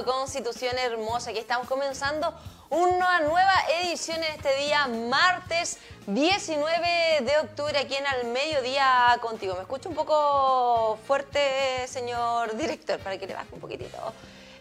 Constitución 0.00 0.78
Hermosa. 0.78 1.30
Aquí 1.30 1.38
estamos 1.38 1.68
comenzando 1.68 2.34
una 2.70 3.20
nueva 3.20 3.52
edición 3.82 4.16
en 4.24 4.32
este 4.32 4.56
día, 4.56 4.88
martes 4.88 5.78
19 6.06 7.20
de 7.20 7.38
octubre, 7.42 7.78
aquí 7.78 7.94
en 7.94 8.06
Al 8.06 8.24
Mediodía 8.28 9.18
contigo. 9.20 9.54
¿Me 9.54 9.60
escucho 9.60 9.90
un 9.90 9.94
poco 9.94 10.98
fuerte, 11.06 11.86
señor 11.86 12.56
director, 12.56 12.98
para 13.00 13.18
que 13.18 13.26
le 13.26 13.34
baje 13.34 13.48
un 13.52 13.60
poquitito 13.60 13.98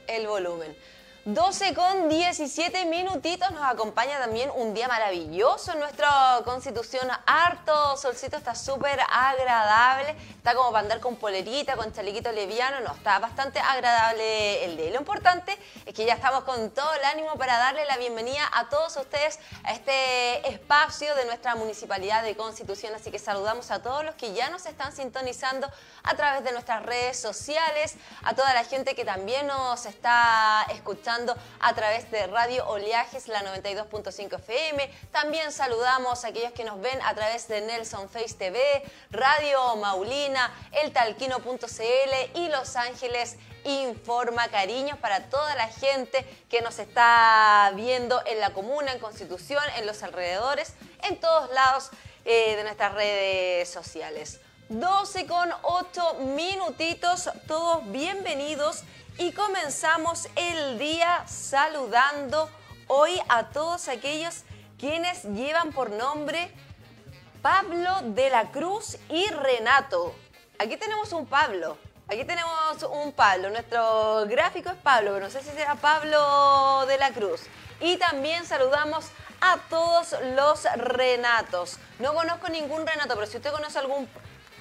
el 0.08 0.28
volumen? 0.28 0.76
12 1.24 1.76
con 1.76 2.10
17 2.10 2.86
minutitos 2.86 3.52
nos 3.52 3.62
acompaña 3.62 4.18
también 4.18 4.50
un 4.56 4.74
día 4.74 4.88
maravilloso 4.88 5.72
en 5.72 5.80
nuestra 5.80 6.42
constitución. 6.44 7.08
Harto 7.28 7.96
solcito, 7.96 8.38
está 8.38 8.56
súper 8.56 9.00
agradable. 9.08 10.16
Está 10.36 10.56
como 10.56 10.72
para 10.72 10.82
andar 10.82 11.00
con 11.00 11.18
polerita, 11.18 11.76
con 11.76 11.94
chalequito 11.94 12.32
leviano. 12.32 12.80
No, 12.80 12.96
está 12.96 13.20
bastante 13.20 13.60
agradable 13.60 14.66
el 14.66 14.78
día. 14.78 14.90
lo 14.90 14.98
importante 14.98 15.56
es 15.86 15.94
que 15.94 16.06
ya 16.06 16.16
estamos 16.16 16.44
con 16.44 16.72
todo 16.72 16.92
el 16.96 17.04
ánimo 17.04 17.36
para 17.36 17.56
darle 17.56 17.86
la 17.86 17.98
bienvenida 17.98 18.42
a 18.54 18.70
todos 18.70 18.98
ustedes 18.98 19.38
a 19.64 19.74
este 19.74 20.50
espacio 20.50 21.14
de 21.14 21.26
nuestra 21.26 21.54
municipalidad 21.54 22.24
de 22.24 22.36
Constitución. 22.36 22.96
Así 22.96 23.12
que 23.12 23.20
saludamos 23.20 23.70
a 23.70 23.84
todos 23.84 24.04
los 24.04 24.16
que 24.16 24.34
ya 24.34 24.50
nos 24.50 24.66
están 24.66 24.92
sintonizando 24.92 25.70
a 26.02 26.16
través 26.16 26.44
de 26.44 26.52
nuestras 26.52 26.82
redes 26.84 27.20
sociales, 27.20 27.94
a 28.24 28.34
toda 28.34 28.56
la 28.56 28.64
gente 28.64 28.96
que 28.96 29.06
también 29.06 29.46
nos 29.46 29.86
está 29.86 30.66
escuchando 30.72 31.11
a 31.60 31.76
través 31.76 32.10
de 32.10 32.26
Radio 32.28 32.66
Oleajes, 32.70 33.28
la 33.28 33.42
92.5 33.42 34.36
FM. 34.36 34.90
También 35.12 35.52
saludamos 35.52 36.24
a 36.24 36.30
aquellos 36.30 36.54
que 36.54 36.64
nos 36.64 36.80
ven 36.80 36.98
a 37.02 37.14
través 37.14 37.50
de 37.50 37.60
Nelson 37.60 38.10
Face 38.10 38.36
TV, 38.36 38.60
Radio 39.10 39.76
Maulina, 39.76 40.54
eltalquino.cl 40.72 42.40
y 42.40 42.48
Los 42.48 42.78
Ángeles 42.78 43.36
Informa. 43.66 44.48
Cariños 44.48 44.98
para 45.00 45.30
toda 45.30 45.54
la 45.56 45.68
gente 45.68 46.26
que 46.50 46.62
nos 46.62 46.80
está 46.80 47.74
viendo 47.76 48.22
en 48.26 48.40
la 48.40 48.52
comuna, 48.52 48.94
en 48.94 49.00
Constitución, 49.00 49.62
en 49.78 49.86
los 49.86 50.04
alrededores, 50.04 50.76
en 51.04 51.20
todos 51.20 51.52
lados 51.52 51.90
eh, 52.24 52.56
de 52.56 52.64
nuestras 52.64 52.94
redes 52.94 53.70
sociales. 53.70 54.40
12 54.70 55.28
con 55.28 55.54
8 55.64 56.14
minutitos, 56.20 57.30
todos 57.46 57.92
bienvenidos 57.92 58.86
y 59.22 59.32
comenzamos 59.34 60.28
el 60.36 60.80
día 60.80 61.24
saludando 61.28 62.50
hoy 62.88 63.22
a 63.30 63.50
todos 63.50 63.88
aquellos 63.88 64.42
quienes 64.80 65.24
llevan 65.26 65.72
por 65.74 65.92
nombre 65.92 66.52
Pablo 67.44 68.02
de 68.02 68.32
la 68.32 68.50
Cruz 68.50 68.98
y 69.10 69.28
Renato. 69.28 70.16
Aquí 70.58 70.76
tenemos 70.76 71.14
un 71.14 71.28
Pablo. 71.28 71.78
Aquí 72.08 72.26
tenemos 72.26 72.82
un 72.90 73.12
Pablo. 73.12 73.52
Nuestro 73.52 74.26
gráfico 74.26 74.72
es 74.72 74.78
Pablo, 74.78 75.12
pero 75.14 75.26
no 75.28 75.32
sé 75.32 75.44
si 75.44 75.52
será 75.52 75.76
Pablo 75.76 76.88
de 76.88 76.98
la 76.98 77.12
Cruz. 77.12 77.42
Y 77.80 77.98
también 77.98 78.44
saludamos 78.44 79.06
a 79.40 79.58
todos 79.70 80.16
los 80.36 80.64
Renatos. 80.78 81.78
No 82.00 82.16
conozco 82.16 82.50
ningún 82.50 82.88
Renato, 82.88 83.14
pero 83.14 83.28
si 83.28 83.38
usted 83.38 83.52
conoce 83.52 83.78
algún 83.78 84.10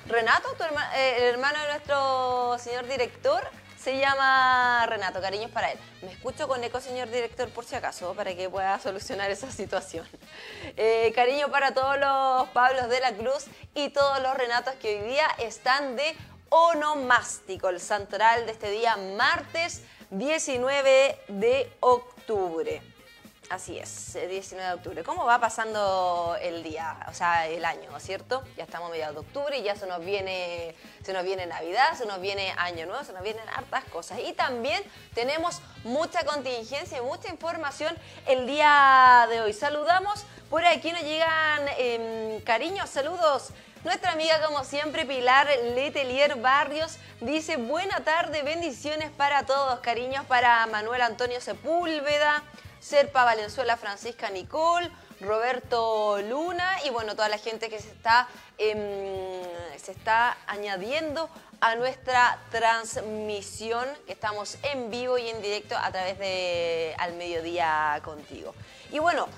Renato, 0.05 0.49
eh, 0.97 1.17
el 1.17 1.25
hermano 1.25 1.59
de 1.61 1.69
nuestro 1.69 2.59
señor 2.59 2.87
director, 2.87 3.49
se 3.82 3.99
llama 3.99 4.85
Renato, 4.87 5.21
cariños 5.21 5.50
para 5.50 5.73
él. 5.73 5.79
Me 6.03 6.12
escucho 6.12 6.47
con 6.47 6.62
eco, 6.62 6.81
señor 6.81 7.11
director, 7.11 7.49
por 7.49 7.65
si 7.65 7.75
acaso, 7.75 8.15
para 8.15 8.35
que 8.35 8.49
pueda 8.50 8.79
solucionar 8.79 9.31
esa 9.31 9.50
situación. 9.50 10.06
Eh, 10.77 11.12
cariño 11.15 11.50
para 11.50 11.73
todos 11.73 11.99
los 11.99 12.49
Pablos 12.50 12.88
de 12.88 13.00
la 13.00 13.12
Cruz 13.12 13.47
y 13.75 13.88
todos 13.88 14.21
los 14.23 14.37
Renatos 14.37 14.75
que 14.75 15.00
hoy 15.00 15.09
día 15.09 15.27
están 15.38 15.97
de 15.97 16.15
onomástico, 16.50 17.69
el 17.69 17.81
santoral 17.81 18.44
de 18.47 18.53
este 18.53 18.71
día, 18.71 18.97
martes 19.17 19.83
19 20.11 21.19
de 21.29 21.73
octubre. 21.81 22.83
Así 23.50 23.76
es, 23.76 24.14
19 24.14 24.64
de 24.64 24.75
octubre. 24.75 25.02
¿Cómo 25.02 25.25
va 25.25 25.41
pasando 25.41 26.37
el 26.41 26.62
día, 26.62 26.97
o 27.08 27.12
sea, 27.12 27.49
el 27.49 27.64
año, 27.64 27.91
¿cierto? 27.99 28.44
Ya 28.56 28.62
estamos 28.62 28.88
a 28.88 28.93
mediados 28.93 29.17
de 29.17 29.20
octubre 29.23 29.58
y 29.58 29.64
ya 29.64 29.75
se 29.75 29.88
nos 29.88 30.05
viene, 30.05 30.76
se 31.02 31.12
nos 31.12 31.25
viene 31.25 31.47
Navidad, 31.47 31.94
se 31.99 32.06
nos 32.06 32.20
viene 32.20 32.55
Año 32.58 32.87
Nuevo, 32.87 33.02
se 33.02 33.12
nos 33.12 33.25
vienen 33.25 33.43
hartas 33.49 33.82
cosas. 33.87 34.20
Y 34.25 34.35
también 34.35 34.81
tenemos 35.14 35.61
mucha 35.82 36.25
contingencia 36.25 36.99
y 36.99 37.00
mucha 37.00 37.29
información 37.29 37.93
el 38.29 38.47
día 38.47 39.26
de 39.29 39.41
hoy. 39.41 39.52
Saludamos, 39.52 40.25
por 40.49 40.64
aquí 40.64 40.93
nos 40.93 41.02
llegan 41.02 41.67
em, 41.76 42.41
cariños, 42.43 42.88
saludos. 42.88 43.49
Nuestra 43.82 44.12
amiga, 44.12 44.41
como 44.47 44.62
siempre, 44.62 45.05
Pilar 45.05 45.49
Letelier 45.75 46.37
Barrios, 46.37 46.99
dice, 47.20 47.56
buena 47.56 48.05
tarde, 48.05 48.43
bendiciones 48.43 49.11
para 49.11 49.44
todos, 49.44 49.81
cariños 49.81 50.25
para 50.26 50.64
Manuel 50.69 51.02
Antonio 51.02 51.41
Sepúlveda, 51.41 52.44
Serpa 52.81 53.25
Valenzuela, 53.25 53.77
Francisca 53.77 54.31
Nicole, 54.31 54.91
Roberto 55.21 56.21
Luna 56.23 56.79
y 56.85 56.91
bueno, 56.91 57.15
toda 57.15 57.29
la 57.29 57.38
gente 57.38 57.69
que 57.69 57.79
se 57.79 57.91
está, 57.91 58.27
em, 58.59 58.79
se 59.77 59.93
está 59.93 60.37
añadiendo 60.47 61.29
a 61.61 61.77
nuestra 61.77 62.38
transmisión, 62.50 63.87
que 64.06 64.15
estamos 64.15 64.56
en 64.62 64.91
vivo 64.91 65.19
y 65.19 65.29
en 65.29 65.43
directo 65.43 65.77
a 65.77 65.91
través 65.93 66.19
de 66.19 66.94
Al 66.99 67.15
Mediodía 67.15 68.00
Contigo. 68.03 68.55
Y 68.91 68.99
bueno, 68.99 69.29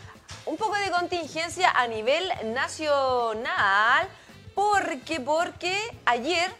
un 0.46 0.56
poco 0.56 0.76
de 0.76 0.90
contingencia 0.90 1.70
a 1.70 1.88
nivel 1.88 2.30
nacional, 2.54 4.08
porque, 4.54 5.20
porque 5.20 5.76
ayer, 6.04 6.52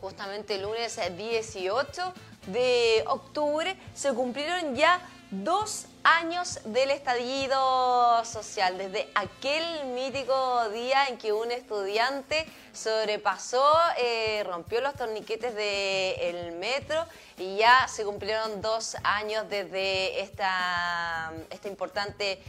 justamente 0.00 0.56
el 0.56 0.62
lunes 0.62 0.98
18 1.16 2.12
de 2.46 3.04
octubre, 3.06 3.76
se 3.94 4.12
cumplieron 4.12 4.74
ya 4.74 5.00
dos 5.30 5.86
años 6.04 6.60
del 6.64 6.90
estallido 6.90 8.24
social, 8.24 8.78
desde 8.78 9.08
aquel 9.14 9.86
mítico 9.86 10.68
día 10.70 11.08
en 11.08 11.18
que 11.18 11.32
un 11.32 11.50
estudiante 11.50 12.46
sobrepasó, 12.72 13.64
eh, 13.98 14.42
rompió 14.44 14.80
los 14.80 14.94
torniquetes 14.94 15.54
del 15.54 16.52
metro 16.52 17.04
y 17.38 17.56
ya 17.56 17.86
se 17.88 18.04
cumplieron 18.04 18.60
dos 18.60 18.96
años 19.04 19.48
desde 19.48 20.20
esta, 20.20 21.32
esta 21.50 21.68
importante 21.68 22.42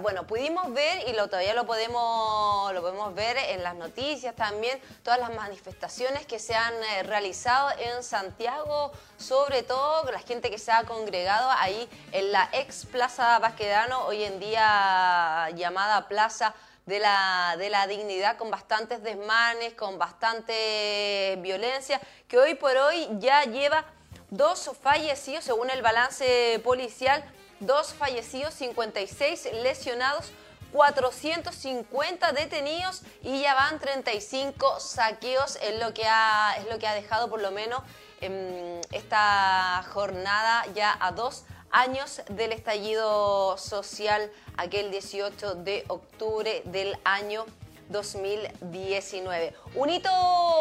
Bueno, 0.00 0.24
pudimos 0.24 0.72
ver, 0.72 1.08
y 1.08 1.14
lo, 1.14 1.26
todavía 1.26 1.52
lo 1.52 1.66
podemos, 1.66 2.72
lo 2.72 2.80
podemos 2.80 3.12
ver 3.12 3.36
en 3.36 3.64
las 3.64 3.74
noticias 3.74 4.32
también, 4.36 4.80
todas 5.02 5.18
las 5.18 5.34
manifestaciones 5.34 6.26
que 6.26 6.38
se 6.38 6.54
han 6.54 6.72
eh, 6.74 7.02
realizado 7.02 7.70
en 7.80 8.04
Santiago, 8.04 8.92
sobre 9.16 9.64
todo 9.64 10.08
la 10.12 10.20
gente 10.20 10.48
que 10.48 10.58
se 10.58 10.70
ha 10.70 10.84
congregado 10.84 11.50
ahí 11.58 11.88
en 12.12 12.30
la 12.30 12.48
ex 12.52 12.86
Plaza 12.86 13.40
Basquedano, 13.40 14.04
hoy 14.06 14.22
en 14.22 14.38
día 14.38 15.50
llamada 15.56 16.06
Plaza 16.06 16.54
de 16.86 17.00
la, 17.00 17.56
de 17.58 17.68
la 17.68 17.88
dignidad 17.88 18.36
con 18.36 18.52
bastantes 18.52 19.02
desmanes, 19.02 19.74
con 19.74 19.98
bastante 19.98 21.36
violencia, 21.40 22.00
que 22.28 22.38
hoy 22.38 22.54
por 22.54 22.76
hoy 22.76 23.08
ya 23.18 23.42
lleva 23.42 23.84
dos 24.30 24.70
fallecidos 24.80 25.42
según 25.42 25.68
el 25.70 25.82
balance 25.82 26.60
policial 26.62 27.24
dos 27.66 27.94
fallecidos, 27.94 28.54
56 28.54 29.48
lesionados, 29.62 30.32
450 30.72 32.32
detenidos 32.32 33.02
y 33.22 33.42
ya 33.42 33.54
van 33.54 33.78
35 33.78 34.80
saqueos, 34.80 35.56
es 35.62 35.80
lo 35.80 35.94
que 35.94 36.04
ha, 36.06 36.56
es 36.58 36.66
lo 36.70 36.78
que 36.78 36.86
ha 36.86 36.94
dejado 36.94 37.30
por 37.30 37.40
lo 37.40 37.52
menos 37.52 37.80
em, 38.20 38.80
esta 38.90 39.84
jornada 39.92 40.64
ya 40.74 40.96
a 41.00 41.12
dos 41.12 41.44
años 41.70 42.22
del 42.28 42.52
estallido 42.52 43.56
social, 43.56 44.30
aquel 44.56 44.90
18 44.90 45.54
de 45.56 45.84
octubre 45.88 46.62
del 46.66 46.96
año 47.04 47.46
2019. 47.88 49.54
Un 49.74 49.90
hito, 49.90 50.10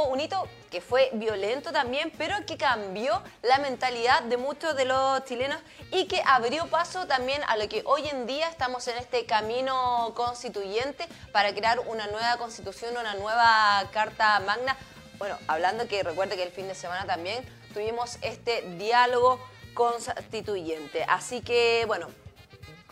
un 0.09 0.19
hito 0.19 0.47
que 0.69 0.81
fue 0.81 1.09
violento 1.13 1.71
también, 1.71 2.11
pero 2.17 2.35
que 2.45 2.57
cambió 2.57 3.21
la 3.41 3.59
mentalidad 3.59 4.23
de 4.23 4.37
muchos 4.37 4.75
de 4.75 4.85
los 4.85 5.23
chilenos 5.25 5.59
y 5.91 6.05
que 6.07 6.21
abrió 6.25 6.67
paso 6.67 7.05
también 7.07 7.41
a 7.47 7.57
lo 7.57 7.67
que 7.69 7.83
hoy 7.85 8.07
en 8.07 8.25
día 8.25 8.49
estamos 8.49 8.87
en 8.87 8.97
este 8.97 9.25
camino 9.25 10.13
constituyente 10.15 11.07
para 11.31 11.53
crear 11.53 11.79
una 11.79 12.07
nueva 12.07 12.37
constitución, 12.37 12.97
una 12.97 13.15
nueva 13.15 13.87
carta 13.91 14.39
magna. 14.39 14.77
Bueno, 15.17 15.37
hablando 15.47 15.87
que 15.87 16.03
recuerde 16.03 16.35
que 16.35 16.43
el 16.43 16.51
fin 16.51 16.67
de 16.67 16.75
semana 16.75 17.05
también 17.05 17.45
tuvimos 17.73 18.17
este 18.21 18.61
diálogo 18.77 19.39
constituyente. 19.73 21.03
Así 21.07 21.41
que, 21.41 21.83
bueno, 21.87 22.07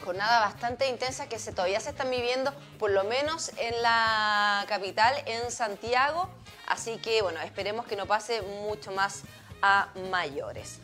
jornada 0.02 0.40
bastante 0.42 0.88
intensa 0.88 1.30
que 1.30 1.40
se, 1.40 1.52
todavía 1.52 1.80
se 1.80 1.92
están 1.92 2.10
viviendo, 2.10 2.54
por 2.80 2.92
lo 2.92 3.04
menos 3.06 3.52
en 3.58 3.82
la 3.82 4.66
capital, 4.68 5.14
en 5.26 5.52
Santiago. 5.52 6.30
Así 6.68 6.98
que, 6.98 7.22
bueno, 7.22 7.40
esperemos 7.42 7.86
que 7.86 7.96
no 7.96 8.06
pase 8.06 8.42
mucho 8.42 8.92
más 8.92 9.24
a 9.62 9.90
mayores. 10.10 10.80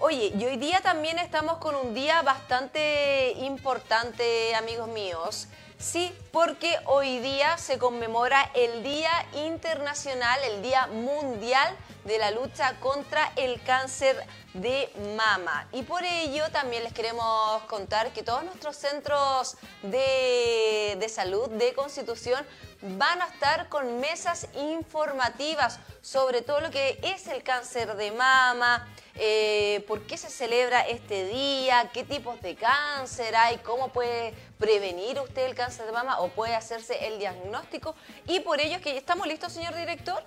Oye, 0.00 0.32
y 0.36 0.44
hoy 0.44 0.56
día 0.56 0.80
también 0.82 1.18
estamos 1.18 1.58
con 1.58 1.76
un 1.76 1.94
día 1.94 2.20
bastante 2.22 3.32
importante, 3.38 4.54
amigos 4.54 4.88
míos. 4.88 5.46
Sí, 5.78 6.12
porque 6.32 6.78
hoy 6.86 7.18
día 7.18 7.58
se 7.58 7.78
conmemora 7.78 8.50
el 8.54 8.82
Día 8.82 9.10
Internacional, 9.34 10.38
el 10.44 10.62
Día 10.62 10.86
Mundial 10.86 11.76
de 12.04 12.18
la 12.18 12.30
lucha 12.30 12.78
contra 12.80 13.32
el 13.36 13.60
cáncer 13.62 14.16
de 14.54 14.90
mama. 15.16 15.68
Y 15.72 15.82
por 15.82 16.04
ello 16.04 16.50
también 16.50 16.84
les 16.84 16.92
queremos 16.92 17.62
contar 17.64 18.12
que 18.12 18.22
todos 18.22 18.44
nuestros 18.44 18.76
centros 18.76 19.56
de, 19.82 20.96
de 20.98 21.08
salud 21.08 21.48
de 21.50 21.74
Constitución 21.74 22.44
van 22.82 23.22
a 23.22 23.26
estar 23.26 23.68
con 23.68 24.00
mesas 24.00 24.46
informativas 24.54 25.80
sobre 26.02 26.42
todo 26.42 26.60
lo 26.60 26.70
que 26.70 26.98
es 27.02 27.26
el 27.28 27.42
cáncer 27.42 27.96
de 27.96 28.12
mama, 28.12 28.86
eh, 29.14 29.84
por 29.88 30.06
qué 30.06 30.18
se 30.18 30.28
celebra 30.28 30.82
este 30.82 31.26
día, 31.26 31.90
qué 31.94 32.04
tipos 32.04 32.40
de 32.42 32.56
cáncer 32.56 33.34
hay, 33.34 33.56
cómo 33.58 33.88
puede 33.88 34.34
prevenir 34.58 35.18
usted 35.20 35.46
el 35.46 35.54
cáncer 35.54 35.86
de 35.86 35.92
mama 35.92 36.20
o 36.20 36.28
puede 36.28 36.54
hacerse 36.54 37.06
el 37.06 37.18
diagnóstico. 37.18 37.94
Y 38.26 38.40
por 38.40 38.60
ello 38.60 38.80
que 38.80 38.96
estamos 38.96 39.26
listos, 39.26 39.52
señor 39.52 39.74
director. 39.74 40.22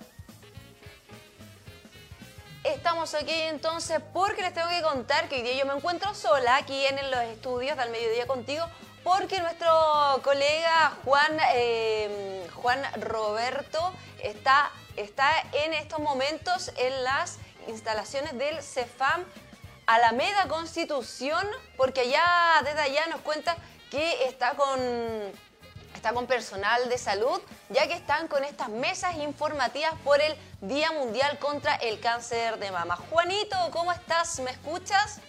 Estamos 2.64 3.14
aquí 3.14 3.32
entonces 3.32 4.00
porque 4.12 4.42
les 4.42 4.52
tengo 4.52 4.68
que 4.68 4.82
contar 4.82 5.28
que 5.28 5.36
hoy 5.36 5.42
día 5.42 5.54
yo 5.54 5.66
me 5.66 5.74
encuentro 5.74 6.12
sola 6.14 6.56
aquí 6.56 6.84
en 6.86 7.10
los 7.10 7.20
estudios 7.20 7.76
del 7.76 7.90
mediodía 7.90 8.26
contigo 8.26 8.66
porque 9.04 9.40
nuestro 9.40 9.70
colega 10.22 10.92
Juan, 11.04 11.38
eh, 11.54 12.46
Juan 12.54 12.82
Roberto 13.00 13.92
está, 14.22 14.70
está 14.96 15.30
en 15.52 15.72
estos 15.72 16.00
momentos 16.00 16.72
en 16.76 17.04
las 17.04 17.38
instalaciones 17.68 18.36
del 18.36 18.62
CEFAM 18.62 19.24
Alameda 19.86 20.48
Constitución, 20.48 21.46
porque 21.76 22.00
allá 22.00 22.22
desde 22.62 22.80
allá 22.80 23.06
nos 23.06 23.22
cuenta 23.22 23.56
que 23.90 24.24
está 24.24 24.50
con, 24.50 24.78
está 25.98 26.12
con 26.12 26.28
personal 26.28 26.88
de 26.88 26.96
salud, 26.96 27.40
ya 27.70 27.88
que 27.88 27.94
están 27.94 28.28
con 28.28 28.44
estas 28.44 28.68
mesas 28.68 29.16
informativas 29.16 29.94
por 30.04 30.20
el 30.20 30.32
Día 30.60 30.92
Mundial 30.92 31.40
contra 31.40 31.74
el 31.74 31.98
Cáncer 31.98 32.56
de 32.60 32.70
Mama. 32.70 32.94
Juanito, 32.94 33.56
¿cómo 33.72 33.90
estás? 33.92 34.38
¿Me 34.38 34.52
escuchas? 34.52 35.20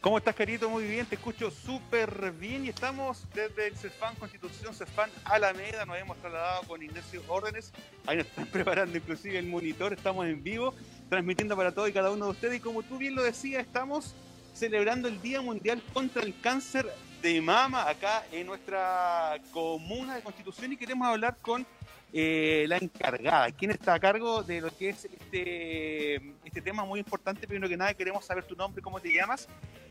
¿Cómo 0.00 0.16
estás, 0.16 0.34
querido? 0.34 0.70
Muy 0.70 0.84
bien, 0.84 1.04
te 1.04 1.16
escucho 1.16 1.50
súper 1.50 2.32
bien 2.32 2.64
y 2.64 2.70
estamos 2.70 3.26
desde 3.34 3.66
el 3.66 3.76
CEFAN 3.76 4.14
Constitución, 4.14 4.74
CEFAN 4.74 5.10
Alameda, 5.24 5.84
nos 5.84 5.98
hemos 5.98 6.16
trasladado 6.18 6.62
con 6.62 6.82
Ignacio 6.82 7.22
Órdenes, 7.28 7.70
ahí 8.06 8.16
nos 8.16 8.26
están 8.26 8.46
preparando 8.52 8.96
inclusive 8.96 9.38
el 9.38 9.46
monitor, 9.46 9.92
estamos 9.92 10.24
en 10.26 10.42
vivo, 10.42 10.74
transmitiendo 11.10 11.54
para 11.54 11.72
todos 11.72 11.90
y 11.90 11.92
cada 11.92 12.10
uno 12.10 12.26
de 12.26 12.30
ustedes 12.30 12.56
y 12.56 12.60
como 12.60 12.82
tú 12.82 12.96
bien 12.96 13.14
lo 13.14 13.22
decías, 13.22 13.62
estamos 13.62 14.14
celebrando 14.54 15.06
el 15.08 15.20
Día 15.20 15.42
Mundial 15.42 15.82
contra 15.92 16.22
el 16.22 16.40
Cáncer 16.40 16.90
de 17.26 17.40
Mama 17.40 17.88
acá 17.88 18.24
en 18.30 18.46
nuestra 18.46 19.36
comuna 19.50 20.14
de 20.14 20.22
Constitución 20.22 20.72
y 20.72 20.76
queremos 20.76 21.08
hablar 21.08 21.36
con 21.42 21.66
eh, 22.12 22.66
la 22.68 22.76
encargada, 22.76 23.50
quién 23.50 23.72
está 23.72 23.94
a 23.94 23.98
cargo 23.98 24.44
de 24.44 24.60
lo 24.60 24.70
que 24.76 24.90
es 24.90 25.06
este, 25.06 26.14
este 26.44 26.62
tema 26.62 26.84
muy 26.84 27.00
importante. 27.00 27.48
Primero 27.48 27.68
que 27.68 27.76
nada, 27.76 27.92
queremos 27.94 28.24
saber 28.24 28.44
tu 28.44 28.54
nombre, 28.54 28.80
cómo 28.80 29.00
te 29.00 29.12
llamas 29.12 29.48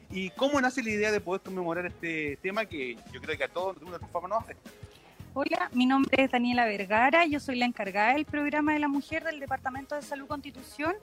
y 0.10 0.30
cómo 0.30 0.62
nace 0.62 0.82
la 0.82 0.92
idea 0.92 1.12
de 1.12 1.20
poder 1.20 1.42
conmemorar 1.42 1.86
este 1.86 2.38
tema 2.42 2.65
que 2.65 2.96
yo 3.12 3.20
creo 3.20 3.38
que 3.38 3.44
a 3.44 3.50
todos 3.50 3.82
de 3.82 3.86
una 3.86 4.00
forma 4.00 4.30
nos 4.30 4.42
afecta. 4.42 4.70
Hola, 5.34 5.70
mi 5.74 5.86
nombre 5.86 6.24
es 6.24 6.32
Daniela 6.32 6.65
Vergara, 6.65 7.25
yo 7.25 7.42
soy 7.42 7.58
la 7.58 7.65
encargada 7.65 8.13
del 8.13 8.24
programa 8.24 8.72
de 8.72 8.80
la 8.80 8.88
mujer 8.88 9.25
del 9.25 9.42
Departamento 9.42 9.94
de 9.94 10.01
Salud 10.01 10.27
Constitución 10.27 10.96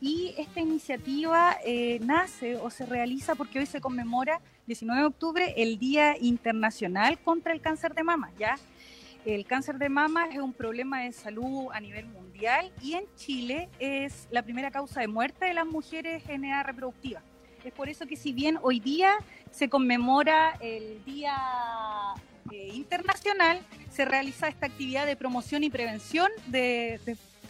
y 0.00 0.34
esta 0.36 0.60
iniciativa 0.60 1.56
eh, 1.64 1.98
nace 2.02 2.56
o 2.56 2.70
se 2.70 2.86
realiza 2.86 3.34
porque 3.34 3.58
hoy 3.58 3.66
se 3.66 3.80
conmemora 3.80 4.40
19 4.66 5.00
de 5.00 5.06
octubre 5.06 5.54
el 5.56 5.78
Día 5.78 6.16
Internacional 6.20 7.18
contra 7.18 7.52
el 7.52 7.60
Cáncer 7.60 7.94
de 7.94 8.02
Mama, 8.02 8.30
¿ya? 8.38 8.56
El 9.26 9.44
cáncer 9.44 9.78
de 9.78 9.88
mama 9.88 10.28
es 10.28 10.38
un 10.38 10.52
problema 10.52 11.00
de 11.02 11.10
salud 11.10 11.66
a 11.72 11.80
nivel 11.80 12.06
mundial 12.06 12.70
y 12.80 12.92
en 12.94 13.06
Chile 13.16 13.68
es 13.80 14.28
la 14.30 14.42
primera 14.42 14.70
causa 14.70 15.00
de 15.00 15.08
muerte 15.08 15.46
de 15.46 15.52
las 15.52 15.66
mujeres 15.66 16.22
en 16.28 16.44
edad 16.44 16.64
reproductiva. 16.64 17.20
Es 17.64 17.72
por 17.72 17.88
eso 17.88 18.06
que 18.06 18.14
si 18.14 18.32
bien 18.32 18.56
hoy 18.62 18.78
día 18.78 19.16
se 19.50 19.68
conmemora 19.68 20.56
el 20.60 21.04
Día 21.04 21.34
eh, 22.52 22.70
Internacional, 22.74 23.58
se 23.90 24.04
realiza 24.04 24.46
esta 24.46 24.66
actividad 24.66 25.06
de 25.06 25.16
promoción 25.16 25.64
y 25.64 25.70
prevención 25.70 26.30
de, 26.46 27.00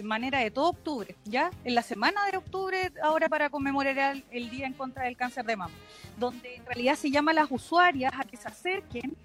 manera 0.03 0.41
de 0.41 0.51
todo 0.51 0.71
octubre, 0.71 1.17
¿ya? 1.25 1.51
En 1.65 1.75
la 1.75 1.83
semana 1.83 2.21
de 2.31 2.37
octubre, 2.37 2.93
ahora 3.03 3.29
para 3.29 3.51
conmemorar 3.51 4.17
el 4.31 4.51
Día 4.51 4.67
en 4.67 4.73
contra 4.73 5.05
del 5.05 5.17
Cáncer 5.17 5.45
de 5.45 5.57
Mama, 5.57 5.75
donde 6.19 6.57
en 6.57 6.67
realidad 6.67 6.97
se 6.97 7.11
llama 7.11 7.33
a 7.33 7.35
las 7.35 7.51
usuarias 7.51 8.13
a 8.17 8.25
que 8.25 8.37
se 8.37 8.49
acerquen 8.49 9.17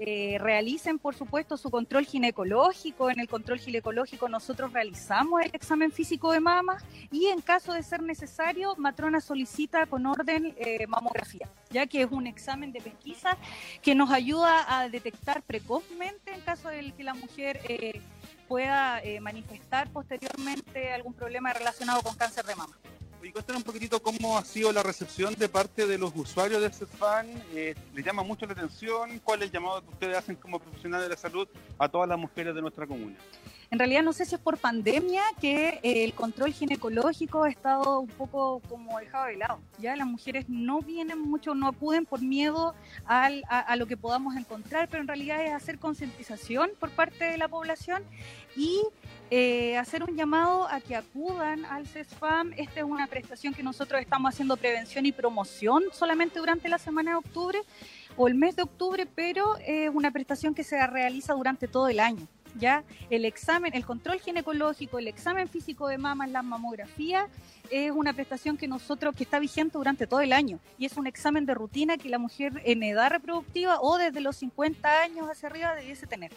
eh, 0.00 0.38
realicen, 0.38 1.00
por 1.00 1.16
supuesto, 1.16 1.56
su 1.56 1.70
control 1.70 2.06
ginecológico. 2.06 3.10
En 3.10 3.18
el 3.18 3.28
control 3.28 3.58
ginecológico 3.58 4.28
nosotros 4.28 4.72
realizamos 4.72 5.42
el 5.42 5.50
examen 5.52 5.90
físico 5.90 6.30
de 6.30 6.38
mama 6.38 6.78
y 7.10 7.26
en 7.26 7.40
caso 7.40 7.72
de 7.72 7.82
ser 7.82 8.02
necesario, 8.02 8.76
matrona 8.76 9.20
solicita 9.20 9.86
con 9.86 10.06
orden 10.06 10.54
eh, 10.56 10.86
mamografía, 10.86 11.48
ya 11.70 11.86
que 11.88 12.02
es 12.02 12.12
un 12.12 12.28
examen 12.28 12.70
de 12.70 12.80
pesquisa 12.80 13.36
que 13.82 13.96
nos 13.96 14.12
ayuda 14.12 14.78
a 14.78 14.88
detectar 14.88 15.42
precozmente 15.42 16.32
en 16.32 16.42
caso 16.42 16.68
de 16.68 16.92
que 16.92 17.02
la 17.02 17.14
mujer 17.14 17.60
eh, 17.68 18.00
pueda 18.48 19.00
manifestar 19.20 19.88
posteriormente 19.90 20.92
algún 20.92 21.14
problema 21.14 21.52
relacionado 21.52 22.02
con 22.02 22.16
cáncer 22.16 22.44
de 22.46 22.56
mama. 22.56 22.76
Y 23.22 23.32
cuéntanos 23.32 23.62
un 23.62 23.64
poquitito 23.64 24.00
cómo 24.00 24.38
ha 24.38 24.44
sido 24.44 24.72
la 24.72 24.82
recepción 24.82 25.34
de 25.34 25.48
parte 25.48 25.86
de 25.86 25.98
los 25.98 26.12
usuarios 26.14 26.62
de 26.62 26.70
CEFAN. 26.70 27.26
Eh, 27.52 27.74
¿Les 27.92 28.04
llama 28.04 28.22
mucho 28.22 28.46
la 28.46 28.52
atención? 28.52 29.20
¿Cuál 29.24 29.40
es 29.40 29.46
el 29.46 29.52
llamado 29.52 29.82
que 29.82 29.90
ustedes 29.90 30.16
hacen 30.16 30.36
como 30.36 30.60
profesionales 30.60 31.08
de 31.08 31.14
la 31.14 31.20
salud 31.20 31.48
a 31.78 31.88
todas 31.88 32.08
las 32.08 32.18
mujeres 32.18 32.54
de 32.54 32.62
nuestra 32.62 32.86
comuna? 32.86 33.16
En 33.70 33.78
realidad 33.78 34.02
no 34.02 34.12
sé 34.12 34.24
si 34.24 34.34
es 34.34 34.40
por 34.40 34.56
pandemia 34.56 35.22
que 35.40 35.80
eh, 35.82 36.04
el 36.04 36.14
control 36.14 36.52
ginecológico 36.52 37.42
ha 37.42 37.50
estado 37.50 38.00
un 38.00 38.08
poco 38.08 38.62
como 38.68 38.98
dejado 38.98 39.26
de 39.26 39.36
lado. 39.36 39.60
Ya 39.78 39.94
las 39.96 40.06
mujeres 40.06 40.48
no 40.48 40.80
vienen 40.80 41.18
mucho, 41.18 41.54
no 41.54 41.68
acuden 41.68 42.06
por 42.06 42.22
miedo 42.22 42.74
al, 43.04 43.42
a, 43.48 43.76
lo 43.76 43.86
que 43.86 43.96
podamos 43.96 44.36
encontrar, 44.36 44.88
pero 44.88 45.02
en 45.02 45.08
realidad 45.08 45.44
es 45.44 45.52
hacer 45.52 45.78
concientización 45.78 46.70
por 46.80 46.90
parte 46.90 47.24
de 47.24 47.36
la 47.36 47.48
población 47.48 48.04
y 48.56 48.82
eh, 49.30 49.76
hacer 49.76 50.02
un 50.02 50.16
llamado 50.16 50.66
a 50.68 50.80
que 50.80 50.96
acudan 50.96 51.64
al 51.66 51.86
CESFAM. 51.86 52.52
Esta 52.56 52.80
es 52.80 52.84
una 52.84 53.06
prestación 53.06 53.54
que 53.54 53.62
nosotros 53.62 54.00
estamos 54.00 54.32
haciendo 54.32 54.56
prevención 54.56 55.06
y 55.06 55.12
promoción 55.12 55.84
solamente 55.92 56.38
durante 56.38 56.68
la 56.68 56.78
semana 56.78 57.12
de 57.12 57.16
octubre 57.16 57.58
o 58.16 58.28
el 58.28 58.34
mes 58.34 58.56
de 58.56 58.62
octubre, 58.62 59.06
pero 59.06 59.56
es 59.58 59.90
una 59.92 60.10
prestación 60.10 60.54
que 60.54 60.64
se 60.64 60.84
realiza 60.86 61.34
durante 61.34 61.68
todo 61.68 61.88
el 61.88 62.00
año 62.00 62.26
ya 62.58 62.84
el 63.10 63.24
examen, 63.24 63.74
el 63.74 63.84
control 63.84 64.20
ginecológico, 64.20 64.98
el 64.98 65.08
examen 65.08 65.48
físico 65.48 65.88
de 65.88 65.98
mama, 65.98 66.26
la 66.26 66.42
mamografía, 66.42 67.28
es 67.70 67.90
una 67.90 68.12
prestación 68.12 68.56
que 68.56 68.68
nosotros, 68.68 69.14
que 69.14 69.24
está 69.24 69.38
vigente 69.38 69.78
durante 69.78 70.06
todo 70.06 70.20
el 70.20 70.32
año 70.32 70.58
y 70.78 70.86
es 70.86 70.96
un 70.96 71.06
examen 71.06 71.46
de 71.46 71.54
rutina 71.54 71.98
que 71.98 72.08
la 72.08 72.18
mujer 72.18 72.62
en 72.64 72.82
edad 72.82 73.10
reproductiva 73.10 73.80
o 73.80 73.98
desde 73.98 74.20
los 74.20 74.36
50 74.36 75.02
años 75.02 75.28
hacia 75.28 75.48
arriba 75.48 75.74
debiese 75.74 76.06
tener. 76.06 76.32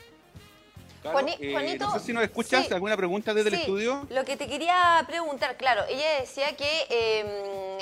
Eh, 1.04 1.78
no 1.80 1.94
sé 1.94 2.00
si 2.00 2.14
nos 2.14 2.24
escuchas, 2.24 2.72
¿alguna 2.72 2.96
pregunta 2.96 3.34
desde 3.34 3.50
el 3.50 3.56
estudio? 3.56 4.06
Lo 4.10 4.24
que 4.24 4.38
te 4.38 4.48
quería 4.48 5.04
preguntar, 5.08 5.58
claro, 5.58 5.84
ella 5.90 6.20
decía 6.20 6.56
que 6.56 6.86
em, 6.90 7.28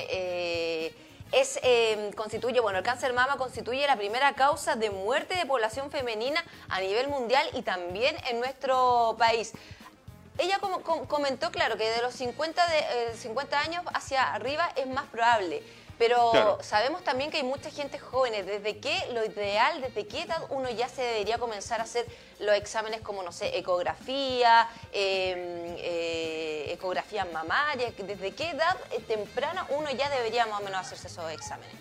eh, 0.09 0.93
es, 1.33 1.59
em, 1.61 2.11
constituye, 2.13 2.59
bueno, 2.61 2.79
el 2.79 2.83
cáncer 2.83 3.13
mama 3.13 3.35
constituye 3.35 3.85
la 3.87 3.97
primera 3.97 4.33
causa 4.33 4.75
de 4.75 4.89
muerte 4.89 5.35
de 5.35 5.45
población 5.45 5.91
femenina 5.91 6.43
a 6.69 6.79
nivel 6.79 7.09
mundial 7.09 7.45
y 7.53 7.61
también 7.61 8.15
en 8.29 8.39
nuestro 8.39 9.15
país. 9.19 9.53
Ella 10.37 10.57
comentó, 11.09 11.51
claro, 11.51 11.77
que 11.77 11.89
de 11.89 12.01
los 12.01 12.13
50, 12.13 12.65
de, 12.67 13.17
50 13.17 13.57
eh, 13.57 13.59
años 13.65 13.83
hacia 13.93 14.33
arriba 14.33 14.71
es 14.77 14.87
más 14.87 15.05
probable. 15.07 15.61
Pero 15.99 16.57
sabemos 16.61 17.03
también 17.03 17.29
que 17.29 17.37
hay 17.37 17.43
mucha 17.43 17.69
gente 17.69 17.99
joven. 17.99 18.33
¿Desde 18.45 18.77
qué, 18.77 18.97
lo 19.13 19.23
ideal, 19.25 19.81
desde 19.81 20.07
qué 20.07 20.21
edad 20.21 20.41
uno 20.49 20.69
ya 20.69 20.87
se 20.87 21.01
debería 21.01 21.37
comenzar 21.37 21.81
a 21.81 21.83
hacer 21.83 22.05
los 22.39 22.55
exámenes 22.55 23.01
como, 23.01 23.21
no 23.21 23.33
sé, 23.33 23.57
ecografía, 23.57 24.69
em, 24.93 25.75
eh, 25.77 26.71
ecografía 26.71 27.25
mamaria? 27.25 27.91
¿Desde 27.97 28.31
qué 28.31 28.51
edad 28.51 28.77
eh, 28.91 29.01
temprana 29.05 29.67
uno 29.71 29.91
ya 29.91 30.09
debería 30.09 30.45
más 30.45 30.61
o 30.61 30.63
menos 30.63 30.79
hacerse 30.79 31.09
esos 31.09 31.29
exámenes? 31.31 31.75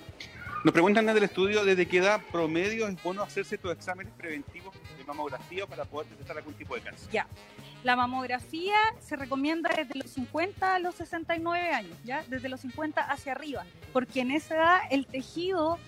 Nos 0.64 0.72
preguntan 0.72 1.06
desde 1.06 1.18
el 1.18 1.24
estudio 1.24 1.64
desde 1.64 1.86
qué 1.86 1.98
edad 1.98 2.20
promedio 2.32 2.88
es 2.88 3.00
bueno 3.04 3.22
hacerse 3.22 3.54
estos 3.54 3.72
exámenes 3.72 4.12
preventivos 4.14 4.74
de 4.98 5.04
mamografía 5.04 5.64
para 5.66 5.84
poder 5.84 6.08
detectar 6.08 6.36
algún 6.36 6.54
tipo 6.54 6.74
de 6.74 6.80
cáncer. 6.80 7.08
Ya. 7.12 7.24
La 7.84 7.94
mamografía 7.94 8.76
se 8.98 9.14
recomienda 9.14 9.70
desde 9.74 9.94
los 9.94 10.10
50 10.10 10.74
a 10.74 10.78
los 10.80 10.96
69 10.96 11.70
años, 11.70 11.96
¿ya? 12.04 12.24
Desde 12.28 12.48
los 12.48 12.60
50 12.60 13.00
hacia 13.00 13.32
arriba, 13.32 13.64
porque 13.92 14.20
en 14.20 14.32
esa 14.32 14.56
edad 14.56 14.78
el 14.90 15.06
tejido 15.06 15.78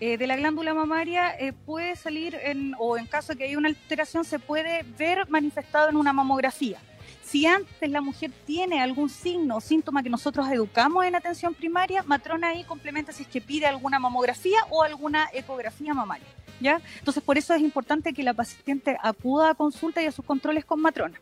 eh, 0.00 0.18
de 0.18 0.26
la 0.26 0.36
glándula 0.36 0.74
mamaria 0.74 1.30
eh, 1.38 1.52
puede 1.52 1.94
salir, 1.94 2.34
en, 2.34 2.74
o 2.78 2.98
en 2.98 3.06
caso 3.06 3.32
de 3.32 3.38
que 3.38 3.44
haya 3.44 3.58
una 3.58 3.68
alteración, 3.68 4.24
se 4.24 4.40
puede 4.40 4.84
ver 4.98 5.28
manifestado 5.28 5.88
en 5.88 5.96
una 5.96 6.12
mamografía. 6.12 6.80
Si 7.22 7.46
antes 7.46 7.88
la 7.88 8.00
mujer 8.00 8.32
tiene 8.44 8.80
algún 8.80 9.08
signo 9.08 9.56
o 9.56 9.60
síntoma 9.60 10.02
que 10.02 10.10
nosotros 10.10 10.50
educamos 10.50 11.04
en 11.04 11.14
atención 11.14 11.54
primaria, 11.54 12.02
matrona 12.02 12.48
ahí 12.48 12.64
complementa 12.64 13.12
si 13.12 13.22
es 13.22 13.28
que 13.28 13.40
pide 13.40 13.66
alguna 13.66 13.98
mamografía 14.00 14.58
o 14.70 14.82
alguna 14.82 15.28
ecografía 15.32 15.94
mamaria. 15.94 16.26
¿ya? 16.60 16.80
Entonces, 16.98 17.22
por 17.22 17.38
eso 17.38 17.54
es 17.54 17.60
importante 17.60 18.12
que 18.12 18.22
la 18.22 18.34
paciente 18.34 18.96
acuda 19.02 19.50
a 19.50 19.54
consulta 19.54 20.02
y 20.02 20.06
a 20.06 20.12
sus 20.12 20.24
controles 20.24 20.64
con 20.64 20.80
matrona. 20.80 21.20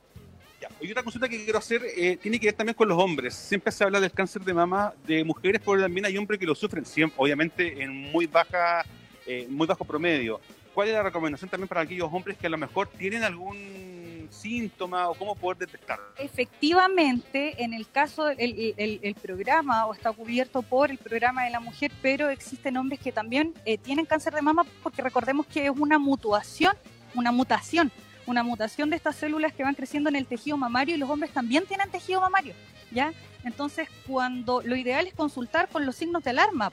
Y 0.80 0.90
otra 0.90 1.02
consulta 1.02 1.28
que 1.28 1.42
quiero 1.42 1.58
hacer 1.58 1.82
eh, 1.96 2.18
tiene 2.20 2.38
que 2.38 2.46
ver 2.46 2.54
también 2.54 2.74
con 2.74 2.88
los 2.88 2.98
hombres. 2.98 3.34
Siempre 3.34 3.72
se 3.72 3.84
habla 3.84 4.00
del 4.00 4.12
cáncer 4.12 4.42
de 4.42 4.54
mama 4.54 4.92
de 5.06 5.24
mujeres, 5.24 5.60
pero 5.64 5.80
también 5.80 6.06
hay 6.06 6.16
hombres 6.16 6.38
que 6.38 6.46
lo 6.46 6.54
sufren, 6.54 6.84
obviamente 7.16 7.82
en 7.82 7.92
muy 7.92 8.26
baja, 8.26 8.84
eh, 9.26 9.46
muy 9.48 9.66
bajo 9.66 9.84
promedio. 9.84 10.40
¿Cuál 10.74 10.88
es 10.88 10.94
la 10.94 11.02
recomendación 11.02 11.48
también 11.48 11.68
para 11.68 11.80
aquellos 11.80 12.12
hombres 12.12 12.36
que 12.36 12.46
a 12.46 12.50
lo 12.50 12.58
mejor 12.58 12.88
tienen 12.88 13.24
algún 13.24 14.28
síntoma 14.30 15.08
o 15.08 15.14
cómo 15.14 15.34
poder 15.34 15.56
detectarlo? 15.56 16.04
Efectivamente, 16.18 17.62
en 17.62 17.72
el 17.72 17.88
caso, 17.88 18.28
el, 18.28 19.16
programa 19.22 19.86
o 19.86 19.94
está 19.94 20.12
cubierto 20.12 20.60
por 20.62 20.90
el 20.90 20.98
programa 20.98 21.44
de 21.44 21.50
la 21.50 21.60
mujer, 21.60 21.90
pero 22.02 22.28
existen 22.28 22.76
hombres 22.76 23.00
que 23.00 23.10
también 23.10 23.54
eh, 23.64 23.78
tienen 23.78 24.04
cáncer 24.04 24.34
de 24.34 24.42
mama 24.42 24.66
porque 24.82 25.00
recordemos 25.00 25.46
que 25.46 25.64
es 25.64 25.70
una 25.70 25.98
mutuación, 25.98 26.76
una 27.14 27.32
mutación 27.32 27.90
una 28.26 28.42
mutación 28.42 28.90
de 28.90 28.96
estas 28.96 29.16
células 29.16 29.52
que 29.52 29.62
van 29.62 29.74
creciendo 29.74 30.08
en 30.08 30.16
el 30.16 30.26
tejido 30.26 30.56
mamario 30.56 30.94
y 30.94 30.98
los 30.98 31.08
hombres 31.08 31.32
también 31.32 31.64
tienen 31.66 31.90
tejido 31.90 32.20
mamario, 32.20 32.54
¿ya? 32.90 33.12
Entonces, 33.44 33.88
cuando 34.06 34.60
lo 34.62 34.76
ideal 34.76 35.06
es 35.06 35.14
consultar 35.14 35.68
con 35.68 35.86
los 35.86 35.96
signos 35.96 36.24
de 36.24 36.30
alarma, 36.30 36.72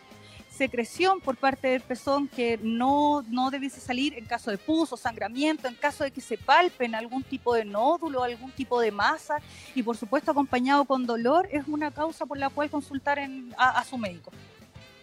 secreción 0.49 1.19
por 1.19 1.35
parte 1.35 1.69
del 1.69 1.81
pezón 1.81 2.27
que 2.27 2.59
no, 2.61 3.23
no 3.29 3.49
debiese 3.49 3.79
salir 3.79 4.13
en 4.15 4.25
caso 4.25 4.51
de 4.51 4.57
pus 4.57 4.93
o 4.93 4.97
sangramiento, 4.97 5.67
en 5.67 5.75
caso 5.75 6.03
de 6.03 6.11
que 6.11 6.21
se 6.21 6.37
palpen 6.37 6.93
algún 6.93 7.23
tipo 7.23 7.55
de 7.55 7.65
nódulo, 7.65 8.23
algún 8.23 8.51
tipo 8.51 8.79
de 8.79 8.91
masa 8.91 9.37
y 9.73 9.81
por 9.81 9.97
supuesto 9.97 10.31
acompañado 10.31 10.85
con 10.85 11.05
dolor, 11.05 11.47
es 11.51 11.67
una 11.67 11.91
causa 11.91 12.25
por 12.25 12.37
la 12.37 12.49
cual 12.49 12.69
consultar 12.69 13.19
a 13.57 13.83
su 13.83 13.97
médico. 13.97 14.31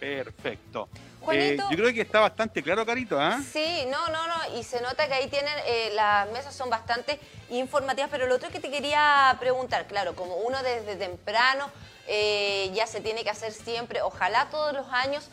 Perfecto. 0.00 0.88
Eh, 1.30 1.58
yo 1.70 1.76
creo 1.76 1.92
que 1.92 2.00
está 2.00 2.20
bastante 2.20 2.62
claro, 2.62 2.84
Carito, 2.86 3.20
¿ah? 3.20 3.40
Sí, 3.52 3.84
no, 3.88 4.08
no, 4.08 4.26
no, 4.26 4.58
y 4.58 4.64
se 4.64 4.80
nota 4.80 5.06
que 5.06 5.14
ahí 5.14 5.28
tienen, 5.28 5.52
eh, 5.66 5.90
las 5.94 6.30
mesas 6.30 6.54
son 6.54 6.70
bastante 6.70 7.20
informativas, 7.50 8.10
pero 8.10 8.26
lo 8.26 8.36
otro 8.36 8.48
que 8.48 8.58
te 8.58 8.70
quería 8.70 9.36
preguntar, 9.38 9.86
claro, 9.86 10.16
como 10.16 10.36
uno 10.36 10.62
desde 10.62 10.96
temprano 10.96 11.70
eh, 12.08 12.70
ya 12.74 12.86
se 12.86 13.00
tiene 13.00 13.22
que 13.22 13.30
hacer 13.30 13.52
siempre, 13.52 14.00
ojalá 14.00 14.48
todos 14.50 14.72
los 14.72 14.88
años, 14.88 15.28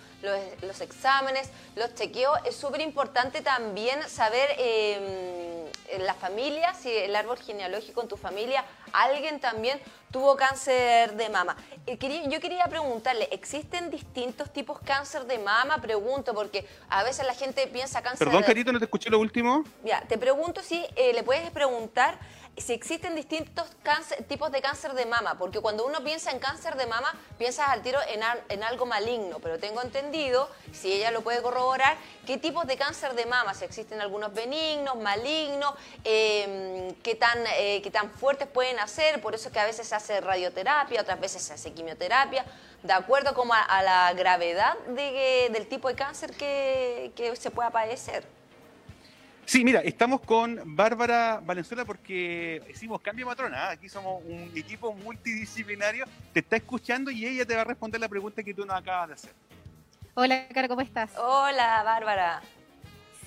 los, 0.61 0.81
exámenes, 0.81 1.49
los 1.75 1.95
chequeos, 1.95 2.37
es 2.45 2.55
súper 2.55 2.81
importante 2.81 3.41
también 3.41 4.01
saber 4.09 4.49
em, 4.57 5.56
en 5.89 6.05
la 6.05 6.13
familia, 6.13 6.73
si 6.73 6.89
el 6.89 7.15
árbol 7.15 7.37
genealógico 7.37 8.01
en 8.01 8.07
tu 8.07 8.17
familia, 8.17 8.65
alguien 8.93 9.39
también 9.39 9.79
tuvo 10.11 10.35
cáncer 10.35 11.15
de 11.15 11.29
mama. 11.29 11.55
Eh, 11.85 11.97
yo 12.29 12.39
quería 12.39 12.65
preguntarle, 12.65 13.27
¿existen 13.31 13.89
distintos 13.89 14.51
tipos 14.51 14.79
de 14.81 14.87
cáncer 14.87 15.25
de 15.25 15.39
mama? 15.39 15.81
Pregunto, 15.81 16.33
porque 16.33 16.65
a 16.89 17.03
veces 17.03 17.25
la 17.25 17.33
gente 17.33 17.67
piensa 17.67 18.01
cáncer 18.01 18.27
Perdón, 18.27 18.43
Carito, 18.43 18.71
¿no 18.71 18.79
te 18.79 18.85
escuché 18.85 19.09
lo 19.09 19.19
último? 19.19 19.63
Ya, 19.83 20.01
te 20.01 20.17
pregunto 20.17 20.61
si 20.61 20.85
eh, 20.95 21.13
le 21.13 21.23
puedes 21.23 21.49
preguntar 21.51 22.19
si 22.57 22.73
existen 22.73 23.15
distintos 23.15 23.67
tipos 24.27 24.51
de 24.51 24.61
cáncer 24.61 24.93
de 24.93 25.05
mama, 25.05 25.37
porque 25.37 25.59
cuando 25.59 25.85
uno 25.85 26.03
piensa 26.03 26.31
en 26.31 26.39
cáncer 26.39 26.75
de 26.75 26.87
mama, 26.87 27.13
piensas 27.37 27.69
al 27.69 27.83
tiro 27.83 27.99
en, 28.07 28.63
algo 28.63 28.85
maligno, 28.85 29.39
pero 29.39 29.59
tengo 29.59 29.81
entendido, 29.81 30.49
si 30.73 30.91
ella 30.91 31.11
lo 31.11 31.21
puede 31.21 31.41
corroborar, 31.41 31.97
qué 32.25 32.37
tipos 32.37 32.65
de 32.65 32.75
cáncer 32.75 33.13
de 33.13 33.27
mama, 33.27 33.53
si 33.53 33.63
existen 33.63 34.01
algunos 34.01 34.33
benignos, 34.33 34.95
malignos, 34.97 35.75
em, 36.03 36.95
qué, 36.95 37.15
tan, 37.15 37.37
eh, 37.57 37.79
qué 37.83 37.91
tan 37.91 38.09
fuertes 38.09 38.47
pueden 38.47 38.79
hacer, 38.79 39.21
por 39.21 39.35
eso 39.35 39.49
es 39.49 39.53
que 39.53 39.59
a 39.59 39.65
veces 39.65 39.87
se 39.87 39.95
hace 39.95 40.19
radioterapia, 40.19 41.01
otras 41.01 41.19
veces 41.19 41.43
se 41.43 41.53
hace 41.53 41.73
quimioterapia, 41.73 42.43
de 42.81 42.93
acuerdo 42.93 43.35
como 43.35 43.53
a, 43.53 43.83
la 43.83 44.13
gravedad 44.13 44.77
del 44.87 45.67
tipo 45.67 45.89
de 45.89 45.95
cáncer 45.95 46.35
que, 46.35 47.11
que 47.15 47.35
se 47.35 47.51
pueda 47.51 47.69
padecer. 47.69 48.36
Sí, 49.47 49.63
mira, 49.63 49.79
estamos 49.79 50.19
con 50.19 50.59
Bárbara 50.75 51.39
Valenzuela 51.41 51.85
porque 51.85 52.61
hicimos 52.69 52.99
cambio 52.99 53.25
de 53.25 53.29
matrona. 53.29 53.67
¿ah? 53.67 53.69
Aquí 53.69 53.87
somos 53.87 54.21
un 54.25 54.51
equipo 54.53 54.91
multidisciplinario. 54.91 56.03
Te 56.33 56.41
está 56.41 56.57
escuchando 56.57 57.09
y 57.09 57.25
ella 57.25 57.45
te 57.45 57.55
va 57.55 57.61
a 57.61 57.63
responder 57.63 58.01
la 58.01 58.09
pregunta 58.09 58.43
que 58.43 58.53
tú 58.53 58.65
nos 58.65 58.75
acabas 58.75 59.07
de 59.07 59.13
hacer. 59.13 59.31
Hola, 60.15 60.49
Cara, 60.49 60.67
¿cómo 60.67 60.81
estás? 60.81 61.13
Hola, 61.17 61.81
Bárbara. 61.83 62.41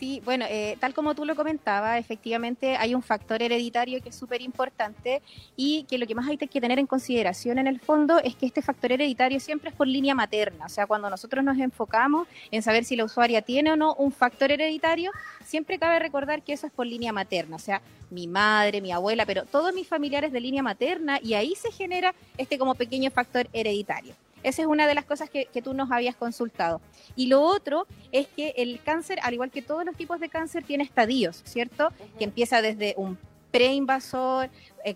Sí, 0.00 0.22
bueno, 0.24 0.46
eh, 0.48 0.78
tal 0.80 0.94
como 0.94 1.14
tú 1.14 1.26
lo 1.26 1.36
comentabas, 1.36 2.00
efectivamente 2.00 2.74
hay 2.78 2.94
un 2.94 3.02
factor 3.02 3.42
hereditario 3.42 4.00
que 4.02 4.08
es 4.08 4.14
súper 4.14 4.40
importante 4.40 5.20
y 5.56 5.82
que 5.82 5.98
lo 5.98 6.06
que 6.06 6.14
más 6.14 6.26
hay 6.26 6.38
que 6.38 6.58
tener 6.58 6.78
en 6.78 6.86
consideración 6.86 7.58
en 7.58 7.66
el 7.66 7.80
fondo 7.80 8.18
es 8.18 8.34
que 8.34 8.46
este 8.46 8.62
factor 8.62 8.92
hereditario 8.92 9.38
siempre 9.40 9.68
es 9.68 9.76
por 9.76 9.86
línea 9.86 10.14
materna. 10.14 10.64
O 10.64 10.68
sea, 10.70 10.86
cuando 10.86 11.10
nosotros 11.10 11.44
nos 11.44 11.58
enfocamos 11.58 12.26
en 12.50 12.62
saber 12.62 12.86
si 12.86 12.96
la 12.96 13.04
usuaria 13.04 13.42
tiene 13.42 13.72
o 13.72 13.76
no 13.76 13.92
un 13.96 14.10
factor 14.10 14.50
hereditario, 14.50 15.12
siempre 15.44 15.78
cabe 15.78 15.98
recordar 15.98 16.40
que 16.40 16.54
eso 16.54 16.66
es 16.66 16.72
por 16.72 16.86
línea 16.86 17.12
materna. 17.12 17.56
O 17.56 17.58
sea, 17.58 17.82
mi 18.08 18.26
madre, 18.26 18.80
mi 18.80 18.92
abuela, 18.92 19.26
pero 19.26 19.44
todos 19.44 19.74
mis 19.74 19.86
familiares 19.86 20.32
de 20.32 20.40
línea 20.40 20.62
materna 20.62 21.18
y 21.22 21.34
ahí 21.34 21.54
se 21.56 21.70
genera 21.72 22.14
este 22.38 22.56
como 22.56 22.74
pequeño 22.74 23.10
factor 23.10 23.50
hereditario. 23.52 24.14
Esa 24.42 24.62
es 24.62 24.68
una 24.68 24.86
de 24.86 24.94
las 24.94 25.04
cosas 25.04 25.28
que, 25.28 25.48
tú 25.62 25.74
nos 25.74 25.90
habías 25.90 26.16
consultado. 26.16 26.80
Y 27.16 27.26
lo 27.26 27.42
otro 27.42 27.86
es 28.12 28.26
que 28.28 28.54
el 28.56 28.80
cáncer, 28.82 29.18
al 29.22 29.34
igual 29.34 29.50
que 29.50 29.62
todos 29.62 29.84
los 29.84 29.96
tipos 29.96 30.20
de 30.20 30.28
cáncer, 30.28 30.64
tiene 30.64 30.84
estadios, 30.84 31.42
¿cierto? 31.44 31.90
Que 32.18 32.24
empieza 32.24 32.62
desde 32.62 32.94
un 32.96 33.18
preinvasor, 33.50 34.48
eh, 34.84 34.94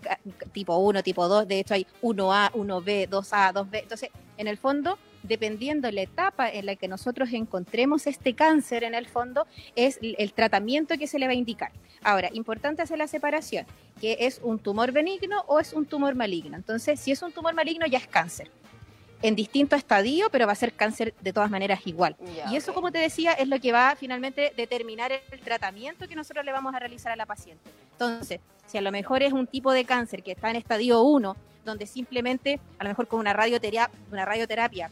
tipo 0.51 0.77
1, 0.77 1.03
tipo 1.03 1.27
2, 1.27 1.47
de 1.47 1.59
hecho 1.59 1.73
hay 1.73 1.85
1A, 2.01 2.51
1B, 2.53 3.07
2A, 3.09 3.53
2B. 3.53 3.81
Entonces, 3.83 4.09
en 4.37 4.47
el 4.47 4.57
fondo, 4.57 4.97
dependiendo 5.23 5.91
la 5.91 6.01
etapa 6.01 6.49
en 6.49 6.65
la 6.65 6.75
que 6.75 6.87
nosotros 6.87 7.29
encontremos 7.33 8.07
este 8.07 8.33
cáncer, 8.33 8.83
en 8.83 8.95
el 8.95 9.07
fondo, 9.07 9.45
es 9.75 9.99
el 10.01 10.33
tratamiento 10.33 10.97
que 10.97 11.07
se 11.07 11.19
le 11.19 11.27
va 11.27 11.33
a 11.33 11.35
indicar. 11.35 11.71
Ahora, 12.03 12.29
importante 12.33 12.81
hacer 12.81 12.97
la 12.97 13.07
separación, 13.07 13.65
que 14.01 14.17
es 14.21 14.39
un 14.43 14.57
tumor 14.57 14.91
benigno 14.91 15.43
o 15.47 15.59
es 15.59 15.73
un 15.73 15.85
tumor 15.85 16.15
maligno. 16.15 16.55
Entonces, 16.55 16.99
si 16.99 17.11
es 17.11 17.21
un 17.21 17.31
tumor 17.31 17.53
maligno, 17.53 17.85
ya 17.85 17.97
es 17.97 18.07
cáncer 18.07 18.49
en 19.21 19.35
distinto 19.35 19.75
estadio, 19.75 20.29
pero 20.31 20.45
va 20.45 20.51
a 20.51 20.55
ser 20.55 20.73
cáncer 20.73 21.13
de 21.21 21.33
todas 21.33 21.49
maneras 21.49 21.81
igual. 21.85 22.15
y 22.51 22.55
eso, 22.55 22.73
como 22.73 22.91
te 22.91 22.99
decía, 22.99 23.33
es 23.33 23.47
lo 23.47 23.59
que 23.59 23.71
va 23.71 23.91
a 23.91 23.95
finalmente 23.95 24.53
determinar 24.55 25.11
el 25.11 25.39
tratamiento 25.41 26.07
que 26.07 26.15
nosotros 26.15 26.45
le 26.45 26.51
vamos 26.51 26.73
a 26.75 26.79
realizar 26.79 27.11
a 27.11 27.15
la 27.15 27.25
paciente. 27.25 27.63
Entonces, 27.93 28.39
si 28.67 28.77
a 28.77 28.81
lo 28.81 28.91
mejor 28.91 29.23
es 29.23 29.33
un 29.33 29.47
tipo 29.47 29.71
de 29.71 29.85
cáncer 29.85 30.23
que 30.23 30.31
está 30.31 30.49
en 30.49 30.57
estadio 30.57 31.01
1, 31.01 31.35
donde 31.63 31.87
simplemente, 31.87 32.59
a 32.77 32.83
lo 32.83 32.89
mejor 32.89 33.07
con 33.07 33.19
una 33.19 33.33
radioterapia, 33.33 33.89
una 34.11 34.25
radioterapia 34.25 34.91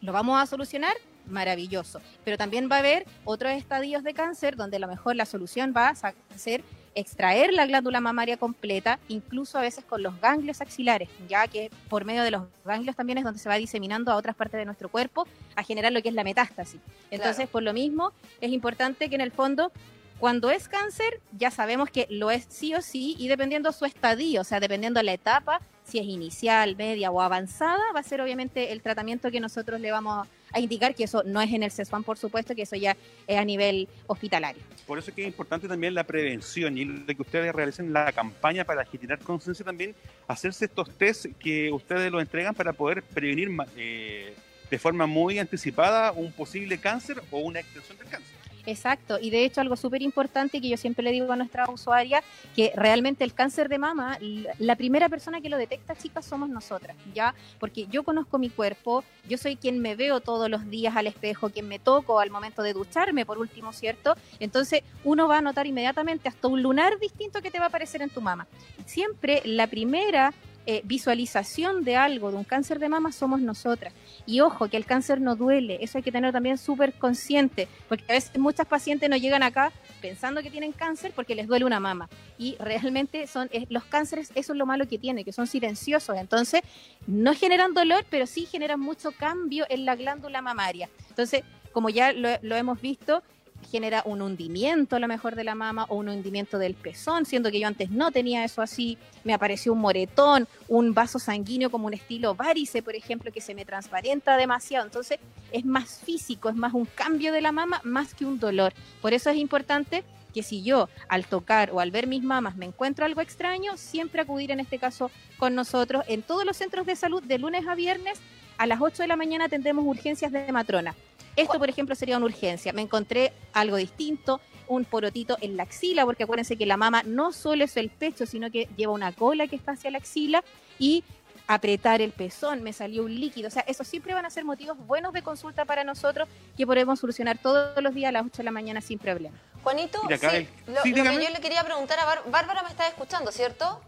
lo 0.00 0.12
vamos 0.12 0.40
a 0.40 0.46
solucionar, 0.46 0.94
maravilloso. 1.26 2.00
Pero 2.24 2.36
también 2.36 2.68
va 2.70 2.76
a 2.76 2.78
haber 2.80 3.06
otros 3.24 3.52
estadios 3.52 4.02
de 4.04 4.12
cáncer 4.12 4.56
donde 4.56 4.76
a 4.76 4.80
lo 4.80 4.86
mejor 4.86 5.16
la 5.16 5.24
solución 5.24 5.72
va 5.74 5.88
a 5.88 6.14
ser 6.36 6.62
extraer 6.94 7.52
la 7.52 7.66
glándula 7.66 8.00
mamaria 8.00 8.36
completa, 8.36 8.98
incluso 9.08 9.58
a 9.58 9.62
veces 9.62 9.84
con 9.84 10.02
los 10.02 10.20
ganglios 10.20 10.60
axilares, 10.60 11.08
ya 11.28 11.46
que 11.48 11.70
por 11.88 12.04
medio 12.04 12.22
de 12.22 12.30
los 12.30 12.42
ganglios 12.64 12.96
también 12.96 13.18
es 13.18 13.24
donde 13.24 13.38
se 13.38 13.48
va 13.48 13.56
diseminando 13.56 14.12
a 14.12 14.16
otras 14.16 14.36
partes 14.36 14.58
de 14.58 14.64
nuestro 14.64 14.88
cuerpo 14.88 15.26
a 15.56 15.62
generar 15.62 15.92
lo 15.92 16.02
que 16.02 16.08
es 16.08 16.14
la 16.14 16.24
metástasis. 16.24 16.80
Entonces, 17.10 17.48
por 17.48 17.62
lo 17.62 17.72
mismo, 17.72 18.12
es 18.40 18.52
importante 18.52 19.08
que 19.08 19.14
en 19.14 19.20
el 19.20 19.32
fondo 19.32 19.72
cuando 20.18 20.50
es 20.50 20.68
cáncer, 20.68 21.20
ya 21.36 21.50
sabemos 21.50 21.90
que 21.90 22.06
lo 22.08 22.30
es 22.30 22.46
sí 22.48 22.74
o 22.74 22.80
sí, 22.80 23.14
y 23.18 23.28
dependiendo 23.28 23.72
su 23.72 23.84
estadio, 23.84 24.40
o 24.40 24.44
sea, 24.44 24.60
dependiendo 24.60 25.02
la 25.02 25.12
etapa, 25.12 25.60
si 25.84 25.98
es 25.98 26.06
inicial, 26.06 26.76
media 26.76 27.10
o 27.10 27.20
avanzada, 27.20 27.82
va 27.94 28.00
a 28.00 28.04
ser 28.04 28.20
obviamente 28.20 28.72
el 28.72 28.80
tratamiento 28.80 29.30
que 29.30 29.40
nosotros 29.40 29.80
le 29.80 29.90
vamos 29.90 30.26
a 30.54 30.60
indicar, 30.60 30.94
que 30.94 31.04
eso 31.04 31.22
no 31.24 31.40
es 31.40 31.52
en 31.52 31.62
el 31.62 31.70
CESFAN, 31.70 32.04
por 32.04 32.16
supuesto, 32.16 32.54
que 32.54 32.62
eso 32.62 32.76
ya 32.76 32.96
es 33.26 33.36
a 33.36 33.44
nivel 33.44 33.88
hospitalario. 34.06 34.62
Por 34.86 34.98
eso 34.98 35.10
es 35.10 35.16
que 35.16 35.22
es 35.22 35.28
importante 35.28 35.66
también 35.66 35.94
la 35.94 36.04
prevención 36.04 36.78
y 36.78 36.84
de 36.84 37.14
que 37.14 37.22
ustedes 37.22 37.52
realicen 37.54 37.92
la 37.92 38.12
campaña 38.12 38.64
para 38.64 38.84
generar 38.84 39.18
conciencia 39.18 39.64
también, 39.64 39.94
hacerse 40.28 40.66
estos 40.66 40.90
test 40.90 41.26
que 41.38 41.72
ustedes 41.72 42.10
lo 42.12 42.20
entregan 42.20 42.54
para 42.54 42.72
poder 42.72 43.02
prevenir 43.02 43.50
eh, 43.76 44.34
de 44.70 44.78
forma 44.78 45.06
muy 45.06 45.38
anticipada 45.38 46.12
un 46.12 46.32
posible 46.32 46.78
cáncer 46.78 47.22
o 47.30 47.38
una 47.38 47.60
extensión 47.60 47.98
del 47.98 48.08
cáncer. 48.08 48.43
Exacto, 48.66 49.18
y 49.20 49.30
de 49.30 49.44
hecho 49.44 49.60
algo 49.60 49.76
súper 49.76 50.00
importante 50.00 50.60
que 50.60 50.68
yo 50.68 50.76
siempre 50.76 51.04
le 51.04 51.12
digo 51.12 51.30
a 51.30 51.36
nuestra 51.36 51.68
usuaria, 51.68 52.22
que 52.56 52.72
realmente 52.74 53.22
el 53.22 53.34
cáncer 53.34 53.68
de 53.68 53.78
mama, 53.78 54.18
la 54.58 54.76
primera 54.76 55.08
persona 55.08 55.40
que 55.40 55.50
lo 55.50 55.58
detecta, 55.58 55.94
chicas, 55.94 56.24
somos 56.24 56.48
nosotras, 56.48 56.96
¿ya? 57.14 57.34
Porque 57.60 57.86
yo 57.88 58.04
conozco 58.04 58.38
mi 58.38 58.48
cuerpo, 58.48 59.04
yo 59.28 59.36
soy 59.36 59.56
quien 59.56 59.80
me 59.80 59.96
veo 59.96 60.20
todos 60.20 60.48
los 60.48 60.68
días 60.70 60.96
al 60.96 61.06
espejo, 61.06 61.50
quien 61.50 61.68
me 61.68 61.78
toco 61.78 62.20
al 62.20 62.30
momento 62.30 62.62
de 62.62 62.72
ducharme, 62.72 63.26
por 63.26 63.38
último, 63.38 63.72
¿cierto? 63.72 64.16
Entonces 64.40 64.82
uno 65.04 65.28
va 65.28 65.38
a 65.38 65.42
notar 65.42 65.66
inmediatamente 65.66 66.28
hasta 66.28 66.48
un 66.48 66.62
lunar 66.62 66.98
distinto 66.98 67.42
que 67.42 67.50
te 67.50 67.58
va 67.58 67.66
a 67.66 67.68
aparecer 67.68 68.00
en 68.00 68.10
tu 68.10 68.22
mama. 68.22 68.46
Siempre 68.86 69.42
la 69.44 69.66
primera 69.66 70.32
eh, 70.66 70.80
visualización 70.84 71.84
de 71.84 71.96
algo, 71.96 72.30
de 72.30 72.38
un 72.38 72.44
cáncer 72.44 72.78
de 72.78 72.88
mama, 72.88 73.12
somos 73.12 73.40
nosotras. 73.40 73.92
Y 74.26 74.40
ojo, 74.40 74.68
que 74.68 74.76
el 74.76 74.86
cáncer 74.86 75.20
no 75.20 75.36
duele, 75.36 75.78
eso 75.82 75.98
hay 75.98 76.02
que 76.02 76.12
tener 76.12 76.32
también 76.32 76.56
súper 76.56 76.94
consciente, 76.94 77.68
porque 77.88 78.04
a 78.08 78.14
veces 78.14 78.38
muchas 78.38 78.66
pacientes 78.66 79.10
no 79.10 79.16
llegan 79.16 79.42
acá 79.42 79.72
pensando 80.00 80.42
que 80.42 80.50
tienen 80.50 80.72
cáncer 80.72 81.12
porque 81.14 81.34
les 81.34 81.48
duele 81.48 81.64
una 81.64 81.80
mama. 81.80 82.08
Y 82.38 82.56
realmente 82.58 83.26
son 83.26 83.50
los 83.68 83.84
cánceres, 83.84 84.30
eso 84.34 84.52
es 84.52 84.58
lo 84.58 84.66
malo 84.66 84.88
que 84.88 84.98
tiene, 84.98 85.24
que 85.24 85.32
son 85.32 85.46
silenciosos. 85.46 86.16
Entonces, 86.16 86.62
no 87.06 87.34
generan 87.34 87.74
dolor, 87.74 88.06
pero 88.08 88.26
sí 88.26 88.46
generan 88.46 88.80
mucho 88.80 89.12
cambio 89.12 89.66
en 89.68 89.84
la 89.84 89.96
glándula 89.96 90.40
mamaria. 90.40 90.88
Entonces, 91.10 91.42
como 91.72 91.90
ya 91.90 92.12
lo 92.12 92.56
hemos 92.56 92.80
visto, 92.80 93.22
genera 93.64 94.02
un 94.04 94.22
hundimiento 94.22 94.96
a 94.96 94.98
lo 94.98 95.08
mejor 95.08 95.34
de 95.34 95.44
la 95.44 95.54
mama 95.54 95.86
o 95.88 95.96
un 95.96 96.08
hundimiento 96.08 96.58
del 96.58 96.74
pezón, 96.74 97.26
siendo 97.26 97.50
que 97.50 97.60
yo 97.60 97.66
antes 97.66 97.90
no 97.90 98.10
tenía 98.10 98.44
eso 98.44 98.62
así, 98.62 98.98
me 99.24 99.34
apareció 99.34 99.72
un 99.72 99.80
moretón, 99.80 100.46
un 100.68 100.94
vaso 100.94 101.18
sanguíneo 101.18 101.70
como 101.70 101.86
un 101.86 101.94
estilo 101.94 102.34
varice, 102.34 102.82
por 102.82 102.94
ejemplo, 102.94 103.32
que 103.32 103.40
se 103.40 103.54
me 103.54 103.64
transparenta 103.64 104.36
demasiado, 104.36 104.84
entonces 104.84 105.18
es 105.52 105.64
más 105.64 106.00
físico, 106.04 106.48
es 106.48 106.56
más 106.56 106.74
un 106.74 106.86
cambio 106.86 107.32
de 107.32 107.40
la 107.40 107.52
mama 107.52 107.80
más 107.84 108.14
que 108.14 108.24
un 108.24 108.38
dolor. 108.38 108.72
Por 109.00 109.12
eso 109.12 109.30
es 109.30 109.36
importante 109.36 110.04
que 110.32 110.42
si 110.42 110.62
yo 110.62 110.88
al 111.08 111.24
tocar 111.26 111.70
o 111.72 111.80
al 111.80 111.90
ver 111.90 112.06
mis 112.06 112.22
mamas 112.22 112.56
me 112.56 112.66
encuentro 112.66 113.04
algo 113.04 113.20
extraño, 113.20 113.76
siempre 113.76 114.20
acudir 114.20 114.50
en 114.50 114.60
este 114.60 114.78
caso 114.78 115.10
con 115.38 115.54
nosotros 115.54 116.04
en 116.08 116.22
todos 116.22 116.44
los 116.44 116.56
centros 116.56 116.86
de 116.86 116.96
salud 116.96 117.22
de 117.22 117.38
lunes 117.38 117.66
a 117.68 117.74
viernes 117.74 118.20
a 118.58 118.66
las 118.66 118.80
8 118.80 119.02
de 119.02 119.08
la 119.08 119.16
mañana 119.16 119.48
tendremos 119.48 119.84
urgencias 119.84 120.32
de 120.32 120.50
matrona. 120.52 120.94
Esto, 121.36 121.58
por 121.58 121.68
ejemplo, 121.68 121.94
sería 121.94 122.16
una 122.16 122.26
urgencia. 122.26 122.72
Me 122.72 122.82
encontré 122.82 123.32
algo 123.52 123.76
distinto, 123.76 124.40
un 124.68 124.84
porotito 124.84 125.36
en 125.40 125.56
la 125.56 125.64
axila, 125.64 126.04
porque 126.04 126.24
acuérdense 126.24 126.56
que 126.56 126.66
la 126.66 126.76
mama 126.76 127.02
no 127.04 127.32
solo 127.32 127.64
es 127.64 127.76
el 127.76 127.90
pecho, 127.90 128.26
sino 128.26 128.50
que 128.50 128.68
lleva 128.76 128.92
una 128.92 129.12
cola 129.12 129.46
que 129.46 129.56
está 129.56 129.72
hacia 129.72 129.90
la 129.90 129.98
axila 129.98 130.44
y 130.78 131.04
apretar 131.46 132.00
el 132.00 132.12
pezón, 132.12 132.62
me 132.62 132.72
salió 132.72 133.04
un 133.04 133.14
líquido. 133.14 133.48
O 133.48 133.50
sea, 133.50 133.64
esos 133.66 133.86
siempre 133.86 134.14
van 134.14 134.24
a 134.24 134.30
ser 134.30 134.44
motivos 134.44 134.78
buenos 134.86 135.12
de 135.12 135.22
consulta 135.22 135.64
para 135.64 135.84
nosotros 135.84 136.28
que 136.56 136.66
podemos 136.66 136.98
solucionar 136.98 137.38
todos 137.38 137.82
los 137.82 137.94
días 137.94 138.08
a 138.08 138.12
las 138.12 138.26
8 138.26 138.38
de 138.38 138.44
la 138.44 138.50
mañana 138.50 138.80
sin 138.80 138.98
problema. 138.98 139.36
Juanito, 139.62 140.00
sí, 140.02 140.48
lo, 140.66 140.82
que 140.82 140.92
yo 140.92 141.30
le 141.30 141.40
quería 141.40 141.64
preguntar 141.64 141.98
a 141.98 142.30
Bárbara 142.30 142.62
me 142.62 142.70
está 142.70 142.86
escuchando, 142.86 143.32
¿cierto? 143.32 143.80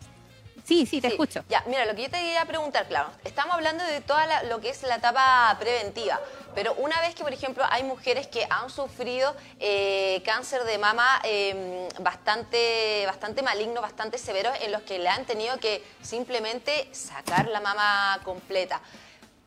Sí, 0.67 0.85
sí, 0.85 1.01
te 1.01 1.07
escucho. 1.07 1.45
Ya, 1.49 1.63
mira, 1.67 1.87
lo 1.87 1.95
que 1.95 2.03
yo 2.03 2.11
te 2.11 2.19
quería 2.19 2.45
preguntar, 2.45 2.89
claro, 2.89 3.11
estamos 3.23 3.55
hablando 3.55 3.85
de 3.85 4.01
toda 4.01 4.43
lo 4.43 4.61
que 4.61 4.71
es 4.71 4.83
la 4.83 4.97
etapa 4.97 5.57
preventiva, 5.61 6.21
pero 6.57 6.75
una 6.75 7.01
vez 7.03 7.15
que, 7.15 7.23
por 7.23 7.33
ejemplo, 7.33 7.63
hay 7.71 7.85
mujeres 7.85 8.27
que 8.27 8.49
han 8.51 8.69
sufrido 8.69 9.37
eh, 9.61 10.21
cáncer 10.25 10.65
de 10.65 10.77
mama 10.79 11.21
em, 11.23 11.89
bastante, 12.01 13.05
bastante 13.07 13.43
maligno, 13.43 13.81
bastante 13.81 14.19
severo, 14.19 14.51
en 14.61 14.73
los 14.73 14.83
que 14.83 14.99
le 14.99 15.09
han 15.09 15.25
tenido 15.25 15.57
que 15.59 15.85
simplemente 16.03 16.89
sacar 16.93 17.47
la 17.47 17.61
mama 17.61 18.19
completa 18.25 18.81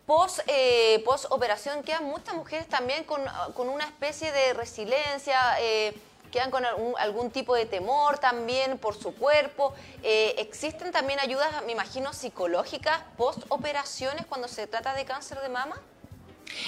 post, 0.10 0.40
eh, 0.48 1.04
post 1.06 1.26
operación 1.30 1.84
quedan 1.84 2.06
muchas 2.06 2.34
mujeres 2.34 2.68
también 2.68 3.04
con, 3.04 3.22
con 3.54 3.70
una 3.70 3.84
especie 3.86 4.32
de 4.32 4.54
resiliencia, 4.54 5.38
eh, 5.60 5.94
quedan 6.32 6.52
con 6.52 6.64
algún, 6.66 7.32
tipo 7.32 7.56
de 7.56 7.66
temor 7.66 8.18
también 8.18 8.78
por 8.78 8.96
su 8.96 9.14
cuerpo. 9.14 9.74
Eh, 10.04 10.36
¿Existen 10.38 10.92
también 10.92 11.20
ayudas, 11.20 11.48
me 11.66 11.72
imagino, 11.72 12.14
psicológicas 12.14 13.02
post 13.18 13.44
operaciones 13.50 14.26
cuando 14.26 14.48
se 14.48 14.68
trata 14.68 14.94
de 14.94 15.06
cáncer 15.06 15.40
de 15.42 15.50
mama? 15.50 15.76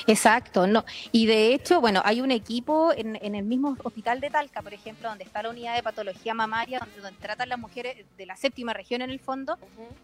Exacto, 0.07 0.67
no. 0.67 0.85
Y 1.11 1.25
de 1.25 1.53
hecho, 1.53 1.81
bueno, 1.81 2.01
hay 2.05 2.21
un 2.21 2.31
equipo 2.31 2.91
en, 2.95 3.15
el 3.35 3.43
mismo 3.43 3.77
hospital 3.83 4.19
de 4.19 4.29
Talca, 4.29 4.61
por 4.61 4.73
ejemplo, 4.73 5.09
donde 5.09 5.23
está 5.23 5.43
la 5.43 5.49
unidad 5.49 5.75
de 5.75 5.83
patología 5.83 6.33
mamaria, 6.33 6.79
donde, 6.79 7.17
tratan 7.19 7.49
las 7.49 7.59
mujeres 7.59 8.05
de 8.17 8.25
la 8.25 8.35
séptima 8.35 8.73
región 8.73 9.01
en 9.01 9.09
el 9.09 9.19
fondo. 9.19 9.57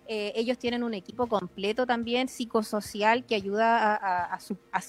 Eh, 0.07 0.33
ellos 0.35 0.57
tienen 0.57 0.83
un 0.83 0.93
equipo 0.93 1.27
completo 1.27 1.85
también 1.85 2.27
psicosocial 2.27 3.25
que 3.25 3.35
ayuda 3.35 3.95
a, 3.95 4.33
a, 4.33 4.81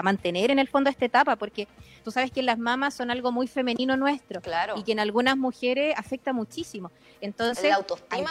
mantener 0.00 0.50
en 0.50 0.58
el 0.58 0.68
fondo 0.68 0.88
esta 0.88 1.04
etapa, 1.04 1.36
porque 1.36 1.68
tú 2.04 2.10
sabes 2.10 2.30
que 2.30 2.42
las 2.42 2.58
mamas 2.58 2.94
son 2.94 3.10
algo 3.10 3.32
muy 3.32 3.46
femenino 3.46 3.96
nuestro. 3.96 4.40
Claro. 4.40 4.74
Y 4.78 4.84
que 4.84 4.92
en 4.92 5.00
algunas 5.00 5.36
mujeres 5.36 5.94
afecta 5.96 6.32
muchísimo. 6.32 6.90
Entonces, 7.20 7.74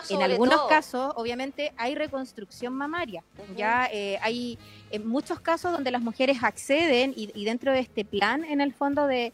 en 0.09 0.21
algunos 0.21 0.67
casos, 0.67 1.13
obviamente, 1.15 1.71
hay 1.77 1.95
reconstrucción 1.95 2.73
mamaria. 2.73 3.23
Ya 3.55 3.87
eh, 3.91 4.19
hay 4.21 4.57
en 4.91 5.07
muchos 5.07 5.39
casos 5.39 5.71
donde 5.71 5.91
las 5.91 6.01
mujeres 6.01 6.39
acceden 6.43 7.13
y, 7.15 7.45
dentro 7.45 7.71
de 7.71 7.79
este 7.79 8.03
plan, 8.03 8.43
en 8.43 8.59
el 8.61 8.73
fondo 8.73 9.07
de, 9.07 9.33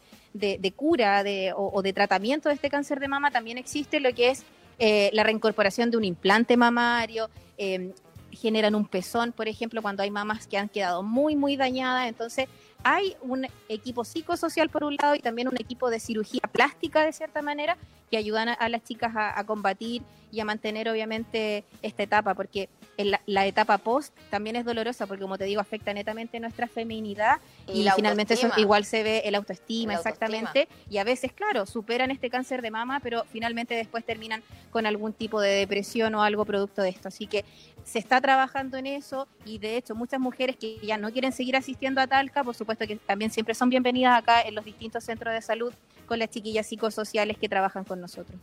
cura 0.76 1.22
de, 1.24 1.52
o, 1.56 1.82
de 1.82 1.92
tratamiento 1.92 2.48
de 2.48 2.54
este 2.54 2.70
cáncer 2.70 3.00
de 3.00 3.08
mama, 3.08 3.30
también 3.30 3.58
existe 3.58 4.00
lo 4.00 4.14
que 4.14 4.30
es 4.30 4.44
eh, 4.78 5.10
la 5.12 5.24
reincorporación 5.24 5.90
de 5.90 5.96
un 5.96 6.04
implante 6.04 6.56
mamario. 6.56 7.28
Em, 7.56 7.92
generan 8.32 8.74
un 8.74 8.86
pezón, 8.86 9.32
por 9.32 9.48
ejemplo, 9.48 9.82
cuando 9.82 10.02
hay 10.02 10.10
mamas 10.10 10.46
que 10.46 10.58
han 10.58 10.68
quedado 10.68 11.02
muy, 11.02 11.36
muy 11.36 11.56
dañadas. 11.56 12.08
Entonces, 12.08 12.48
hay 12.84 13.16
un 13.20 13.46
equipo 13.68 14.04
psicosocial 14.04 14.68
por 14.68 14.84
un 14.84 14.96
lado 14.96 15.14
y 15.14 15.20
también 15.20 15.48
un 15.48 15.56
equipo 15.60 15.90
de 15.90 16.00
cirugía 16.00 16.42
plástica, 16.52 17.04
de 17.04 17.12
cierta 17.12 17.42
manera, 17.42 17.76
que 18.10 18.16
ayudan 18.16 18.48
a, 18.48 18.68
las 18.68 18.82
chicas 18.84 19.12
a, 19.14 19.44
combatir 19.44 20.02
y 20.30 20.40
a 20.40 20.44
mantener 20.44 20.88
obviamente 20.88 21.64
esta 21.82 22.02
etapa, 22.02 22.34
porque 22.34 22.68
la, 22.96 23.46
etapa 23.46 23.78
post 23.78 24.14
también 24.30 24.56
es 24.56 24.64
dolorosa, 24.64 25.06
porque 25.06 25.22
como 25.22 25.36
te 25.36 25.44
digo, 25.44 25.60
afecta 25.60 25.92
netamente 25.92 26.40
nuestra 26.40 26.66
feminidad 26.68 27.38
y, 27.66 27.86
finalmente 27.94 28.34
eso 28.34 28.50
igual 28.56 28.84
se 28.84 29.02
ve 29.02 29.22
el 29.24 29.34
autoestima, 29.34 29.94
exactamente, 29.94 30.68
y 30.88 30.98
a 30.98 31.04
veces, 31.04 31.32
claro, 31.32 31.66
superan 31.66 32.10
este 32.10 32.30
cáncer 32.30 32.62
de 32.62 32.70
mama, 32.70 33.00
pero 33.00 33.24
finalmente 33.30 33.74
después 33.74 34.04
terminan 34.04 34.42
con 34.70 34.86
algún 34.86 35.12
tipo 35.12 35.40
de 35.40 35.50
depresión 35.50 36.14
o 36.14 36.22
algo 36.22 36.44
producto 36.44 36.82
de 36.82 36.90
esto. 36.90 37.08
Así 37.08 37.26
que 37.26 37.44
se 37.84 37.98
está 37.98 38.20
trabajando 38.20 38.76
en 38.76 38.86
eso 38.86 39.28
y 39.46 39.58
de 39.58 39.76
hecho 39.76 39.94
muchas 39.94 40.20
mujeres 40.20 40.56
que 40.56 40.78
ya 40.82 40.98
no 40.98 41.10
quieren 41.10 41.32
seguir 41.32 41.56
asistiendo 41.56 42.00
a 42.00 42.06
Talca, 42.06 42.44
por 42.44 42.54
supuesto 42.54 42.67
que 42.76 42.96
también 42.96 43.30
siempre 43.30 43.54
son 43.54 43.70
bienvenidas 43.70 44.18
acá 44.18 44.42
en 44.42 44.54
los 44.54 44.64
distintos 44.64 45.04
centros 45.04 45.32
de 45.32 45.40
salud 45.40 45.72
con 46.06 46.18
las 46.18 46.30
chiquillas 46.30 46.66
psicosociales 46.66 47.38
que 47.38 47.48
trabajan 47.48 47.84
con 47.84 48.00
nosotros. 48.00 48.38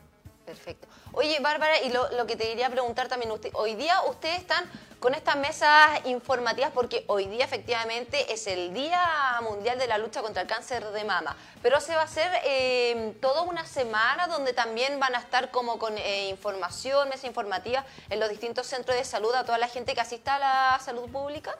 Perfecto. 0.45 0.87
Oye, 1.13 1.39
Bárbara, 1.39 1.81
y 1.81 1.91
lo, 1.91 2.27
que 2.27 2.35
te 2.35 2.45
quería 2.45 2.69
preguntar 2.69 3.07
también, 3.07 3.31
usted, 3.31 3.49
hoy 3.53 3.73
día 3.73 3.99
ustedes 4.07 4.37
están 4.37 4.63
con 4.99 5.15
estas 5.15 5.37
mesas 5.37 6.05
informativas 6.05 6.71
porque 6.71 7.03
hoy 7.07 7.25
día 7.25 7.45
efectivamente 7.45 8.31
es 8.31 8.45
el 8.45 8.73
Día 8.73 9.01
Mundial 9.41 9.79
de 9.79 9.87
la 9.87 9.97
Lucha 9.97 10.21
contra 10.21 10.43
el 10.43 10.47
Cáncer 10.47 10.85
de 10.91 11.03
Mama, 11.03 11.35
pero 11.63 11.81
se 11.81 11.95
va 11.95 12.01
a 12.01 12.05
hacer 12.05 12.31
eh, 12.45 13.15
toda 13.21 13.41
una 13.41 13.65
semana 13.65 14.27
donde 14.27 14.53
también 14.53 14.99
van 14.99 15.15
a 15.15 15.19
estar 15.19 15.49
como 15.49 15.79
con 15.79 15.97
eh, 15.97 16.29
información, 16.29 17.09
mesa 17.09 17.25
informativa 17.25 17.83
en 18.09 18.19
los 18.19 18.29
distintos 18.29 18.67
centros 18.67 18.95
de 18.95 19.03
salud 19.03 19.33
a 19.33 19.45
toda 19.45 19.57
la 19.57 19.67
gente 19.67 19.95
que 19.95 20.01
asista 20.01 20.35
a 20.35 20.39
la 20.39 20.79
salud 20.79 21.09
pública. 21.09 21.57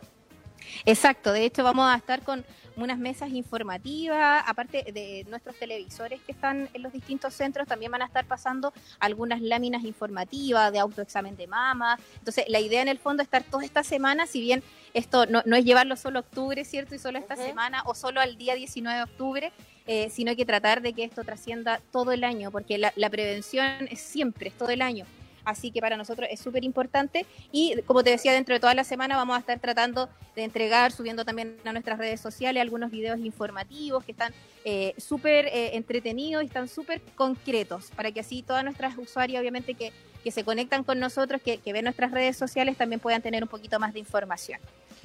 Exacto, 0.86 1.32
de 1.32 1.46
hecho 1.46 1.64
vamos 1.64 1.88
a 1.90 1.96
estar 1.96 2.22
con 2.24 2.46
unas 2.76 2.98
mesas 2.98 3.30
informativas, 3.32 4.44
aparte 4.46 4.84
de 4.92 5.26
nuestros 5.30 5.56
televisores 5.58 6.22
que 6.22 6.32
están 6.32 6.70
en 6.74 6.84
los 6.84 6.92
distintos 6.92 7.34
centros, 7.34 7.68
también 7.68 7.92
van 7.92 8.02
a 8.02 8.06
estar 8.06 8.26
pasando 8.26 8.74
algunas 9.00 9.42
láminas 9.42 9.84
informativas 9.84 10.72
de 10.72 10.80
autoexamen 10.80 11.36
de 11.38 11.48
mama. 11.48 11.98
Entonces, 12.18 12.46
la 12.48 12.60
idea 12.60 12.82
en 12.82 12.88
el 12.88 13.00
fondo 13.00 13.22
es 13.22 13.28
estar 13.28 13.44
toda 13.44 13.64
esta 13.64 13.84
semana, 13.84 14.28
si 14.28 14.42
bien 14.42 14.64
esto 14.94 15.26
no, 15.26 15.42
es 15.56 15.66
llevarlo 15.66 15.96
solo 15.96 16.20
a 16.20 16.22
octubre, 16.22 16.64
¿cierto? 16.66 16.96
Y 16.96 17.00
solo 17.00 17.20
esta 17.20 17.36
semana 17.36 17.84
o 17.86 17.96
solo 17.96 18.22
al 18.22 18.38
día 18.38 18.56
19 18.56 18.98
de 18.98 19.04
octubre, 19.04 19.52
eh, 19.88 20.10
sino 20.10 20.36
que 20.36 20.46
tratar 20.46 20.82
de 20.82 20.94
que 20.94 21.04
esto 21.04 21.24
trascienda 21.24 21.82
todo 21.92 22.12
el 22.12 22.24
año, 22.24 22.52
porque 22.52 22.78
la, 22.78 22.92
la 22.96 23.10
prevención 23.10 23.88
es 23.90 24.00
siempre, 24.00 24.50
es 24.50 24.58
todo 24.58 24.70
el 24.70 24.82
año. 24.82 25.06
Así 25.46 25.72
que 25.72 25.80
para 25.80 25.96
nosotros 25.96 26.28
es 26.32 26.40
súper 26.40 26.64
importante. 26.64 27.26
Y 27.52 27.82
como 27.84 28.04
te 28.04 28.10
decía, 28.10 28.34
dentro 28.34 28.54
de 28.54 28.60
toda 28.60 28.74
la 28.74 28.84
semana 28.84 29.16
vamos 29.16 29.38
a 29.38 29.40
estar 29.40 29.60
tratando 29.60 30.10
de 30.36 30.44
entregar, 30.44 30.92
subiendo 30.92 31.24
también 31.24 31.58
a 31.64 31.72
nuestras 31.72 31.98
redes 31.98 32.20
sociales 32.20 32.62
algunos 32.62 32.92
videos 32.92 33.20
informativos 33.20 34.04
que 34.04 34.12
están 34.12 34.34
eh, 34.66 34.94
súper 34.98 35.46
eh, 35.48 35.76
entretenidos 35.76 36.44
y 36.44 36.48
están 36.48 36.68
súper 36.68 37.02
concretos 37.16 37.92
para 37.96 38.12
que 38.12 38.20
así 38.20 38.42
todas 38.42 38.64
nuestras 38.64 38.98
usuarias, 38.98 39.40
obviamente 39.40 39.76
que, 39.76 39.94
que 40.24 40.32
se 40.32 40.44
conectan 40.44 40.84
con 40.84 41.00
nosotros, 41.00 41.42
que, 41.42 41.60
que 41.60 41.72
ven 41.72 41.86
nuestras 41.86 42.12
redes 42.12 42.36
sociales, 42.36 42.76
también 42.76 43.00
puedan 43.00 43.22
tener 43.22 43.44
un 43.44 43.50
poquito 43.50 43.80
más 43.80 43.94
de 43.94 44.00
información. 44.00 44.60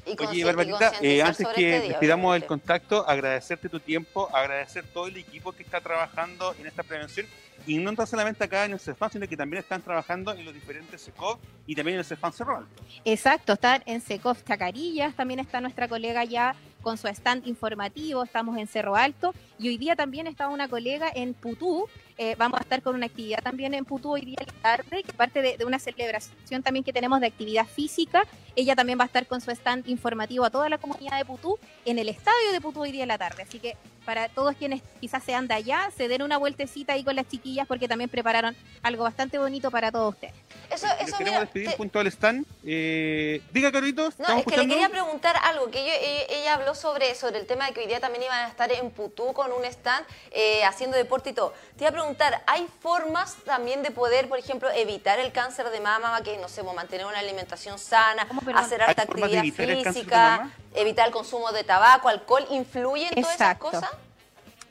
Oye, 0.06 0.44
Barbarita, 0.44 0.92
eh, 1.02 1.22
antes 1.22 1.46
que 1.54 1.76
este 1.76 1.88
despidamos 1.88 2.34
el 2.36 2.46
contacto, 2.46 3.06
agradecerte 3.06 3.68
tu 3.68 3.80
tiempo, 3.80 4.28
agradecer 4.34 4.84
todo 4.86 5.06
el 5.06 5.16
equipo 5.16 5.52
que 5.52 5.62
está 5.62 5.80
trabajando 5.80 6.54
en 6.58 6.66
esta 6.66 6.82
prevención 6.82 7.26
y 7.66 7.78
no 7.78 7.94
solamente 8.06 8.44
acá 8.44 8.64
en 8.64 8.72
el 8.72 8.80
CEFAN, 8.80 9.10
sino 9.10 9.28
que 9.28 9.36
también 9.36 9.62
están 9.62 9.82
trabajando 9.82 10.32
en 10.32 10.44
los 10.44 10.54
diferentes 10.54 11.02
SECOF 11.02 11.38
y 11.66 11.74
también 11.74 11.94
en 11.94 12.00
el 12.00 12.04
CEFAN 12.04 12.32
Cerro 12.32 12.56
Alto. 12.58 12.82
Exacto, 13.04 13.54
están 13.54 13.82
en 13.86 14.00
SECOF 14.00 14.42
Chacarillas, 14.44 15.14
también 15.14 15.40
está 15.40 15.60
nuestra 15.60 15.88
colega 15.88 16.24
ya 16.24 16.54
con 16.82 16.96
su 16.96 17.08
stand 17.08 17.46
informativo, 17.46 18.22
estamos 18.22 18.56
en 18.58 18.66
Cerro 18.66 18.96
Alto 18.96 19.34
y 19.58 19.68
hoy 19.68 19.78
día 19.78 19.96
también 19.96 20.26
está 20.26 20.48
una 20.48 20.68
colega 20.68 21.10
en 21.14 21.34
Putú, 21.34 21.86
eh, 22.16 22.34
vamos 22.38 22.58
a 22.60 22.62
estar 22.62 22.82
con 22.82 22.94
una 22.94 23.06
actividad 23.06 23.42
también 23.42 23.74
en 23.74 23.84
Putú 23.84 24.12
hoy 24.12 24.22
día 24.22 24.36
en 24.40 24.46
la 24.46 24.62
tarde, 24.62 25.02
que 25.02 25.12
parte 25.12 25.42
de, 25.42 25.64
una 25.64 25.78
celebración 25.78 26.62
también 26.62 26.84
que 26.84 26.92
tenemos 26.92 27.20
de 27.20 27.26
actividad 27.26 27.66
física. 27.66 28.24
Ella 28.56 28.74
también 28.74 28.98
va 28.98 29.04
a 29.04 29.06
estar 29.06 29.26
con 29.26 29.40
su 29.40 29.50
stand 29.50 29.88
informativo 29.88 30.44
a 30.44 30.50
toda 30.50 30.68
la 30.68 30.78
comunidad 30.78 31.18
de 31.18 31.24
Putú 31.24 31.58
en 31.84 31.98
el 31.98 32.08
estadio 32.08 32.52
de 32.52 32.60
Putú 32.60 32.80
hoy 32.80 32.92
día 32.92 33.02
en 33.02 33.08
la 33.08 33.18
tarde. 33.18 33.42
Así 33.42 33.58
que 33.58 33.76
para 34.04 34.28
todos 34.28 34.54
quienes 34.56 34.82
quizás 35.00 35.22
sean 35.22 35.48
de 35.48 35.54
allá, 35.54 35.90
se 35.96 36.08
den 36.08 36.22
una 36.22 36.38
vueltecita 36.38 36.94
ahí 36.94 37.04
con 37.04 37.16
las 37.16 37.28
chiquillas 37.28 37.66
porque 37.66 37.88
también 37.88 38.10
prepararon 38.10 38.56
algo 38.82 39.04
bastante 39.04 39.38
bonito 39.38 39.70
para 39.70 39.92
todos 39.92 40.14
ustedes. 40.14 40.34
Eso, 40.70 40.86
eso, 41.00 41.18
queremos 41.18 41.40
despedir 41.40 41.70
junto 41.76 41.98
al 41.98 42.06
stand. 42.06 42.46
Eh, 42.64 43.42
diga, 43.52 43.72
Carlitos. 43.72 44.18
No, 44.18 44.38
es 44.38 44.44
que 44.44 44.56
le 44.56 44.68
quería 44.68 44.88
preguntar 44.88 45.36
algo, 45.42 45.70
que 45.70 46.26
ella, 46.30 46.54
habló 46.54 46.74
sobre, 46.74 47.14
sobre 47.14 47.38
el 47.38 47.46
tema 47.46 47.66
de 47.66 47.72
que 47.72 47.80
hoy 47.80 47.86
día 47.86 48.00
también 48.00 48.24
iban 48.24 48.44
a 48.44 48.48
estar 48.48 48.70
en 48.70 48.90
Putú 48.90 49.32
con 49.32 49.52
un 49.52 49.64
stand 49.64 50.06
eh, 50.30 50.64
haciendo 50.64 50.96
deporte 50.96 51.30
y 51.30 51.32
todo. 51.32 51.52
Te 51.76 51.84
iba 51.84 51.90
a 51.90 51.92
preguntar, 51.92 52.42
¿hay 52.46 52.66
formas 52.80 53.36
también 53.44 53.82
de 53.82 53.90
poder, 53.90 54.28
por 54.28 54.38
ejemplo, 54.38 54.70
evitar 54.70 55.18
el 55.18 55.32
cáncer 55.32 55.70
de 55.70 55.80
mama, 55.80 56.20
que 56.22 56.36
no 56.38 56.48
sé, 56.48 56.62
pues, 56.62 56.74
mantener 56.74 57.06
una 57.06 57.18
alimentación 57.18 57.78
sana, 57.78 58.26
hacer 58.54 58.82
alta 58.82 59.02
actividad 59.02 59.42
física, 59.42 60.50
evitar 60.74 61.06
el 61.06 61.12
consumo 61.12 61.52
de 61.52 61.64
tabaco, 61.64 62.08
alcohol, 62.08 62.46
¿influyen 62.50 63.10
todas 63.14 63.34
esas 63.34 63.58
cosas? 63.58 63.90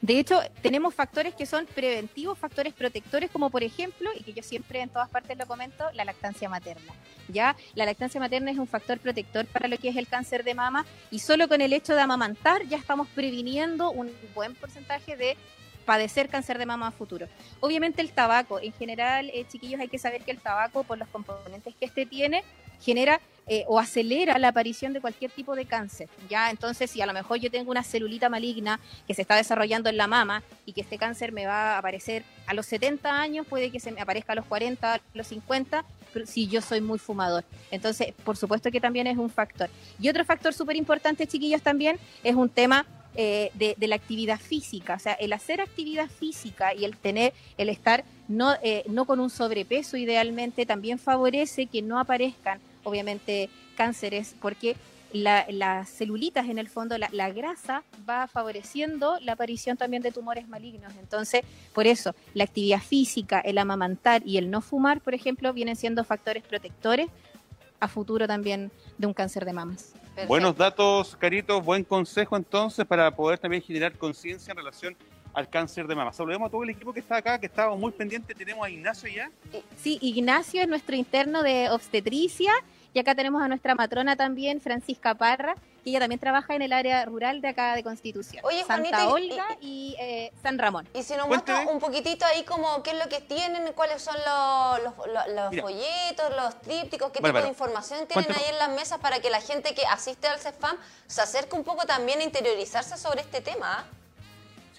De 0.02 0.18
hecho, 0.18 0.42
tenemos 0.62 0.94
factores 0.94 1.36
que 1.36 1.46
son 1.46 1.66
preventivos, 1.66 2.38
factores 2.38 2.74
protectores, 2.74 3.30
como 3.30 3.50
por 3.50 3.64
ejemplo, 3.64 4.10
y 4.16 4.24
que 4.24 4.32
yo 4.32 4.42
siempre 4.42 4.80
en 4.80 4.90
todas 4.90 5.10
partes 5.10 5.38
lo 5.38 5.46
comento, 5.46 5.84
la 5.94 6.06
lactancia 6.06 6.48
materna. 6.48 6.94
Ya, 7.28 7.58
la 7.76 7.86
lactancia 7.86 8.20
materna 8.20 8.50
es 8.50 8.58
un 8.58 8.68
factor 8.68 8.98
protector 9.00 9.46
para 9.48 9.68
lo 9.68 9.78
que 9.78 9.90
es 9.90 9.98
el 9.98 10.08
cáncer 10.08 10.46
de 10.46 10.56
mama 10.56 10.86
y 11.12 11.20
solo 11.20 11.50
con 11.50 11.60
el 11.60 11.74
hecho 11.74 11.96
de 11.96 12.02
amamantar 12.02 12.64
ya 12.68 12.78
estamos 12.78 13.08
previniendo 13.10 13.92
un 13.92 14.10
buen 14.34 14.56
porcentaje 14.56 15.18
de 15.18 15.36
padecer 15.86 16.30
cáncer 16.30 16.60
de 16.60 16.66
mama 16.66 16.88
a 16.88 16.92
futuro. 16.92 17.28
Obviamente 17.60 18.02
el 18.02 18.12
tabaco, 18.12 18.60
en 18.60 18.72
general, 18.74 19.30
eh, 19.34 19.46
chiquillos, 19.50 19.82
hay 19.82 19.90
que 19.90 20.00
saber 20.00 20.24
que 20.24 20.32
el 20.32 20.40
tabaco, 20.40 20.84
por 20.84 20.98
los 20.98 21.10
componentes 21.10 21.76
que 21.76 21.86
este 21.86 22.06
tiene, 22.06 22.44
genera 22.80 23.20
eh, 23.52 23.66
o 23.68 23.80
acelera 23.80 24.38
la 24.38 24.50
aparición 24.50 24.94
de 24.94 25.02
cualquier 25.02 25.32
tipo 25.32 25.56
de 25.56 25.66
cáncer. 25.66 26.08
Ya, 26.30 26.52
entonces, 26.52 26.92
si 26.92 27.02
a 27.02 27.08
lo 27.08 27.14
mejor 27.14 27.40
yo 27.40 27.50
tengo 27.50 27.72
una 27.72 27.84
celulita 27.84 28.30
maligna 28.30 28.80
que 29.08 29.16
se 29.16 29.24
está 29.24 29.36
desarrollando 29.36 29.90
en 29.90 29.98
la 29.98 30.06
mama 30.06 30.44
y 30.68 30.74
que 30.74 30.82
este 30.82 31.00
cáncer 31.00 31.32
me 31.32 31.48
va 31.48 31.74
a 31.74 31.78
aparecer 31.80 32.24
a 32.46 32.54
los 32.54 32.68
70 32.68 33.20
años, 33.20 33.48
puede 33.48 33.72
que 33.72 33.80
se 33.80 33.92
me 33.92 34.02
aparezca 34.02 34.34
a 34.34 34.36
los 34.36 34.46
40, 34.46 34.94
a 34.94 35.02
los 35.16 35.26
50, 35.26 35.84
si 36.26 36.48
yo 36.48 36.62
soy 36.62 36.80
muy 36.80 37.00
fumador. 37.00 37.44
Entonces, 37.72 38.14
por 38.24 38.38
supuesto 38.38 38.70
que 38.70 38.80
también 38.80 39.08
es 39.08 39.18
un 39.18 39.32
factor. 39.32 39.68
Y 40.00 40.10
otro 40.10 40.24
factor 40.26 40.54
súper 40.54 40.76
importante, 40.76 41.26
chiquillos, 41.26 41.64
también 41.64 41.98
es 42.24 42.36
un 42.36 42.50
tema 42.50 42.86
eh, 43.16 43.50
de, 43.56 43.88
la 43.88 43.96
actividad 43.96 44.40
física. 44.40 44.94
O 44.94 45.00
sea, 45.00 45.14
el 45.14 45.34
hacer 45.34 45.60
actividad 45.60 46.08
física 46.08 46.76
y 46.76 46.86
el 46.86 46.96
tener, 46.98 47.34
el 47.58 47.70
estar 47.70 48.06
no, 48.28 48.54
eh, 48.62 48.84
no 48.88 49.06
con 49.06 49.20
un 49.20 49.32
sobrepeso 49.32 49.98
idealmente, 49.98 50.68
también 50.68 51.00
favorece 51.00 51.66
que 51.66 51.82
no 51.82 52.00
aparezcan 52.00 52.60
obviamente 52.90 53.50
cánceres, 53.76 54.36
porque 54.42 54.76
las 55.12 55.90
celulitas 55.90 56.50
en 56.50 56.60
el 56.60 56.70
fondo, 56.70 56.96
la, 56.98 57.30
grasa 57.32 57.84
va 58.08 58.28
favoreciendo 58.28 59.18
la 59.22 59.34
aparición 59.34 59.76
también 59.76 60.04
de 60.04 60.12
tumores 60.12 60.48
malignos. 60.48 60.94
Entonces, 61.00 61.42
por 61.74 61.88
eso, 61.88 62.14
la 62.34 62.44
actividad 62.44 62.80
física, 62.80 63.40
el 63.40 63.58
amamantar 63.58 64.22
y 64.26 64.38
el 64.38 64.52
no 64.52 64.62
fumar, 64.62 65.02
por 65.02 65.14
ejemplo, 65.14 65.52
vienen 65.54 65.76
siendo 65.76 66.04
factores 66.04 66.44
protectores 66.44 67.08
a 67.80 67.88
futuro 67.88 68.28
también 68.28 68.72
de 68.98 69.08
un 69.08 69.14
cáncer 69.14 69.46
de 69.46 69.54
mamas. 69.54 69.94
Buenos 70.28 70.56
datos, 70.58 71.16
Caritos, 71.16 71.64
buen 71.64 71.84
consejo 71.84 72.36
entonces 72.36 72.86
para 72.86 73.10
poder 73.16 73.40
también 73.40 73.64
generar 73.64 73.94
conciencia 73.94 74.52
en 74.52 74.58
relación 74.58 74.98
al 75.34 75.50
cáncer 75.50 75.88
de 75.88 75.96
mama. 75.96 76.12
Saludemos 76.12 76.48
a 76.48 76.52
todo 76.52 76.64
el 76.64 76.72
equipo 76.72 76.92
que 76.92 77.00
está 77.00 77.18
acá, 77.18 77.40
que 77.40 77.46
estaba 77.46 77.76
muy 77.76 77.92
pendiente. 77.92 78.36
Tenemos 78.36 78.66
a 78.66 78.70
Ignacio 78.70 79.10
ya. 79.10 79.32
Sí, 79.78 79.98
Ignacio 80.02 80.62
es 80.62 80.68
nuestro 80.68 80.96
interno 80.96 81.42
de 81.42 81.70
obstetricia 81.70 82.52
y 82.94 83.00
acá 83.00 83.16
tenemos 83.16 83.42
a 83.42 83.48
nuestra 83.48 83.76
matrona 83.76 84.16
también, 84.16 84.62
Francisca 84.62 85.16
Parra, 85.16 85.56
que 85.84 85.92
ella 85.92 86.00
también 86.00 86.20
trabaja 86.20 86.56
en 86.56 86.62
el 86.62 86.74
área 86.74 87.06
rural 87.06 87.42
de 87.42 87.50
acá 87.50 87.76
de 87.76 87.84
Constitución. 87.84 88.44
Oye, 88.46 88.64
Santa 88.66 89.10
Olga 89.10 89.46
y, 89.62 89.96
eh, 90.00 90.32
San 90.42 90.58
Ramón. 90.58 90.88
Y 90.94 91.04
si 91.04 91.16
nos 91.16 91.28
muestra 91.28 91.68
un 91.68 91.80
poquitito 91.80 92.26
ahí 92.26 92.44
como 92.44 92.82
qué 92.84 92.92
es 92.92 92.98
lo 92.98 93.08
que 93.08 93.22
tienen, 93.22 93.72
cuáles 93.74 94.02
son 94.02 94.16
los, 94.16 94.96
los, 95.08 95.62
folletos, 95.62 96.36
los 96.36 96.62
trípticos, 96.62 97.12
qué 97.12 97.22
tipo 97.22 97.42
de 97.42 97.48
información 97.48 98.08
tienen 98.08 98.32
ahí 98.32 98.50
en 98.50 98.58
las 98.58 98.70
mesas 98.70 99.00
para 99.00 99.20
que 99.20 99.30
la 99.30 99.42
gente 99.42 99.74
que 99.74 99.86
asiste 99.86 100.28
al 100.28 100.40
CEFAM 100.40 100.78
se 101.08 101.22
acerque 101.22 101.56
un 101.56 101.64
poco 101.64 101.86
también 101.86 102.20
a 102.20 102.24
interiorizarse 102.24 102.98
sobre 102.98 103.22
este 103.22 103.42
tema. 103.42 103.80
¿ah? 103.80 103.99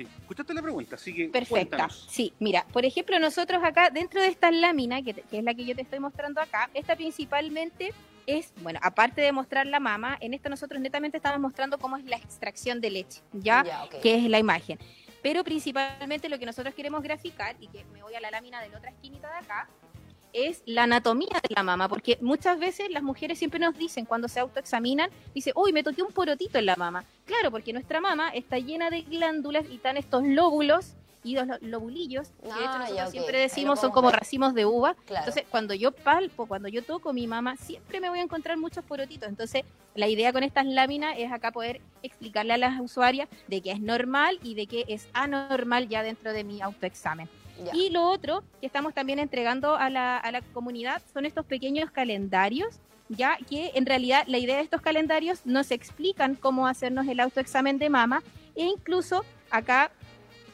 Sí, 0.01 0.09
escuchaste 0.23 0.55
la 0.55 0.63
pregunta, 0.63 0.97
así 0.97 1.13
que 1.13 1.29
Perfecta. 1.29 1.89
Sí, 1.91 2.33
mira, 2.39 2.65
por 2.73 2.87
ejemplo, 2.87 3.19
nosotros 3.19 3.63
acá, 3.63 3.91
dentro 3.91 4.23
de 4.23 4.29
esta 4.29 4.51
lámina, 4.51 5.03
que, 5.03 5.23
es 5.31 5.45
la 5.45 5.53
que 5.53 5.67
yo 5.67 5.77
te 5.77 5.83
estoy 5.83 6.01
mostrando 6.01 6.41
acá, 6.41 6.71
esta 6.73 6.97
principalmente 6.97 7.93
es, 8.27 8.55
bueno, 8.63 8.81
aparte 8.83 9.21
de 9.21 9.31
mostrar 9.31 9.67
la 9.67 9.79
mama, 9.79 10.17
en 10.23 10.33
esta 10.33 10.49
nosotros 10.49 10.81
netamente 10.81 11.19
estamos 11.19 11.39
mostrando 11.39 11.79
cómo 11.79 11.99
es 11.99 12.05
la 12.07 12.17
extracción 12.17 12.81
de 12.81 12.91
leche, 12.91 13.21
¿ya? 13.35 13.63
Que 14.01 14.15
es 14.15 14.25
la 14.25 14.39
imagen. 14.39 14.79
Pero 15.23 15.45
principalmente 15.45 16.31
lo 16.31 16.39
que 16.39 16.47
nosotros 16.47 16.75
queremos 16.75 17.03
graficar, 17.03 17.55
y 17.61 17.69
que 17.69 17.85
me 17.93 18.03
voy 18.03 18.15
a 18.15 18.21
la 18.21 18.31
lámina 18.31 18.63
de 18.63 18.71
la 18.71 18.79
otra 18.79 18.91
esquinita 18.91 19.29
de 19.29 19.37
acá, 19.37 19.69
es 20.33 20.63
la 20.67 20.85
anatomía 20.85 21.41
de 21.43 21.55
la 21.55 21.63
mama, 21.63 21.89
porque 21.89 22.19
muchas 22.21 22.59
veces 22.59 22.91
las 22.91 23.03
mujeres 23.03 23.39
siempre 23.39 23.61
nos 23.61 23.77
dicen 23.77 24.05
cuando 24.05 24.29
se 24.29 24.41
autoexaminan, 24.41 25.11
dice, 25.35 25.53
uy, 25.55 25.73
me 25.73 25.83
toqué 25.83 26.03
un 26.03 26.13
porotito 26.13 26.59
en 26.59 26.67
la 26.67 26.77
mama. 26.77 27.05
Claro, 27.25 27.51
porque 27.51 27.73
nuestra 27.73 28.01
mama 28.01 28.31
está 28.31 28.59
llena 28.59 28.91
de 28.91 29.03
glándulas 29.03 29.65
y 29.71 29.77
están 29.77 29.97
estos 29.97 30.25
lóbulos 30.25 30.95
y 31.23 31.35
los 31.35 31.47
lobulillos, 31.61 32.29
que 32.41 32.49
de 32.49 32.61
hecho 32.61 32.71
ah, 32.73 32.79
nosotros 32.79 33.11
siempre 33.11 33.39
decimos 33.39 33.81
son 33.81 33.91
como 33.91 34.11
racimos 34.11 34.55
de 34.55 34.65
uva. 34.65 34.97
Entonces, 35.09 35.45
cuando 35.51 35.75
yo 35.75 35.93
palpo, 35.93 36.47
cuando 36.47 36.69
yo 36.69 36.83
toco 36.83 37.13
mi 37.13 37.27
mama, 37.27 37.57
siempre 37.57 38.01
me 38.01 38.09
voy 38.09 38.21
a 38.21 38.23
encontrar 38.23 38.57
muchos 38.57 38.85
porotitos. 38.85 39.29
Entonces, 39.29 39.65
la 39.95 40.09
idea 40.09 40.33
con 40.33 40.43
estas 40.43 40.67
láminas 40.67 41.17
es 41.19 41.31
acá 41.31 41.51
poder 41.53 41.81
explicarle 42.03 42.55
a 42.55 42.59
las 42.59 42.81
usuarias 42.81 43.29
de 43.49 43.61
que 43.61 43.73
es 43.73 43.81
normal 43.81 44.39
y 44.43 44.55
de 44.55 44.67
que 44.67 44.85
es 44.89 45.09
anormal 45.13 45.89
ya 45.89 46.03
dentro 46.03 46.33
de 46.33 46.45
mi 46.45 46.63
autoexamen. 46.63 47.29
Y 47.73 47.91
lo 47.91 48.09
otro 48.09 48.43
que 48.61 48.67
estamos 48.67 48.95
también 48.95 49.19
entregando 49.19 49.77
a 49.77 49.91
la, 49.91 50.17
a 50.17 50.33
la 50.33 50.41
comunidad 50.41 51.03
son 51.13 51.27
estos 51.27 51.45
pequeños 51.47 51.91
calendarios, 51.91 52.81
ya 53.09 53.37
que 53.49 53.73
en 53.75 53.87
realidad 53.87 54.25
la 54.27 54.39
idea 54.39 54.57
de 54.57 54.63
estos 54.63 54.81
calendarios 54.81 55.45
nos 55.45 55.71
explican 55.71 56.35
cómo 56.35 56.67
hacernos 56.67 57.07
el 57.09 57.21
autoexamen 57.21 57.79
de 57.79 57.91
mama 57.91 58.23
e 58.55 58.65
incluso 58.65 59.25
acá 59.51 59.91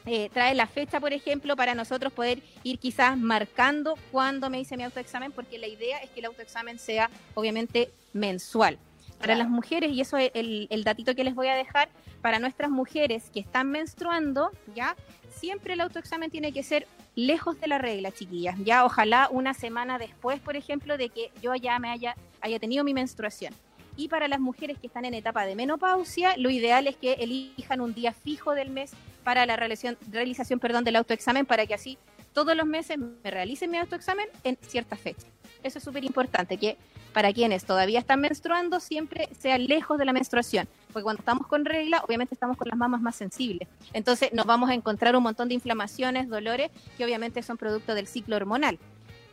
eh, 0.09 0.29
trae 0.31 0.55
la 0.55 0.67
fecha, 0.67 1.01
por 1.01 1.11
ejemplo, 1.11 1.57
para 1.57 1.75
nosotros 1.75 2.13
poder 2.13 2.41
ir 2.63 2.79
quizás 2.79 3.17
marcando 3.17 3.95
cuándo 4.09 4.49
me 4.49 4.59
hice 4.59 4.77
mi 4.77 4.83
autoexamen, 4.83 5.33
porque 5.33 5.57
la 5.57 5.67
idea 5.67 5.97
es 5.97 6.09
que 6.11 6.21
el 6.21 6.27
autoexamen 6.27 6.79
sea 6.79 7.09
obviamente 7.33 7.91
mensual. 8.13 8.79
Para 9.19 9.35
las 9.35 9.49
mujeres, 9.49 9.91
y 9.91 9.99
eso 9.99 10.15
es 10.17 10.31
el, 10.33 10.67
el 10.69 10.85
datito 10.85 11.13
que 11.13 11.25
les 11.25 11.35
voy 11.35 11.47
a 11.47 11.55
dejar, 11.55 11.89
para 12.21 12.39
nuestras 12.39 12.69
mujeres 12.69 13.29
que 13.33 13.41
están 13.41 13.69
menstruando, 13.69 14.51
ya 14.75 14.95
siempre 15.29 15.73
el 15.73 15.81
autoexamen 15.81 16.31
tiene 16.31 16.53
que 16.53 16.63
ser 16.63 16.87
lejos 17.17 17.59
de 17.59 17.67
la 17.67 17.79
regla, 17.79 18.11
chiquillas. 18.11 18.55
Ya 18.63 18.85
ojalá 18.85 19.27
una 19.31 19.55
semana 19.55 19.97
después, 19.97 20.39
por 20.39 20.55
ejemplo, 20.55 20.97
de 20.97 21.09
que 21.09 21.31
yo 21.41 21.55
ya 21.55 21.79
me 21.79 21.89
haya, 21.89 22.15
haya 22.41 22.59
tenido 22.59 22.83
mi 22.83 22.93
menstruación. 22.93 23.53
Y 23.97 24.07
para 24.07 24.27
las 24.27 24.39
mujeres 24.39 24.77
que 24.77 24.85
están 24.85 25.03
en 25.03 25.15
etapa 25.15 25.43
de 25.47 25.55
menopausia, 25.55 26.37
lo 26.37 26.51
ideal 26.51 26.85
es 26.85 26.95
que 26.95 27.13
elijan 27.13 27.81
un 27.81 27.95
día 27.95 28.13
fijo 28.13 28.53
del 28.53 28.69
mes 28.69 28.91
para 29.23 29.47
la 29.47 29.55
realización, 29.55 29.97
realización 30.11 30.59
perdón, 30.59 30.83
del 30.83 30.95
autoexamen 30.95 31.47
para 31.47 31.65
que 31.65 31.73
así 31.73 31.97
todos 32.37 32.55
los 32.55 32.67
meses 32.67 32.99
me 32.99 33.31
realicen 33.31 33.71
mi 33.71 33.79
autoexamen 33.79 34.27
en 34.43 34.59
cierta 34.61 34.95
fecha. 34.95 35.25
Eso 35.63 35.79
es 35.79 35.83
súper 35.83 36.03
importante, 36.03 36.57
que 36.57 36.77
para 37.11 37.33
quienes 37.33 37.65
todavía 37.65 37.97
están 37.97 38.21
menstruando 38.21 38.79
siempre 38.79 39.27
sea 39.39 39.57
lejos 39.57 39.97
de 39.97 40.05
la 40.05 40.13
menstruación, 40.13 40.69
porque 40.93 41.01
cuando 41.01 41.21
estamos 41.21 41.47
con 41.47 41.65
regla, 41.65 42.03
obviamente 42.07 42.35
estamos 42.35 42.55
con 42.55 42.67
las 42.67 42.77
mamas 42.77 43.01
más 43.01 43.15
sensibles. 43.15 43.67
Entonces 43.91 44.33
nos 44.33 44.45
vamos 44.45 44.69
a 44.69 44.75
encontrar 44.75 45.15
un 45.15 45.23
montón 45.23 45.47
de 45.47 45.55
inflamaciones, 45.55 46.29
dolores, 46.29 46.69
que 46.95 47.03
obviamente 47.03 47.41
son 47.41 47.57
producto 47.57 47.95
del 47.95 48.05
ciclo 48.05 48.35
hormonal. 48.35 48.77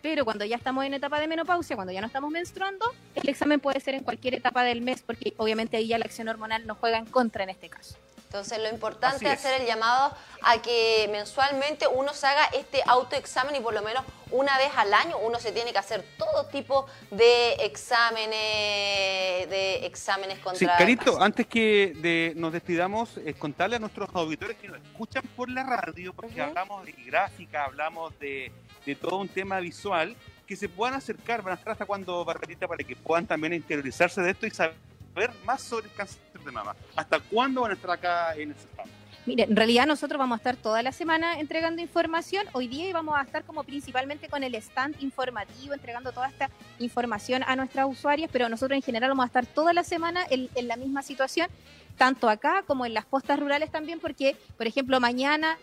Pero 0.00 0.24
cuando 0.24 0.46
ya 0.46 0.56
estamos 0.56 0.86
en 0.86 0.94
etapa 0.94 1.20
de 1.20 1.28
menopausia, 1.28 1.76
cuando 1.76 1.92
ya 1.92 2.00
no 2.00 2.06
estamos 2.06 2.30
menstruando, 2.30 2.86
el 3.16 3.28
examen 3.28 3.60
puede 3.60 3.80
ser 3.80 3.96
en 3.96 4.02
cualquier 4.02 4.32
etapa 4.32 4.64
del 4.64 4.80
mes, 4.80 5.02
porque 5.02 5.34
obviamente 5.36 5.76
ahí 5.76 5.88
ya 5.88 5.98
la 5.98 6.06
acción 6.06 6.28
hormonal 6.28 6.66
nos 6.66 6.78
juega 6.78 6.96
en 6.96 7.04
contra 7.04 7.44
en 7.44 7.50
este 7.50 7.68
caso. 7.68 7.98
Entonces 8.34 8.58
lo 8.58 8.68
importante 8.68 9.26
es 9.26 9.32
hacer 9.32 9.60
el 9.60 9.66
llamado 9.68 10.12
a 10.42 10.60
que 10.60 11.08
mensualmente 11.12 11.86
uno 11.86 12.12
se 12.12 12.26
haga 12.26 12.46
este 12.46 12.82
autoexamen 12.84 13.54
y 13.54 13.60
por 13.60 13.72
lo 13.72 13.80
menos 13.80 14.02
una 14.32 14.58
vez 14.58 14.72
al 14.74 14.92
año 14.92 15.18
uno 15.18 15.38
se 15.38 15.52
tiene 15.52 15.70
que 15.70 15.78
hacer 15.78 16.04
todo 16.18 16.46
tipo 16.46 16.84
de 17.12 17.52
exámenes, 17.60 19.48
de 19.48 19.86
exámenes 19.86 20.40
contra. 20.40 20.58
Sí, 20.58 20.66
Carito, 20.66 21.22
antes 21.22 21.46
que 21.46 22.32
nos 22.34 22.52
despidamos, 22.52 23.18
es 23.18 23.36
contarle 23.36 23.76
a 23.76 23.78
nuestros 23.78 24.08
auditores 24.12 24.56
que 24.56 24.66
nos 24.66 24.82
escuchan 24.82 25.22
por 25.36 25.48
la 25.48 25.62
radio, 25.62 26.12
porque 26.12 26.42
hablamos 26.42 26.84
de 26.84 26.90
gráfica, 26.90 27.66
hablamos 27.66 28.18
de, 28.18 28.50
de 28.84 28.96
todo 28.96 29.18
un 29.18 29.28
tema 29.28 29.60
visual, 29.60 30.16
que 30.44 30.56
se 30.56 30.68
puedan 30.68 30.96
acercar, 30.96 31.42
van 31.42 31.52
a 31.52 31.56
estar 31.56 31.70
hasta 31.70 31.86
cuando 31.86 32.24
Barbarita 32.24 32.66
para 32.66 32.82
que 32.82 32.96
puedan 32.96 33.28
también 33.28 33.52
interiorizarse 33.52 34.20
de 34.22 34.32
esto 34.32 34.44
y 34.44 34.50
saber 34.50 34.74
más 35.44 35.62
sobre 35.62 35.86
el 35.86 35.94
cáncer 35.94 36.23
de. 36.44 36.60
¿Hasta 36.96 37.20
cuándo 37.20 37.62
van 37.62 37.72
a 37.72 37.74
estar 37.74 37.90
acá 37.90 38.34
en 38.36 38.50
el 38.50 38.54
CEFAM? 38.54 38.86
Mire, 39.26 39.44
en 39.44 39.56
realidad 39.56 39.86
nosotros 39.86 40.18
vamos 40.18 40.36
a 40.36 40.38
estar 40.38 40.56
toda 40.56 40.82
la 40.82 40.92
semana 40.92 41.40
entregando 41.40 41.80
información. 41.80 42.46
Hoy 42.52 42.68
día 42.68 42.92
vamos 42.92 43.16
a 43.16 43.22
estar 43.22 43.44
como 43.44 43.64
principalmente 43.64 44.28
con 44.28 44.44
el 44.44 44.54
stand 44.56 45.02
informativo, 45.02 45.72
entregando 45.72 46.12
toda 46.12 46.28
esta 46.28 46.50
información 46.78 47.42
a 47.46 47.56
nuestras 47.56 47.86
usuarias, 47.88 48.28
pero 48.30 48.50
nosotros 48.50 48.76
en 48.76 48.82
general 48.82 49.08
vamos 49.08 49.24
a 49.24 49.28
estar 49.28 49.46
toda 49.46 49.72
la 49.72 49.82
semana 49.82 50.26
en, 50.28 50.50
en 50.54 50.68
la 50.68 50.76
misma 50.76 51.02
situación, 51.02 51.48
tanto 51.96 52.28
acá 52.28 52.64
como 52.66 52.84
en 52.84 52.92
las 52.92 53.06
postas 53.06 53.40
rurales 53.40 53.70
también, 53.70 53.98
porque, 53.98 54.36
por 54.58 54.66
ejemplo, 54.66 55.00
mañana 55.00 55.56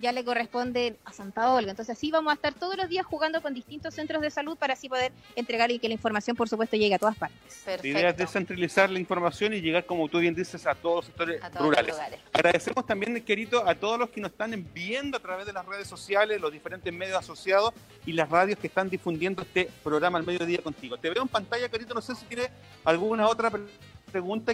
ya 0.00 0.12
le 0.12 0.24
corresponde 0.24 0.96
a 1.04 1.12
Santa 1.12 1.52
Olga. 1.52 1.70
Entonces 1.70 1.96
así 1.96 2.10
vamos 2.10 2.30
a 2.30 2.34
estar 2.34 2.54
todos 2.54 2.76
los 2.76 2.88
días 2.88 3.06
jugando 3.06 3.40
con 3.42 3.54
distintos 3.54 3.94
centros 3.94 4.22
de 4.22 4.30
salud 4.30 4.56
para 4.56 4.74
así 4.74 4.88
poder 4.88 5.12
entregar 5.36 5.70
y 5.70 5.78
que 5.78 5.88
la 5.88 5.94
información, 5.94 6.36
por 6.36 6.48
supuesto, 6.48 6.76
llegue 6.76 6.94
a 6.94 6.98
todas 6.98 7.16
partes. 7.16 7.38
Perfecto. 7.64 7.82
La 7.92 8.00
idea 8.00 8.10
es 8.10 8.16
descentralizar 8.16 8.90
la 8.90 8.98
información 8.98 9.54
y 9.54 9.60
llegar, 9.60 9.86
como 9.86 10.08
tú 10.08 10.18
bien 10.18 10.34
dices, 10.34 10.66
a 10.66 10.74
todos 10.74 10.96
los 10.96 11.04
sectores 11.06 11.40
rurales. 11.54 11.96
Agradecemos 12.32 12.86
también, 12.86 13.20
querido, 13.22 13.66
a 13.68 13.74
todos 13.74 13.98
los 13.98 14.10
que 14.10 14.20
nos 14.20 14.30
están 14.30 14.68
viendo 14.72 15.16
a 15.16 15.20
través 15.20 15.46
de 15.46 15.52
las 15.52 15.64
redes 15.66 15.88
sociales, 15.88 16.40
los 16.40 16.52
diferentes 16.52 16.92
medios 16.92 17.18
asociados 17.18 17.72
y 18.06 18.12
las 18.12 18.28
radios 18.28 18.58
que 18.58 18.66
están 18.66 18.90
difundiendo 18.90 19.42
este 19.42 19.70
programa 19.82 20.18
al 20.18 20.26
mediodía 20.26 20.58
contigo. 20.58 20.96
Te 20.98 21.10
veo 21.10 21.22
en 21.22 21.28
pantalla, 21.28 21.68
querido, 21.68 21.94
no 21.94 22.00
sé 22.00 22.14
si 22.14 22.24
quiere 22.26 22.50
alguna 22.84 23.28
otra 23.28 23.50
pregunta 23.50 23.93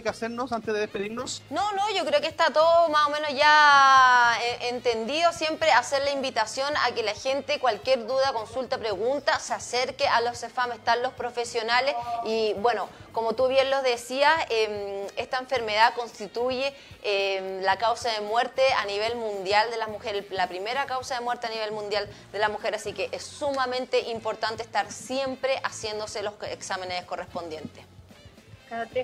que 0.03 0.09
hacernos 0.09 0.53
antes 0.53 0.73
de 0.73 0.81
despedirnos? 0.81 1.43
No, 1.51 1.73
no, 1.73 1.91
yo 1.95 2.05
creo 2.05 2.21
que 2.21 2.29
está 2.29 2.53
todo 2.53 2.89
más 2.89 3.07
o 3.09 3.11
menos 3.11 3.31
ya 3.35 4.33
eh, 4.43 4.69
entendido. 4.71 5.33
Siempre 5.33 5.71
hacer 5.73 6.03
la 6.05 6.13
invitación 6.13 6.73
a 6.85 6.95
que 6.95 7.03
la 7.03 7.15
gente, 7.15 7.59
cualquier 7.59 8.07
duda, 8.07 8.33
consulta, 8.33 8.79
pregunta, 8.79 9.39
se 9.39 9.53
acerque 9.53 10.07
a 10.09 10.21
los 10.21 10.39
CEFAM, 10.39 10.73
están 10.73 11.03
los 11.03 11.13
profesionales. 11.13 11.95
Y 12.25 12.55
bueno, 12.55 12.89
como 13.13 13.35
tú 13.35 13.49
bien 13.49 13.71
lo 13.71 13.83
decías, 13.83 14.33
em, 14.49 15.07
esta 15.17 15.39
enfermedad 15.39 15.95
constituye 15.95 16.75
em, 17.03 17.63
la 17.63 17.77
causa 17.77 18.11
de 18.11 18.21
muerte 18.21 18.63
a 18.79 18.85
nivel 18.85 19.17
mundial 19.17 19.71
de 19.71 19.77
las 19.77 19.89
mujeres, 19.89 20.25
la 20.31 20.49
primera 20.49 20.87
causa 20.87 21.17
de 21.17 21.21
muerte 21.21 21.47
a 21.47 21.51
nivel 21.51 21.73
mundial 21.73 22.09
de 22.33 22.39
la 22.39 22.49
mujer, 22.49 22.75
así 22.75 22.93
que 22.93 23.09
es 23.13 23.25
sumamente 23.25 24.01
importante 24.11 24.63
estar 24.63 24.91
siempre 24.93 25.61
haciéndose 25.65 26.23
los 26.23 26.35
exámenes 26.43 27.05
correspondientes. 27.05 27.90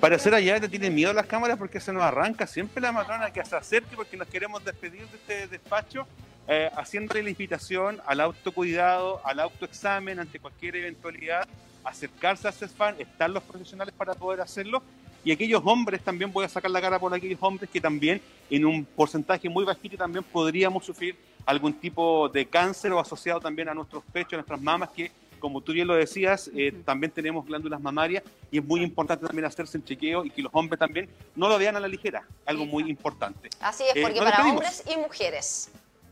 Para 0.00 0.16
hacer 0.16 0.35
allá 0.35 0.61
te 0.61 0.68
tienen 0.68 0.94
miedo 0.94 1.12
las 1.12 1.26
cámaras 1.26 1.59
porque 1.59 1.81
se 1.81 1.92
nos 1.92 2.02
arranca 2.02 2.46
siempre 2.46 2.81
la 2.81 2.92
matrona 2.92 3.33
que 3.33 3.44
se 3.44 3.57
acerque 3.57 3.96
porque 3.96 4.16
nos 4.16 4.29
queremos 4.29 4.64
despedir 4.64 5.07
de 5.09 5.16
este 5.16 5.48
despacho, 5.48 6.07
eh, 6.46 6.70
haciéndole 6.76 7.22
la 7.22 7.31
invitación 7.31 8.00
al 8.07 8.20
autocuidado, 8.20 9.20
al 9.24 9.40
autoexamen 9.40 10.20
ante 10.20 10.38
cualquier 10.38 10.76
eventualidad, 10.76 11.48
acercarse 11.83 12.46
a 12.46 12.52
CESFAN, 12.52 12.94
están 12.98 13.33
los 13.35 13.42
profesionales 13.42 13.92
para 13.96 14.14
poder 14.14 14.40
hacerlo. 14.40 14.83
Y 15.24 15.33
aquellos 15.33 15.61
hombres 15.64 16.00
también 16.02 16.33
voy 16.33 16.44
a 16.44 16.48
sacar 16.48 16.70
la 16.70 16.81
cara 16.81 17.00
por 17.00 17.12
aquellos 17.12 17.38
hombres 17.42 17.68
que 17.68 17.81
también 17.81 18.20
en 18.48 18.64
un 18.64 18.85
porcentaje 18.85 19.48
muy 19.48 19.64
bajito 19.64 19.96
también 19.96 20.22
podríamos 20.22 20.85
sufrir 20.85 21.16
algún 21.44 21.72
tipo 21.72 22.29
de 22.29 22.46
cáncer 22.46 22.92
o 22.92 23.00
asociado 23.00 23.40
también 23.40 23.68
a 23.68 23.74
nuestros 23.74 24.05
pechos, 24.12 24.35
a 24.35 24.37
nuestras 24.37 24.61
mamas 24.61 24.90
que 24.90 25.11
como 25.38 25.61
tú 25.61 25.72
bien 25.72 25.87
lo 25.87 25.94
decías, 25.94 26.51
eh, 26.57 26.72
también 26.85 27.11
tenemos 27.11 27.46
glándulas 27.46 27.81
mamarias 27.81 28.22
y 28.51 28.59
es 28.59 28.64
muy 28.64 28.83
importante 28.83 29.27
también 29.27 29.44
hacerse 29.44 29.79
el 29.79 29.85
chequeo 29.85 30.25
y 30.25 30.31
que 30.31 30.42
los 30.42 30.53
hombres 30.55 30.79
también 30.79 31.09
no 31.35 31.49
lo 31.49 31.59
vean 31.59 31.77
a 31.77 31.81
la 31.81 31.88
ligera, 31.88 32.27
algo 32.44 32.66
muy 32.66 32.88
importante. 32.88 33.51
Así 33.61 33.85
es, 33.85 33.96
eh, 33.96 34.03
porque 34.03 34.18
para 34.18 34.44
hombres 34.44 34.83
y 34.90 34.96
mujeres. 34.96 35.70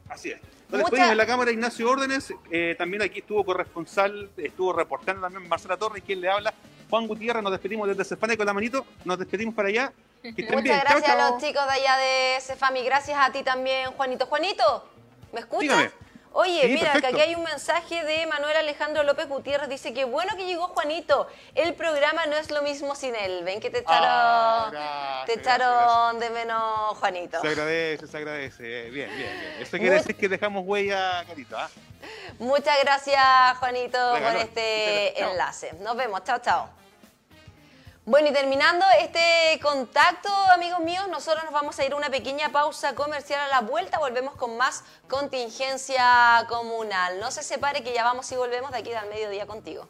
Así 0.09 0.31
es. 0.31 0.41
Nos 0.69 0.81
despedimos 0.81 1.11
en 1.13 1.19
la 1.19 1.27
Cámara 1.27 1.51
Ignacio 1.51 1.91
Órdenes, 1.91 2.35
eh, 2.51 2.75
también 2.77 3.03
aquí 3.03 3.21
estuvo 3.21 3.45
corresponsal, 3.45 4.31
estuvo 4.37 4.73
reportando 4.73 5.23
también 5.23 5.49
Marcela 5.49 5.77
Torres, 5.77 6.03
quien 6.05 6.21
le 6.21 6.29
habla, 6.29 6.53
Juan 6.91 7.07
Gutiérrez, 7.07 7.43
nos 7.43 7.53
despedimos 7.53 7.89
desde 7.89 8.05
Cefame 8.05 8.37
con 8.37 8.47
la 8.47 8.53
manito, 8.53 8.85
nos 9.05 9.19
despedimos 9.19 9.55
para 9.55 9.69
allá. 9.69 9.93
Muchas 10.23 10.85
gracias 10.85 11.09
a 11.09 11.31
los 11.31 11.43
chicos 11.43 11.63
de 11.67 11.73
allá 11.73 11.97
de 11.99 12.41
Cefami, 12.41 12.83
gracias 12.83 13.19
a 13.21 13.31
ti 13.31 13.43
también, 13.43 13.91
Juanito. 13.93 14.27
Juanito, 14.27 14.89
¿me 15.33 15.41
escuchas? 15.41 15.93
Oye, 16.37 16.66
mira, 16.66 17.01
que 17.01 17.07
aquí 17.07 17.20
hay 17.20 17.35
un 17.37 17.44
mensaje 17.44 18.03
de 18.03 18.27
Manuel 18.27 18.57
Alejandro 18.57 19.05
López 19.05 19.29
Gutiérrez. 19.29 19.68
Dice 19.68 19.94
que 19.94 20.05
bueno 20.05 20.37
que 20.37 20.44
llegó 20.47 20.66
Juanito. 20.66 21.29
El 21.55 21.75
programa 21.75 22.27
no 22.27 22.37
es 22.37 22.51
lo 22.51 22.61
mismo 22.62 22.97
sin 22.97 23.14
él. 23.14 23.44
Ven 23.44 23.61
que 23.61 23.70
te 23.70 23.79
echaron, 23.79 24.75
ah, 24.77 25.23
te 25.27 25.35
echaron 25.35 26.18
de 26.18 26.31
menos 26.31 26.99
Juanito. 26.99 27.40
Se 27.40 27.49
agradece, 27.49 28.09
se 28.09 28.16
agradece. 28.16 28.62
Bien, 28.90 29.09
bien, 29.16 29.31
bien. 29.38 29.57
Eso 29.61 29.79
quiere 29.79 29.94
decir 29.94 30.16
que 30.16 30.29
dejamos 30.29 30.64
huella, 30.66 31.25
Carito. 31.25 31.57
¿ah? 31.57 31.70
Muchas 32.40 32.83
gracias, 32.83 33.59
Juanito, 33.59 33.99
por 34.11 34.37
este 34.37 35.23
enlace. 35.23 35.73
Nos 35.81 35.97
vemos. 35.97 36.25
Chao, 36.25 36.40
chao. 36.40 36.84
Bueno, 38.07 38.29
y 38.29 38.33
terminando 38.35 38.85
este 39.01 39.59
contacto, 39.62 40.29
amigos 40.55 40.81
míos, 40.81 41.07
nosotros 41.11 41.43
nos 41.45 41.55
vamos 41.55 41.79
a 41.79 41.87
ir 41.87 41.93
a 41.95 41.97
una 41.97 42.11
pequeña 42.11 42.53
pausa 42.53 42.95
comercial 42.95 43.40
a 43.40 43.49
la 43.49 43.61
vuelta. 43.62 43.99
Volvemos 43.99 44.35
con 44.35 44.59
más 44.59 44.85
contingencia 45.09 46.45
comunal. 46.47 47.19
No 47.19 47.31
se 47.31 47.43
separe 47.43 47.83
que 47.83 47.95
ya 47.95 48.05
vamos 48.05 48.31
y 48.31 48.37
volvemos 48.37 48.73
de 48.73 48.77
aquí 48.77 48.93
al 48.93 49.09
mediodía 49.09 49.47
contigo. 49.47 49.88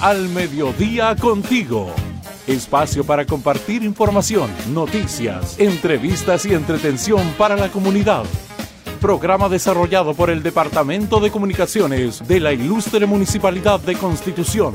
Al 0.00 0.28
mediodía 0.28 1.16
contigo. 1.16 1.92
Espacio 2.46 3.04
para 3.04 3.26
compartir 3.26 3.82
información, 3.82 4.54
noticias, 4.72 5.58
entrevistas 5.58 6.46
y 6.46 6.54
entretención 6.54 7.34
para 7.36 7.56
la 7.56 7.70
comunidad 7.70 8.24
programa 8.98 9.48
desarrollado 9.48 10.14
por 10.14 10.30
el 10.30 10.42
Departamento 10.42 11.20
de 11.20 11.30
Comunicaciones 11.30 12.26
de 12.26 12.40
la 12.40 12.52
Ilustre 12.52 13.06
Municipalidad 13.06 13.80
de 13.80 13.94
Constitución. 13.96 14.74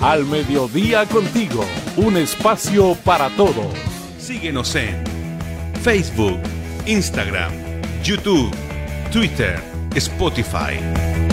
Al 0.00 0.24
mediodía 0.26 1.06
contigo, 1.06 1.64
un 1.96 2.16
espacio 2.16 2.96
para 3.04 3.30
todos. 3.30 3.66
Síguenos 4.18 4.74
en 4.74 5.02
Facebook, 5.82 6.38
Instagram, 6.86 7.52
YouTube, 8.02 8.50
Twitter, 9.10 9.62
Spotify. 9.94 11.23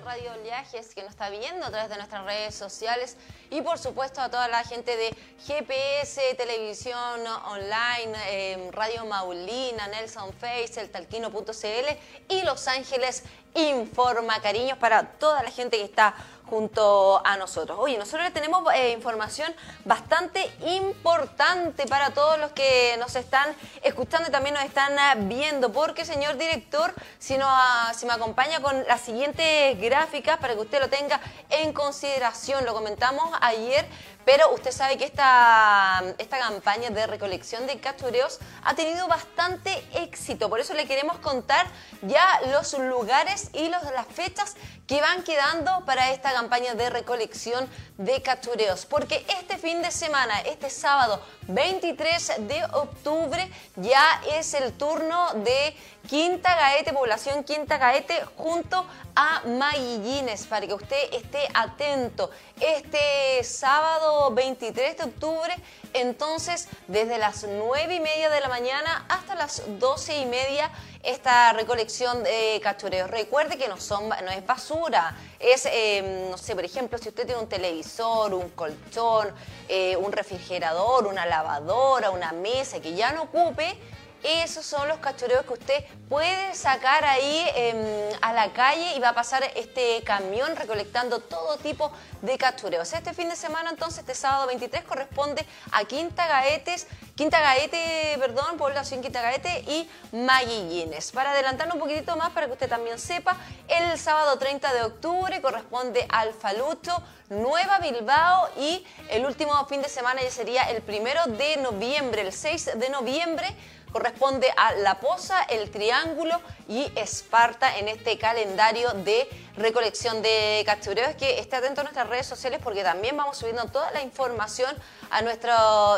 Radio 0.00 0.32
Oleajes, 0.32 0.94
que 0.94 1.02
nos 1.02 1.10
está 1.10 1.30
viendo 1.30 1.64
a 1.64 1.70
través 1.70 1.88
de 1.88 1.96
nuestras 1.96 2.24
redes 2.24 2.54
sociales 2.54 3.16
y 3.50 3.62
por 3.62 3.78
supuesto 3.78 4.20
a 4.20 4.30
toda 4.30 4.48
la 4.48 4.62
gente 4.64 4.96
de 4.96 5.14
GPS, 5.46 6.34
Televisión 6.34 7.26
Online, 7.46 8.14
em, 8.28 8.72
Radio 8.72 9.04
Maulina, 9.06 9.88
Nelson 9.88 10.32
Face, 10.34 10.80
el 10.80 10.90
talquino.cl 10.90 11.98
y 12.28 12.42
Los 12.42 12.68
Ángeles 12.68 13.22
Informa. 13.54 14.40
Cariños 14.42 14.76
para 14.76 15.12
toda 15.12 15.42
la 15.42 15.50
gente 15.50 15.78
que 15.78 15.84
está 15.84 16.14
junto 16.48 17.20
a 17.24 17.36
nosotros. 17.36 17.78
Oye, 17.80 17.98
nosotros 17.98 18.32
tenemos 18.32 18.62
eh, 18.74 18.92
información 18.92 19.54
bastante 19.84 20.50
importante 20.66 21.86
para 21.86 22.10
todos 22.10 22.38
los 22.38 22.52
que 22.52 22.96
nos 22.98 23.16
están 23.16 23.54
escuchando 23.82 24.28
y 24.28 24.32
también 24.32 24.54
nos 24.54 24.64
están 24.64 24.98
ah, 24.98 25.14
viendo, 25.16 25.72
porque 25.72 26.04
señor 26.04 26.36
director, 26.36 26.94
si, 27.18 27.36
no, 27.36 27.46
ah, 27.48 27.92
si 27.96 28.06
me 28.06 28.12
acompaña 28.12 28.60
con 28.60 28.84
las 28.86 29.00
siguientes 29.00 29.80
gráficas 29.80 30.38
para 30.38 30.54
que 30.54 30.60
usted 30.60 30.80
lo 30.80 30.88
tenga 30.88 31.20
en 31.50 31.72
consideración, 31.72 32.64
lo 32.64 32.74
comentamos 32.74 33.36
ayer, 33.40 33.86
pero 34.24 34.52
usted 34.52 34.72
sabe 34.72 34.98
que 34.98 35.04
esta, 35.04 36.02
esta 36.18 36.38
campaña 36.38 36.90
de 36.90 37.06
recolección 37.06 37.66
de 37.68 37.78
cachureos 37.78 38.40
ha 38.64 38.74
tenido 38.74 39.06
bastante 39.06 39.84
éxito. 39.94 40.50
Por 40.50 40.58
eso 40.58 40.74
le 40.74 40.86
queremos 40.86 41.18
contar 41.18 41.66
ya 42.02 42.40
los 42.50 42.76
lugares 42.76 43.50
y 43.52 43.68
los, 43.68 43.82
las 43.94 44.06
fechas 44.08 44.56
que 44.88 45.00
van 45.00 45.22
quedando 45.22 45.84
para 45.84 46.10
esta 46.10 46.32
campaña 46.36 46.74
de 46.74 46.90
recolección 46.90 47.66
de 47.96 48.20
cachureos. 48.20 48.84
Porque 48.84 49.24
este 49.40 49.56
fin 49.56 49.80
de 49.80 49.90
semana, 49.90 50.38
este 50.42 50.68
sábado 50.68 51.22
23 51.48 52.32
de 52.40 52.62
octubre, 52.74 53.50
ya 53.76 54.20
es 54.34 54.52
el 54.52 54.74
turno 54.74 55.32
de 55.32 55.74
Quinta 56.06 56.54
Gaete, 56.54 56.92
población 56.92 57.42
Quinta 57.42 57.78
Gaete, 57.78 58.22
junto 58.36 58.86
a 59.14 59.40
Maguillines, 59.46 60.46
para 60.46 60.66
que 60.66 60.74
usted 60.74 61.14
esté 61.14 61.48
atento. 61.54 62.30
Este 62.60 63.42
sábado 63.42 64.30
23 64.32 64.98
de 64.98 65.04
octubre, 65.04 65.56
entonces, 65.94 66.68
desde 66.86 67.16
las 67.16 67.44
9 67.44 67.94
y 67.94 68.00
media 68.00 68.28
de 68.28 68.40
la 68.40 68.48
mañana 68.48 69.06
hasta 69.08 69.34
las 69.34 69.62
12 69.78 70.18
y 70.18 70.26
media, 70.26 70.70
esta 71.06 71.52
recolección 71.52 72.24
de 72.24 72.60
cachureos. 72.62 73.08
Recuerde 73.08 73.56
que 73.56 73.68
no, 73.68 73.80
son, 73.80 74.08
no 74.08 74.30
es 74.32 74.44
basura, 74.44 75.16
es, 75.38 75.64
eh, 75.66 76.28
no 76.30 76.36
sé, 76.36 76.54
por 76.56 76.64
ejemplo, 76.64 76.98
si 76.98 77.08
usted 77.08 77.24
tiene 77.24 77.40
un 77.40 77.48
televisor, 77.48 78.34
un 78.34 78.50
colchón, 78.50 79.32
eh, 79.68 79.96
un 79.96 80.10
refrigerador, 80.10 81.06
una 81.06 81.24
lavadora, 81.24 82.10
una 82.10 82.32
mesa 82.32 82.80
que 82.80 82.94
ya 82.94 83.12
no 83.12 83.22
ocupe, 83.22 83.78
esos 84.26 84.66
son 84.66 84.88
los 84.88 84.98
cachureos 84.98 85.44
que 85.46 85.52
usted 85.52 85.84
puede 86.08 86.54
sacar 86.54 87.04
ahí 87.04 87.46
em, 87.54 88.12
a 88.20 88.32
la 88.32 88.52
calle 88.52 88.94
y 88.96 88.98
va 89.00 89.10
a 89.10 89.14
pasar 89.14 89.44
este 89.54 90.02
camión 90.04 90.54
recolectando 90.56 91.20
todo 91.20 91.56
tipo 91.58 91.92
de 92.22 92.36
cachureos. 92.36 92.92
Este 92.92 93.14
fin 93.14 93.28
de 93.28 93.36
semana, 93.36 93.70
entonces, 93.70 94.00
este 94.00 94.14
sábado 94.14 94.46
23, 94.48 94.84
corresponde 94.84 95.46
a 95.72 95.84
Quinta 95.84 96.26
Gaetes, 96.26 96.86
Quinta 97.14 97.40
Gaete, 97.40 98.16
perdón, 98.18 98.56
población 98.56 99.00
Quinta 99.00 99.22
Gaete 99.22 99.64
y 99.68 99.88
Maguillines. 100.12 101.12
Para 101.12 101.30
adelantar 101.32 101.72
un 101.72 101.78
poquitito 101.78 102.16
más, 102.16 102.30
para 102.30 102.46
que 102.46 102.52
usted 102.52 102.68
también 102.68 102.98
sepa, 102.98 103.36
el 103.68 103.98
sábado 103.98 104.38
30 104.38 104.74
de 104.74 104.82
octubre 104.82 105.40
corresponde 105.40 106.06
al 106.08 106.34
Falucho, 106.34 107.02
Nueva 107.28 107.80
Bilbao 107.80 108.50
y 108.56 108.86
el 109.10 109.26
último 109.26 109.66
fin 109.66 109.82
de 109.82 109.88
semana 109.88 110.22
ya 110.22 110.30
sería 110.30 110.62
el 110.70 110.80
primero 110.82 111.24
de 111.26 111.56
noviembre, 111.56 112.22
el 112.22 112.32
6 112.32 112.78
de 112.78 112.88
noviembre 112.88 113.56
corresponde 113.92 114.48
a 114.56 114.72
La 114.74 115.00
Poza, 115.00 115.42
El 115.44 115.70
Triángulo 115.70 116.40
y 116.68 116.90
Esparta 116.96 117.78
en 117.78 117.88
este 117.88 118.18
calendario 118.18 118.90
de 118.92 119.28
recolección 119.56 120.22
de 120.22 120.62
cachureos. 120.66 121.14
Que 121.16 121.38
esté 121.38 121.56
atento 121.56 121.80
a 121.80 121.84
nuestras 121.84 122.08
redes 122.08 122.26
sociales 122.26 122.60
porque 122.62 122.82
también 122.82 123.16
vamos 123.16 123.38
subiendo 123.38 123.64
toda 123.66 123.90
la 123.92 124.02
información 124.02 124.74
a 125.10 125.22
nuestro 125.22 125.52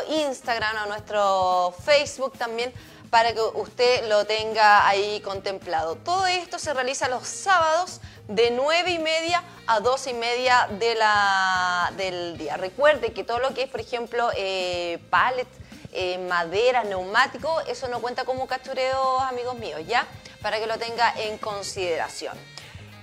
Instagram, 0.09 0.77
a 0.77 0.85
nuestro 0.85 1.73
Facebook 1.83 2.37
también 2.37 2.73
para 3.09 3.33
que 3.33 3.41
usted 3.41 4.07
lo 4.07 4.25
tenga 4.25 4.87
ahí 4.87 5.19
contemplado. 5.21 5.95
Todo 5.95 6.27
esto 6.27 6.59
se 6.59 6.73
realiza 6.73 7.07
los 7.09 7.27
sábados 7.27 8.01
de 8.27 8.51
9 8.51 8.91
y 8.91 8.99
media 8.99 9.43
a 9.65 9.79
12 9.79 10.11
y 10.11 10.13
media 10.13 10.67
de 10.79 10.95
la, 10.95 11.91
del 11.97 12.37
día. 12.37 12.57
Recuerde 12.57 13.11
que 13.11 13.23
todo 13.23 13.39
lo 13.39 13.53
que 13.53 13.63
es, 13.63 13.69
por 13.69 13.79
ejemplo, 13.79 14.29
eh, 14.35 14.99
pallets, 15.09 15.49
eh, 15.91 16.17
madera, 16.17 16.83
neumático, 16.83 17.61
eso 17.61 17.87
no 17.87 17.99
cuenta 17.99 18.25
como 18.25 18.47
cachureo, 18.47 19.19
amigos 19.19 19.55
míos, 19.55 19.81
¿ya? 19.87 20.05
Para 20.41 20.59
que 20.59 20.67
lo 20.67 20.77
tenga 20.77 21.13
en 21.17 21.37
consideración. 21.37 22.37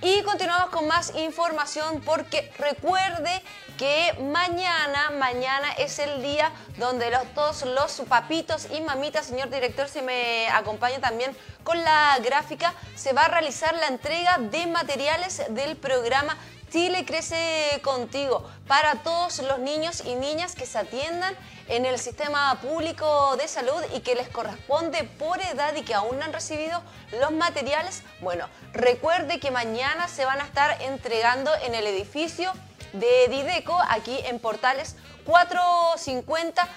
Y 0.01 0.21
continuamos 0.21 0.69
con 0.69 0.87
más 0.87 1.13
información 1.15 2.01
porque 2.01 2.51
recuerde 2.59 3.41
que 3.79 4.13
mañana, 4.31 5.09
mañana 5.17 5.71
es 5.73 5.97
el 5.97 6.21
día 6.21 6.51
donde 6.77 7.09
los, 7.09 7.23
todos 7.33 7.63
los 7.63 8.07
papitos 8.07 8.67
y 8.71 8.81
mamitas, 8.81 9.25
señor 9.25 9.49
director, 9.49 9.89
si 9.89 10.03
me 10.03 10.49
acompaña 10.49 10.99
también 10.99 11.35
con 11.63 11.83
la 11.83 12.17
gráfica, 12.23 12.73
se 12.95 13.13
va 13.13 13.23
a 13.23 13.27
realizar 13.27 13.73
la 13.75 13.87
entrega 13.87 14.37
de 14.37 14.67
materiales 14.67 15.41
del 15.49 15.75
programa 15.75 16.37
Chile 16.69 17.05
Crece 17.05 17.79
Contigo 17.81 18.43
para 18.67 18.95
todos 19.03 19.39
los 19.39 19.59
niños 19.59 20.03
y 20.05 20.15
niñas 20.15 20.53
que 20.53 20.65
se 20.65 20.77
atiendan 20.77 21.33
en 21.67 21.85
el 21.85 21.97
sistema 21.97 22.59
público 22.61 23.35
de 23.37 23.47
salud 23.47 23.81
y 23.95 24.01
que 24.01 24.15
les 24.15 24.27
corresponde 24.27 25.03
por 25.03 25.39
edad 25.39 25.73
y 25.75 25.83
que 25.83 25.93
aún 25.93 26.19
no 26.19 26.25
han 26.25 26.33
recibido 26.33 26.81
los 27.19 27.31
materiales. 27.31 28.03
Bueno, 28.19 28.47
recuerde 28.73 29.39
que 29.39 29.51
mañana 29.51 30.07
se 30.07 30.25
van 30.25 30.41
a 30.41 30.45
estar 30.45 30.81
entregando 30.81 31.51
en 31.63 31.73
el 31.73 31.87
edificio 31.87 32.51
de 32.93 33.27
Dideco, 33.29 33.77
aquí 33.89 34.17
en 34.25 34.39
Portales 34.39 34.95
450 35.25 36.67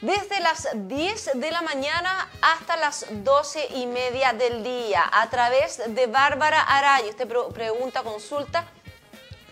desde 0.00 0.38
las 0.40 0.68
10 0.74 1.30
de 1.34 1.50
la 1.50 1.62
mañana 1.62 2.28
hasta 2.40 2.76
las 2.76 3.06
12 3.10 3.68
y 3.74 3.86
media 3.86 4.32
del 4.32 4.62
día 4.62 5.08
a 5.12 5.28
través 5.28 5.82
de 5.92 6.06
Bárbara 6.06 6.60
Araya. 6.62 7.08
Usted 7.08 7.28
pregunta, 7.52 8.02
consulta 8.02 8.64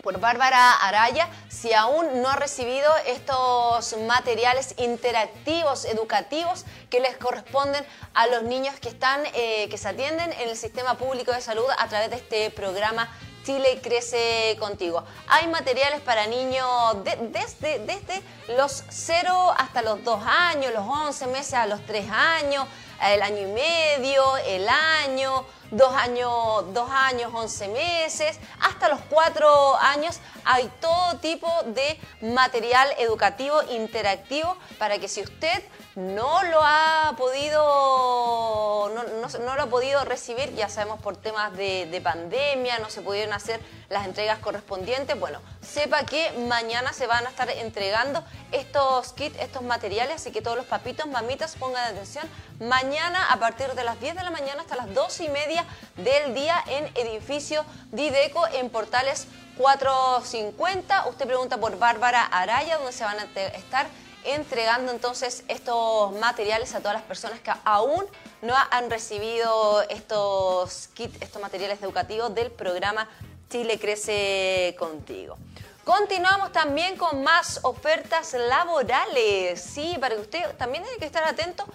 por 0.07 0.21
Bárbara 0.21 0.71
Araya 0.71 1.27
si 1.49 1.73
aún 1.73 2.21
no 2.21 2.29
ha 2.29 2.37
recibido 2.37 2.89
estos 3.07 3.93
materiales 4.07 4.73
interactivos, 4.77 5.83
educativos 5.83 6.63
que 6.89 7.01
les 7.01 7.17
corresponden 7.17 7.85
a 8.13 8.27
los 8.27 8.43
niños 8.43 8.73
que 8.79 8.87
están, 8.87 9.21
eh, 9.33 9.67
que 9.69 9.77
se 9.77 9.89
atienden 9.89 10.31
en 10.31 10.47
el 10.47 10.55
sistema 10.55 10.97
público 10.97 11.33
de 11.33 11.41
salud 11.41 11.65
a 11.77 11.89
través 11.89 12.09
de 12.09 12.15
este 12.15 12.51
programa 12.51 13.13
Chile 13.43 13.81
Crece 13.83 14.55
Contigo. 14.59 15.03
Hay 15.27 15.47
materiales 15.47 15.99
para 15.99 16.25
niños 16.25 17.03
desde, 17.03 17.79
desde 17.79 18.21
los 18.55 18.85
0 18.87 19.55
hasta 19.57 19.81
los 19.81 20.05
2 20.05 20.23
años, 20.25 20.71
los 20.73 20.87
11 20.87 21.27
meses 21.27 21.55
a 21.55 21.65
los 21.65 21.85
3 21.85 22.09
años, 22.09 22.65
el 23.03 23.21
año 23.21 23.39
y 23.39 23.51
medio, 23.51 24.37
el 24.37 24.69
año, 24.69 25.45
dos 25.71 25.93
años, 25.93 26.73
dos 26.73 26.89
años, 26.89 27.31
once 27.33 27.67
meses, 27.67 28.39
hasta 28.59 28.89
los 28.89 28.99
cuatro 29.09 29.75
años. 29.77 30.19
Hay 30.45 30.71
todo 30.79 31.17
tipo 31.19 31.51
de 31.65 31.99
material 32.21 32.87
educativo 32.97 33.61
interactivo 33.63 34.55
para 34.77 34.97
que 34.99 35.07
si 35.07 35.21
usted 35.21 35.63
no 35.95 36.43
lo 36.43 36.59
ha 36.61 37.15
podido, 37.17 38.91
no, 38.93 39.55
lo 39.55 39.63
ha 39.63 39.65
podido 39.65 40.05
recibir, 40.05 40.53
ya 40.53 40.69
sabemos 40.69 41.01
por 41.01 41.17
temas 41.17 41.57
de, 41.57 41.87
de, 41.87 42.01
pandemia, 42.01 42.77
no 42.77 42.91
se 42.91 43.01
pudieron 43.01 43.33
hacer 43.33 43.59
las 43.89 44.05
entregas 44.05 44.37
correspondientes, 44.37 45.19
bueno, 45.19 45.41
sepa 45.59 46.05
que 46.05 46.31
mañana 46.47 46.93
se 46.93 47.07
van 47.07 47.25
a 47.25 47.29
estar 47.29 47.49
entregando 47.49 48.23
estos 48.51 49.11
kits, 49.13 49.39
estos 49.39 49.63
materiales, 49.63 50.17
así 50.17 50.31
que 50.31 50.43
todos 50.43 50.55
los 50.55 50.67
papitos, 50.67 51.07
mamitas, 51.07 51.55
pongan 51.55 51.83
atención, 51.91 52.29
mañana 52.59 53.31
a 53.31 53.39
partir 53.39 53.73
de 53.73 53.83
las 53.83 53.99
10 53.99 54.15
de 54.15 54.23
la 54.23 54.31
mañana 54.31 54.61
hasta 54.61 54.75
las 54.75 54.93
12 54.93 55.25
y 55.25 55.29
media 55.29 55.65
del 55.95 56.33
día 56.33 56.63
en 56.67 56.85
edificio 56.95 57.65
Dideco 57.91 58.45
en 58.47 58.69
Portales 58.69 59.27
450. 59.57 61.07
Usted 61.07 61.25
pregunta 61.25 61.57
por 61.57 61.77
Bárbara 61.77 62.23
Araya, 62.23 62.77
donde 62.77 62.91
se 62.91 63.03
van 63.03 63.19
a 63.19 63.23
estar 63.23 63.87
entregando 64.23 64.91
entonces 64.91 65.43
estos 65.47 66.11
materiales 66.13 66.75
a 66.75 66.79
todas 66.79 66.95
las 66.95 67.03
personas 67.03 67.39
que 67.39 67.51
aún 67.63 68.05
no 68.41 68.53
han 68.71 68.89
recibido 68.89 69.81
estos 69.89 70.89
kits, 70.89 71.21
estos 71.21 71.41
materiales 71.41 71.81
educativos 71.81 72.33
del 72.35 72.51
programa 72.51 73.07
Chile 73.49 73.79
Crece 73.79 74.75
Contigo. 74.77 75.37
Continuamos 75.85 76.51
también 76.51 76.97
con 76.97 77.23
más 77.23 77.61
ofertas 77.63 78.33
laborales, 78.33 79.61
sí, 79.61 79.95
para 80.01 80.15
que 80.15 80.21
usted 80.21 80.57
también 80.57 80.83
tiene 80.83 80.99
que 80.99 81.05
estar 81.05 81.23
atento 81.23 81.65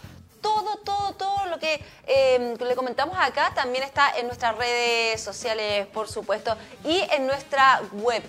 todo, 0.43 0.77
todo, 0.79 1.15
todo 1.15 1.47
lo 1.47 1.59
que 1.59 1.83
em, 2.07 2.55
le 2.57 2.77
comentamos 2.77 3.17
acá 3.19 3.53
también 3.55 3.85
está 3.85 4.19
en 4.19 4.27
nuestras 4.27 4.57
redes 4.57 5.21
sociales, 5.21 5.87
por 5.87 6.09
supuesto, 6.09 6.55
y 6.85 7.01
en 7.13 7.27
nuestra 7.27 7.81
web. 7.93 8.23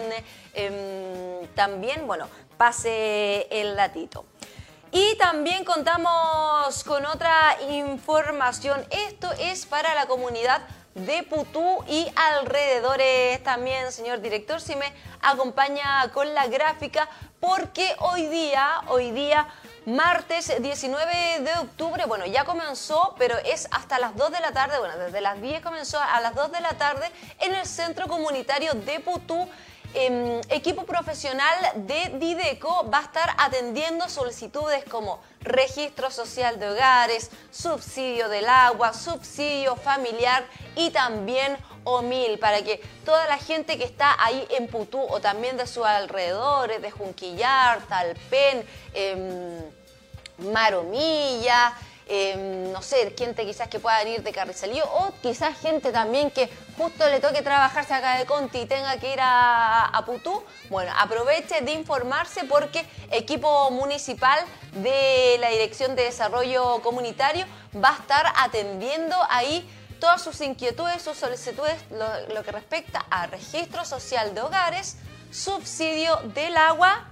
em, 0.54 1.46
también, 1.48 2.06
bueno, 2.06 2.30
pase 2.56 3.46
el 3.50 3.76
latito. 3.76 4.24
Y 4.90 5.16
también 5.16 5.66
contamos 5.66 6.82
con 6.84 7.04
otra 7.04 7.58
información. 7.68 8.86
Esto 8.90 9.30
es 9.38 9.66
para 9.66 9.94
la 9.94 10.06
comunidad 10.06 10.62
de 10.94 11.22
Putú 11.22 11.84
y 11.88 12.06
alrededores. 12.16 13.42
También, 13.42 13.90
señor 13.92 14.20
director, 14.20 14.60
si 14.60 14.76
me 14.76 14.92
acompaña 15.20 16.10
con 16.12 16.34
la 16.34 16.46
gráfica, 16.46 17.08
porque 17.40 17.94
hoy 17.98 18.26
día, 18.26 18.82
hoy 18.88 19.10
día, 19.10 19.48
martes 19.84 20.52
19 20.60 21.40
de 21.40 21.52
octubre, 21.60 22.04
bueno, 22.06 22.26
ya 22.26 22.44
comenzó, 22.44 23.14
pero 23.18 23.36
es 23.38 23.68
hasta 23.70 23.98
las 23.98 24.16
2 24.16 24.30
de 24.30 24.40
la 24.40 24.52
tarde, 24.52 24.78
bueno, 24.78 24.96
desde 24.96 25.20
las 25.20 25.40
10 25.40 25.62
comenzó 25.62 25.98
a 26.00 26.20
las 26.20 26.34
2 26.34 26.52
de 26.52 26.60
la 26.60 26.74
tarde 26.74 27.10
en 27.40 27.54
el 27.54 27.66
Centro 27.66 28.06
Comunitario 28.06 28.74
de 28.74 29.00
Putú 29.00 29.48
Em, 29.94 30.40
equipo 30.48 30.84
profesional 30.84 31.54
de 31.74 32.16
Dideco 32.18 32.88
va 32.90 33.00
a 33.00 33.02
estar 33.02 33.34
atendiendo 33.36 34.08
solicitudes 34.08 34.84
como 34.84 35.20
registro 35.40 36.10
social 36.10 36.58
de 36.58 36.70
hogares, 36.70 37.30
subsidio 37.50 38.30
del 38.30 38.48
agua, 38.48 38.94
subsidio 38.94 39.76
familiar 39.76 40.46
y 40.76 40.90
también 40.90 41.58
OMIL, 41.84 42.38
para 42.38 42.62
que 42.62 42.80
toda 43.04 43.26
la 43.26 43.36
gente 43.36 43.76
que 43.76 43.84
está 43.84 44.16
ahí 44.18 44.46
en 44.50 44.66
Putú 44.66 44.98
o 44.98 45.20
también 45.20 45.58
de 45.58 45.66
sus 45.66 45.84
alrededores, 45.84 46.80
de 46.80 46.90
Junquillar, 46.90 47.82
Talpen, 47.86 48.64
eh, 48.94 49.60
Maromilla, 50.38 51.74
Em, 52.08 52.72
no 52.72 52.82
sé, 52.82 53.14
gente 53.16 53.46
quizás 53.46 53.68
que 53.68 53.78
pueda 53.78 53.98
venir 53.98 54.22
de 54.22 54.32
Carrizalillo 54.32 54.84
o 54.84 55.12
quizás 55.22 55.56
gente 55.58 55.92
también 55.92 56.30
que 56.30 56.50
justo 56.76 57.08
le 57.08 57.20
toque 57.20 57.42
trabajarse 57.42 57.94
acá 57.94 58.18
de 58.18 58.26
Conti 58.26 58.62
y 58.62 58.66
tenga 58.66 58.96
que 58.98 59.12
ir 59.12 59.20
a, 59.20 59.86
a 59.86 60.04
Putú. 60.04 60.42
Bueno, 60.68 60.92
aproveche 60.98 61.60
de 61.60 61.72
informarse 61.72 62.44
porque 62.44 62.84
equipo 63.10 63.70
municipal 63.70 64.40
de 64.72 65.36
la 65.38 65.50
Dirección 65.50 65.94
de 65.94 66.04
Desarrollo 66.04 66.80
Comunitario 66.82 67.46
va 67.82 67.90
a 67.90 67.98
estar 68.00 68.26
atendiendo 68.36 69.16
ahí 69.30 69.68
todas 70.00 70.20
sus 70.20 70.40
inquietudes, 70.40 71.00
sus 71.00 71.16
solicitudes, 71.16 71.76
lo, 71.90 72.34
lo 72.34 72.42
que 72.42 72.50
respecta 72.50 73.06
a 73.10 73.28
registro 73.28 73.84
social 73.84 74.34
de 74.34 74.40
hogares, 74.40 74.96
subsidio 75.30 76.16
del 76.34 76.56
agua 76.56 77.11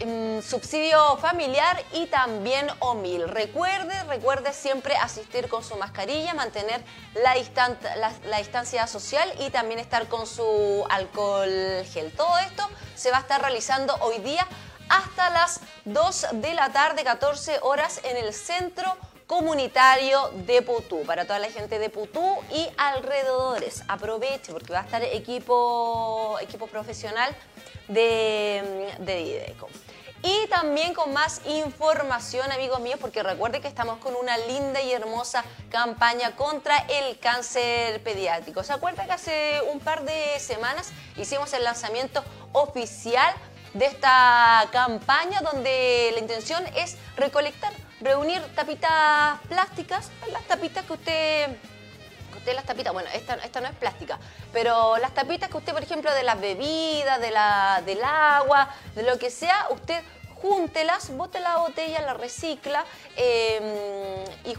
Mm, 0.00 0.40
subsidio 0.40 1.16
familiar 1.18 1.80
y 1.92 2.06
también 2.06 2.66
OMIL. 2.80 3.28
Recuerde, 3.28 4.02
recuerde 4.04 4.52
siempre 4.52 4.96
asistir 4.96 5.48
con 5.48 5.62
su 5.62 5.76
mascarilla, 5.76 6.34
mantener 6.34 6.82
la, 7.14 7.36
la, 8.26 8.38
distancia 8.38 8.88
social 8.88 9.32
y 9.38 9.50
también 9.50 9.78
estar 9.78 10.08
con 10.08 10.26
su 10.26 10.84
alcohol 10.90 11.84
gel. 11.92 12.10
Todo 12.16 12.36
esto 12.38 12.68
se 12.96 13.12
va 13.12 13.18
a 13.18 13.20
estar 13.20 13.40
realizando 13.40 13.94
hoy 14.00 14.18
día 14.18 14.46
hasta 14.88 15.30
las 15.30 15.60
2 15.84 16.26
de 16.32 16.54
la 16.54 16.72
tarde, 16.72 17.04
14 17.04 17.60
horas 17.62 18.00
en 18.02 18.16
el 18.16 18.34
centro 18.34 18.96
comunitario 19.28 20.30
de 20.46 20.60
Putú, 20.62 21.02
para 21.04 21.24
toda 21.24 21.38
la 21.38 21.50
gente 21.50 21.78
de 21.78 21.88
Putú 21.88 22.36
y 22.50 22.68
alrededores. 22.76 23.84
Aproveche 23.86 24.52
porque 24.52 24.72
va 24.72 24.80
a 24.80 24.84
estar 24.84 25.02
equipo, 25.04 26.36
equipo 26.40 26.66
profesional 26.66 27.34
de, 27.88 28.94
de 28.98 29.16
Dideco. 29.16 29.68
Y 30.26 30.46
también 30.48 30.94
con 30.94 31.12
más 31.12 31.42
información, 31.44 32.50
amigos 32.50 32.80
míos, 32.80 32.98
porque 32.98 33.22
recuerde 33.22 33.60
que 33.60 33.68
estamos 33.68 33.98
con 33.98 34.16
una 34.16 34.38
linda 34.38 34.80
y 34.80 34.90
hermosa 34.90 35.44
campaña 35.68 36.34
contra 36.34 36.78
el 36.78 37.18
cáncer 37.18 38.02
pediátrico. 38.02 38.62
¿Se 38.64 38.72
acuerda 38.72 39.04
que 39.04 39.12
hace 39.12 39.60
un 39.70 39.80
par 39.80 40.02
de 40.04 40.40
semanas 40.40 40.92
hicimos 41.18 41.52
el 41.52 41.62
lanzamiento 41.62 42.24
oficial 42.52 43.34
de 43.74 43.84
esta 43.84 44.66
campaña 44.72 45.42
donde 45.42 46.10
la 46.14 46.20
intención 46.20 46.64
es 46.74 46.96
recolectar, 47.16 47.74
reunir 48.00 48.40
tapitas 48.54 49.38
plásticas, 49.48 50.10
las 50.32 50.44
tapitas 50.44 50.86
que 50.86 50.92
usted 50.94 51.56
las 52.52 52.64
tapitas, 52.64 52.92
bueno, 52.92 53.08
esta, 53.14 53.34
esta 53.36 53.60
no 53.60 53.68
es 53.68 53.74
plástica, 53.76 54.18
pero 54.52 54.98
las 54.98 55.14
tapitas 55.14 55.48
que 55.48 55.56
usted, 55.56 55.72
por 55.72 55.82
ejemplo, 55.82 56.12
de 56.12 56.22
las 56.22 56.40
bebidas, 56.40 57.20
de 57.20 57.30
la, 57.30 57.82
del 57.86 58.02
agua, 58.02 58.68
de 58.94 59.04
lo 59.04 59.18
que 59.18 59.30
sea, 59.30 59.68
usted 59.70 60.02
júntelas, 60.44 61.08
bote 61.16 61.40
la 61.40 61.56
botella, 61.56 62.02
la 62.02 62.12
recicla 62.12 62.84
em, 63.16 63.64
y, 64.44 64.54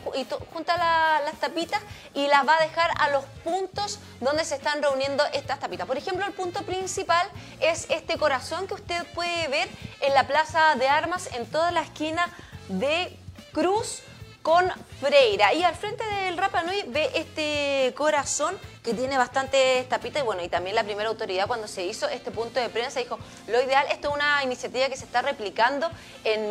junta 0.52 0.78
las 1.24 1.36
tapitas 1.36 1.80
y 2.16 2.28
las 2.28 2.48
va 2.48 2.58
a 2.58 2.64
dejar 2.64 2.90
a 2.98 3.10
los 3.10 3.24
puntos 3.44 4.00
donde 4.20 4.44
se 4.46 4.56
están 4.56 4.82
reuniendo 4.82 5.24
estas 5.34 5.60
tapitas. 5.60 5.86
Por 5.86 5.98
ejemplo, 5.98 6.26
el 6.26 6.34
punto 6.34 6.64
principal 6.64 7.28
es 7.60 7.86
este 7.92 8.18
corazón 8.18 8.66
que 8.66 8.74
usted 8.74 9.06
puede 9.14 9.48
ver 9.48 9.70
en 10.02 10.16
la 10.16 10.26
Plaza 10.26 10.74
de 10.76 10.88
Armas 10.88 11.30
en 11.34 11.46
toda 11.46 11.70
la 11.70 11.82
esquina 11.82 12.34
de 12.68 13.16
Cruz 13.54 14.02
con 14.46 14.72
Freira. 15.02 15.56
Y 15.56 15.64
al 15.64 15.74
frente 15.74 16.04
del 16.06 16.38
Rapa 16.38 16.62
Nui 16.62 16.84
ve 16.89 17.10
este 17.16 17.96
corazón 17.96 18.56
que 18.84 18.93
tiene 18.93 19.18
bastante 19.18 19.84
tapita 19.89 20.20
y 20.20 20.22
bueno, 20.22 20.43
y 20.43 20.50
también 20.50 20.76
la 20.76 20.84
primera 20.84 21.10
autoridad 21.10 21.48
cuando 21.48 21.68
se 21.68 21.84
hizo 21.84 22.08
este 22.08 22.30
punto 22.30 22.60
de 22.60 22.70
prensa 22.70 23.00
dijo, 23.00 23.18
lo 23.48 23.60
ideal, 23.60 23.88
esto 23.89 24.10
es 24.10 24.14
una 24.14 24.43
iniciativa 24.43 24.88
que 24.88 24.98
se 24.98 25.06
está 25.06 25.24
replicando 25.24 25.89
en, 26.24 26.46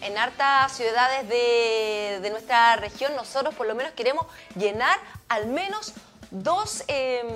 en 0.00 0.16
hartas 0.16 0.76
ciudades 0.76 1.28
de, 1.28 2.20
de, 2.22 2.30
nuestra 2.30 2.76
región. 2.76 3.16
Nosotros 3.16 3.52
por 3.56 3.66
lo 3.66 3.74
menos 3.74 3.94
queremos 3.94 4.26
llenar 4.54 4.96
al 5.28 5.48
menos 5.48 5.92
dos, 6.30 6.84
em, 6.86 7.26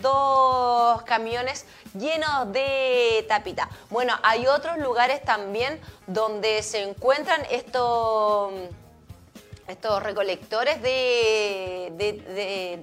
dos 0.00 1.02
camiones 1.02 1.66
llenos 1.92 2.50
de 2.54 3.26
tapita. 3.28 3.68
Bueno, 3.90 4.14
hay 4.22 4.46
otros 4.46 4.78
lugares 4.78 5.22
también 5.22 5.78
donde 6.06 6.62
se 6.62 6.84
encuentran 6.84 7.42
estos 7.50 8.54
estos 9.70 10.02
recolectores 10.02 10.82
de, 10.82 11.90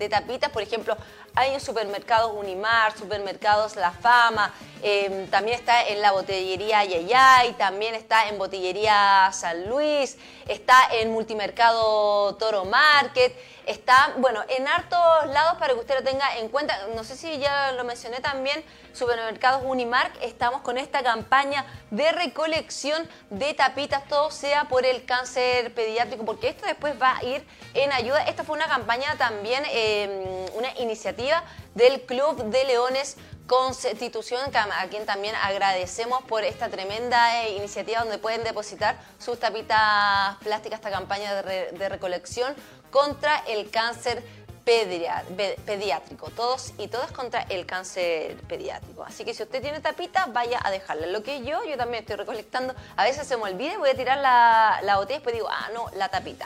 tapitas, 0.10 0.50
por 0.52 0.62
ejemplo, 0.62 0.98
hay 1.36 1.54
en 1.54 1.60
supermercados 1.60 2.32
Unimar, 2.34 2.98
supermercados 2.98 3.76
La 3.76 3.92
Fama, 3.92 4.54
em, 4.82 5.28
también 5.28 5.60
está 5.60 5.86
en 5.88 6.02
la 6.02 6.12
botillería 6.12 6.84
Yayay, 6.84 7.54
también 7.54 7.94
está 7.94 8.30
en 8.30 8.38
botillería 8.38 9.30
San 9.34 9.70
Luis, 9.70 10.18
está 10.48 10.90
en 10.94 11.12
multimercado 11.12 12.36
Toro 12.38 12.66
Market, 12.66 13.36
está, 13.68 14.13
bueno, 14.18 14.41
en 14.49 14.68
hartos 14.68 14.99
lados 15.28 15.57
para 15.59 15.74
que 15.74 15.80
usted 15.80 15.95
lo 15.95 16.03
tenga 16.03 16.38
en 16.38 16.49
cuenta. 16.49 16.88
No 16.95 17.03
sé 17.03 17.15
si 17.15 17.38
ya 17.38 17.74
lo 17.74 17.84
mencioné 17.84 18.20
también, 18.20 18.63
supermercados 18.93 19.61
Unimark, 19.65 20.11
estamos 20.22 20.61
con 20.61 20.78
esta 20.78 21.03
campaña 21.03 21.65
de 21.91 22.11
recolección 22.11 23.07
de 23.30 23.53
tapitas, 23.53 24.07
todo 24.07 24.32
sea 24.32 24.65
por 24.65 24.86
el 24.86 25.05
cáncer 25.05 25.74
pediátrico, 25.74 26.26
porque 26.26 26.49
esto 26.49 26.65
después 26.65 26.99
va 26.99 27.18
a 27.18 27.24
ir 27.24 27.45
en 27.74 27.91
ayuda. 27.91 28.24
Esta 28.24 28.43
fue 28.43 28.55
una 28.55 28.68
campaña 28.68 29.15
también, 29.18 29.63
em, 29.70 30.45
una 30.55 30.70
iniciativa 30.80 31.43
del 31.76 32.01
Club 32.01 32.45
de 32.45 32.63
Leones 32.63 33.18
Constitución, 33.47 34.41
a 34.53 34.88
quien 34.88 35.05
también 35.05 35.34
agradecemos 35.36 36.22
por 36.24 36.43
esta 36.43 36.68
tremenda 36.68 37.45
eh, 37.45 37.55
iniciativa 37.55 38.01
donde 38.01 38.18
pueden 38.18 38.43
depositar 38.43 38.99
sus 39.20 39.39
tapitas 39.39 40.36
plásticas, 40.43 40.80
esta 40.80 40.91
campaña 40.91 41.41
de, 41.41 41.88
recolección 41.88 42.53
contra 42.92 43.38
el 43.48 43.70
cáncer 43.70 44.24
pediátrico, 44.68 46.30
todos 46.32 46.74
y 46.78 46.90
todas 46.90 47.12
contra 47.12 47.42
el 47.44 47.66
cáncer 47.66 48.36
pediátrico. 48.50 49.04
Así 49.04 49.24
que 49.24 49.34
si 49.34 49.44
usted 49.44 49.62
tiene 49.62 49.80
tapita, 49.80 50.26
vaya 50.26 50.60
a 50.62 50.72
dejarla. 50.72 51.08
Lo 51.08 51.24
que 51.24 51.44
yo, 51.44 51.64
yo 51.64 51.78
también 51.78 52.04
estoy 52.04 52.18
recolectando, 52.18 52.76
a 52.98 53.04
veces 53.06 53.26
se 53.26 53.38
me 53.38 53.44
olvida, 53.44 53.78
voy 53.78 53.90
a 53.90 53.96
tirar 53.96 54.18
la, 54.18 54.80
la 54.84 54.98
botella 54.98 55.16
y 55.16 55.20
después 55.20 55.36
digo, 55.36 55.48
ah, 55.50 55.70
no, 55.74 55.86
la 55.96 56.10
tapita. 56.10 56.46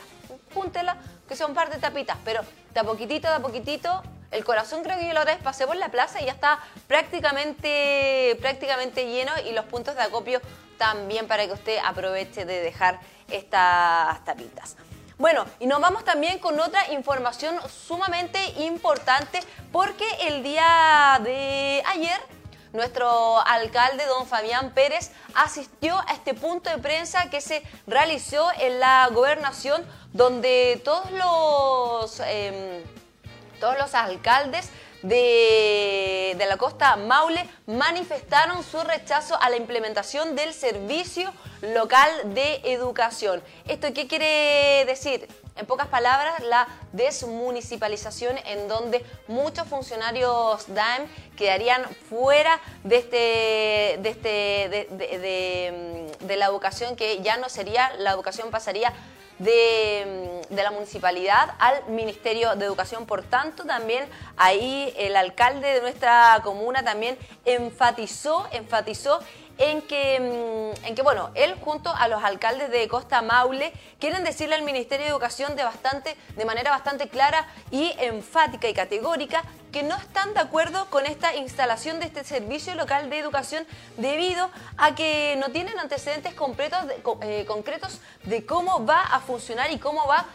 Púntela, 0.54 0.96
que 1.28 1.34
son 1.34 1.50
un 1.50 1.56
par 1.56 1.70
de 1.70 1.78
tapitas, 1.78 2.16
pero 2.24 2.42
de 2.72 2.80
a 2.80 2.84
poquitito, 2.84 3.28
de 3.28 3.34
a 3.34 3.40
poquitito, 3.40 4.02
el 4.30 4.44
corazón 4.44 4.82
creo 4.84 4.98
que 4.98 5.06
yo 5.06 5.12
la 5.12 5.22
otra 5.22 5.34
vez 5.34 5.42
pasé 5.42 5.66
por 5.66 5.76
la 5.76 5.88
plaza 5.88 6.20
y 6.20 6.26
ya 6.26 6.32
está 6.32 6.60
prácticamente, 6.86 8.36
prácticamente 8.40 9.06
lleno 9.06 9.32
y 9.46 9.52
los 9.52 9.64
puntos 9.64 9.96
de 9.96 10.02
acopio 10.02 10.40
también 10.78 11.26
para 11.26 11.46
que 11.46 11.52
usted 11.52 11.78
aproveche 11.84 12.44
de 12.44 12.60
dejar 12.60 13.00
estas 13.28 14.24
tapitas. 14.24 14.76
Bueno, 15.22 15.46
y 15.60 15.68
nos 15.68 15.80
vamos 15.80 16.04
también 16.04 16.40
con 16.40 16.58
otra 16.58 16.90
información 16.90 17.56
sumamente 17.86 18.44
importante 18.58 19.38
porque 19.70 20.04
el 20.22 20.42
día 20.42 21.20
de 21.22 21.80
ayer 21.86 22.20
nuestro 22.72 23.40
alcalde, 23.40 24.04
don 24.06 24.26
Fabián 24.26 24.72
Pérez, 24.74 25.12
asistió 25.36 25.96
a 26.08 26.14
este 26.14 26.34
punto 26.34 26.70
de 26.70 26.78
prensa 26.78 27.30
que 27.30 27.40
se 27.40 27.62
realizó 27.86 28.50
en 28.58 28.80
la 28.80 29.08
gobernación 29.12 29.86
donde 30.12 30.82
todos 30.84 31.08
los... 31.12 32.18
Em, 32.26 32.82
todos 33.60 33.78
los 33.78 33.94
alcaldes 33.94 34.70
de, 35.02 36.44
la 36.48 36.56
costa 36.56 36.96
Maule 36.96 37.44
manifestaron 37.66 38.62
su 38.62 38.80
rechazo 38.82 39.40
a 39.40 39.50
la 39.50 39.56
implementación 39.56 40.36
del 40.36 40.52
servicio 40.52 41.32
local 41.60 42.10
de 42.34 42.60
educación. 42.64 43.42
¿Esto 43.66 43.92
qué 43.94 44.06
quiere 44.06 44.84
decir? 44.86 45.28
En 45.56 45.66
pocas 45.66 45.88
palabras, 45.88 46.42
la 46.44 46.66
desmunicipalización 46.92 48.36
en 48.46 48.68
donde 48.68 49.04
muchos 49.28 49.68
funcionarios 49.68 50.64
DAEM 50.68 51.06
quedarían 51.36 51.84
fuera 52.08 52.58
de, 52.84 52.96
este, 52.96 53.98
de, 54.02 54.08
este, 54.08 56.26
de 56.26 56.36
la 56.36 56.46
educación 56.46 56.96
que 56.96 57.20
ya 57.22 57.36
no 57.36 57.48
sería, 57.48 57.92
la 57.98 58.12
educación 58.12 58.50
pasaría 58.50 58.92
de, 59.42 60.42
la 60.50 60.70
municipalidad 60.70 61.54
al 61.58 61.86
Ministerio 61.88 62.54
de 62.56 62.64
Educación. 62.64 63.06
Por 63.06 63.22
tanto, 63.22 63.64
también 63.64 64.04
ahí 64.36 64.92
el 64.96 65.16
alcalde 65.16 65.74
de 65.74 65.80
nuestra 65.80 66.40
comuna 66.42 66.84
también 66.84 67.16
enfatizó, 67.44 68.46
enfatizó 68.52 69.20
en 69.58 69.82
que, 69.82 70.72
mm, 70.82 70.86
en 70.86 70.94
que, 70.94 71.02
bueno, 71.02 71.30
él 71.34 71.54
junto 71.60 71.94
a 71.94 72.08
los 72.08 72.22
alcaldes 72.22 72.70
de 72.70 72.88
Costa 72.88 73.22
Maule 73.22 73.72
quieren 73.98 74.24
decirle 74.24 74.54
al 74.54 74.62
Ministerio 74.62 75.04
de 75.04 75.10
Educación 75.10 75.56
de, 75.56 75.64
bastante, 75.64 76.16
de 76.36 76.44
manera 76.44 76.70
bastante 76.70 77.08
clara 77.08 77.46
y 77.70 77.94
enfática 77.98 78.68
y 78.68 78.74
categórica 78.74 79.42
que 79.72 79.82
no 79.82 79.96
están 79.96 80.34
de 80.34 80.40
acuerdo 80.40 80.88
con 80.90 81.06
esta 81.06 81.34
instalación 81.34 81.98
de 81.98 82.06
este 82.06 82.24
servicio 82.24 82.74
local 82.74 83.08
de 83.08 83.18
educación 83.18 83.66
debido 83.96 84.50
a 84.76 84.94
que 84.94 85.36
no 85.38 85.50
tienen 85.50 85.78
antecedentes 85.78 86.34
concretos 86.34 86.84
eh, 87.22 87.44
concretos 87.46 88.00
de 88.24 88.44
cómo 88.44 88.84
va 88.84 89.00
a 89.00 89.20
funcionar 89.20 89.70
y 89.72 89.78
cómo 89.78 90.06
va 90.06 90.18
a 90.18 90.26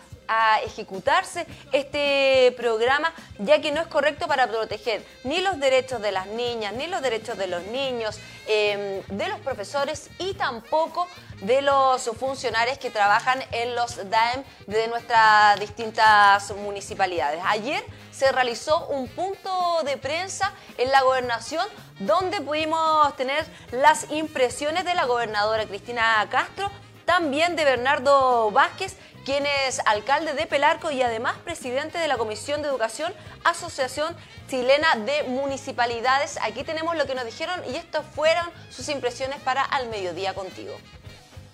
ejecutarse 0.63 1.45
este 1.71 2.53
programa, 2.57 3.13
ya 3.39 3.61
que 3.61 3.71
no 3.71 3.81
es 3.81 3.87
correcto 3.87 4.27
para 4.27 4.47
proteger 4.47 5.05
ni 5.23 5.41
los 5.41 5.59
derechos 5.59 6.01
de 6.01 6.11
las 6.11 6.27
niñas, 6.27 6.73
ni 6.73 6.87
los 6.87 7.01
derechos 7.01 7.37
de 7.37 7.47
los 7.47 7.63
niños, 7.63 8.19
em, 8.47 9.01
de 9.07 9.27
los 9.27 9.39
profesores 9.39 10.09
y 10.19 10.33
tampoco 10.33 11.07
de 11.41 11.61
los 11.61 12.09
funcionarios 12.19 12.77
que 12.77 12.89
trabajan 12.89 13.43
en 13.51 13.75
los 13.75 14.09
DAEM 14.09 14.43
de 14.65 14.87
nuestras 14.87 15.59
distintas 15.59 16.51
municipalidades. 16.51 17.41
Ayer 17.45 17.83
se 18.11 18.31
realizó 18.31 18.87
un 18.87 19.07
punto 19.07 19.83
de 19.83 19.97
prensa 19.97 20.51
en 20.77 20.91
la 20.91 21.01
gobernación 21.01 21.65
donde 21.99 22.41
pudimos 22.41 23.15
tener 23.15 23.45
las 23.71 24.09
impresiones 24.11 24.85
de 24.85 24.95
la 24.95 25.05
gobernadora 25.05 25.65
Cristina 25.65 26.25
Castro, 26.29 26.71
también 27.05 27.55
de 27.55 27.63
Bernardo 27.63 28.51
Vázquez 28.51 28.97
quien 29.27 29.45
es 29.45 29.81
alcalde 29.85 30.31
de 30.35 30.45
Pelarco 30.45 30.89
y 30.89 31.01
además 31.01 31.35
presidente 31.43 31.97
de 31.97 32.07
la 32.07 32.17
Comisión 32.17 32.61
de 32.61 32.69
Educación, 32.69 33.11
Asociación 33.43 34.15
Chilena 34.47 34.95
de 35.05 35.23
Municipalidades. 35.23 36.39
Aquí 36.41 36.63
tenemos 36.63 36.95
lo 36.95 37.05
que 37.05 37.13
nos 37.13 37.25
dijeron 37.25 37.59
y 37.69 37.75
estas 37.75 38.05
fueron 38.05 38.45
sus 38.69 38.87
impresiones 38.87 39.37
para 39.41 39.63
Al 39.63 39.89
Mediodía 39.89 40.33
Contigo. 40.33 40.75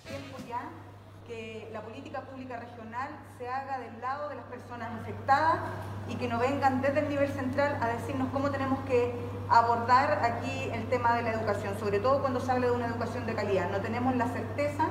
Tiempo 0.06 0.38
ya 0.48 0.60
que 1.26 1.68
la 1.72 1.80
política 1.80 2.20
pública 2.20 2.60
regional 2.60 3.08
se 3.38 3.48
haga 3.48 3.80
del 3.80 4.00
lado 4.00 4.28
de 4.28 4.36
las 4.36 4.44
personas 4.44 4.92
afectadas 5.02 5.56
y 6.08 6.14
que 6.14 6.28
no 6.28 6.38
vengan 6.38 6.80
desde 6.80 7.00
el 7.00 7.08
nivel 7.08 7.32
central 7.32 7.76
a 7.80 7.88
decirnos 7.88 8.28
cómo 8.32 8.52
tenemos 8.52 8.78
que 8.88 9.12
abordar 9.50 10.20
aquí 10.22 10.70
el 10.72 10.88
tema 10.90 11.16
de 11.16 11.22
la 11.22 11.32
educación, 11.32 11.76
sobre 11.80 11.98
todo 11.98 12.20
cuando 12.20 12.38
se 12.38 12.52
habla 12.52 12.66
de 12.66 12.72
una 12.72 12.86
educación 12.86 13.26
de 13.26 13.34
calidad. 13.34 13.68
No 13.70 13.80
tenemos 13.80 14.14
la 14.14 14.28
certeza 14.28 14.90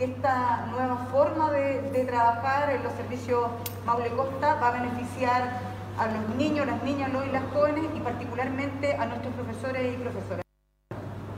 esta 0.00 0.66
nueva 0.70 1.08
forma 1.10 1.50
de, 1.50 2.04
trabajar 2.04 2.70
en 2.70 2.82
los 2.84 2.92
servicios 2.92 3.50
Maule 3.84 4.10
Costa 4.10 4.54
va 4.54 4.68
a 4.68 4.82
beneficiar 4.82 5.60
a 5.98 6.06
los 6.06 6.36
niños, 6.36 6.66
las 6.66 6.82
niñas, 6.84 7.12
los 7.12 7.26
y 7.26 7.30
las 7.30 7.42
jóvenes 7.52 7.84
y 7.96 8.00
particularmente 8.00 8.94
a 8.94 9.06
nuestros 9.06 9.34
profesores 9.34 9.94
y 9.94 9.96
profesoras. 9.96 10.44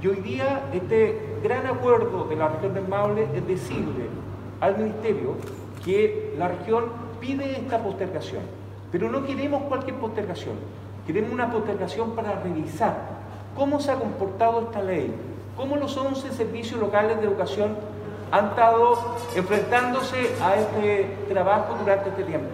Y 0.02 0.06
hoy 0.06 0.16
día 0.16 0.62
este 0.72 1.38
gran 1.42 1.66
acuerdo 1.66 2.24
de 2.24 2.36
la 2.36 2.48
región 2.48 2.74
del 2.74 2.86
Maule 2.86 3.28
es 3.34 3.46
decirle 3.46 4.08
al 4.60 4.76
Ministerio 4.76 5.36
que 5.84 6.34
la 6.38 6.48
región 6.48 6.84
pide 7.20 7.58
esta 7.58 7.78
postergación, 7.78 8.42
pero 8.92 9.10
no 9.10 9.24
queremos 9.24 9.62
cualquier 9.64 9.96
postergación, 9.96 10.56
queremos 11.06 11.32
una 11.32 11.50
postergación 11.50 12.14
para 12.14 12.32
revisar 12.40 12.96
cómo 13.56 13.80
se 13.80 13.90
ha 13.90 13.96
comportado 13.96 14.60
esta 14.60 14.82
ley, 14.82 15.14
cómo 15.56 15.76
los 15.76 15.96
11 15.96 16.30
servicios 16.32 16.78
locales 16.78 17.18
de 17.18 17.26
educación 17.26 17.76
han 18.32 18.46
estado 18.46 19.16
enfrentándose 19.34 20.34
a 20.42 20.56
este 20.56 21.16
trabajo 21.28 21.76
durante 21.80 22.10
este 22.10 22.24
tiempo. 22.24 22.48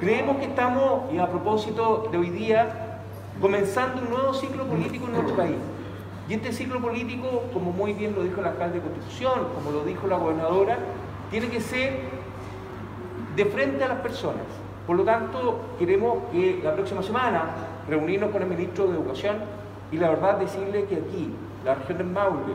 Creemos 0.00 0.36
que 0.38 0.46
estamos, 0.46 1.12
y 1.12 1.18
a 1.18 1.28
propósito 1.28 2.08
de 2.10 2.18
hoy 2.18 2.30
día, 2.30 3.00
comenzando 3.40 4.02
un 4.02 4.10
nuevo 4.10 4.34
ciclo 4.34 4.64
político 4.66 5.06
en 5.06 5.12
nuestro 5.12 5.36
país. 5.36 5.56
Y 6.28 6.34
este 6.34 6.52
ciclo 6.52 6.80
político, 6.80 7.44
como 7.52 7.72
muy 7.72 7.92
bien 7.92 8.14
lo 8.14 8.22
dijo 8.22 8.40
el 8.40 8.46
alcalde 8.46 8.80
de 8.80 8.82
Constitución, 8.82 9.48
como 9.54 9.70
lo 9.70 9.84
dijo 9.84 10.06
la 10.06 10.16
gobernadora, 10.16 10.78
tiene 11.30 11.48
que 11.48 11.60
ser 11.60 12.00
de 13.34 13.44
frente 13.46 13.82
a 13.84 13.88
las 13.88 13.98
personas. 13.98 14.44
Por 14.86 14.96
lo 14.96 15.04
tanto, 15.04 15.60
queremos 15.78 16.18
que 16.30 16.60
la 16.62 16.74
próxima 16.74 17.02
semana 17.02 17.44
reunirnos 17.88 18.30
con 18.30 18.42
el 18.42 18.48
ministro 18.48 18.86
de 18.86 18.94
Educación 18.94 19.36
y 19.90 19.96
la 19.96 20.10
verdad 20.10 20.38
decirle 20.38 20.84
que 20.84 20.96
aquí, 20.96 21.34
la 21.64 21.74
región 21.74 21.98
del 21.98 22.06
Maule, 22.08 22.54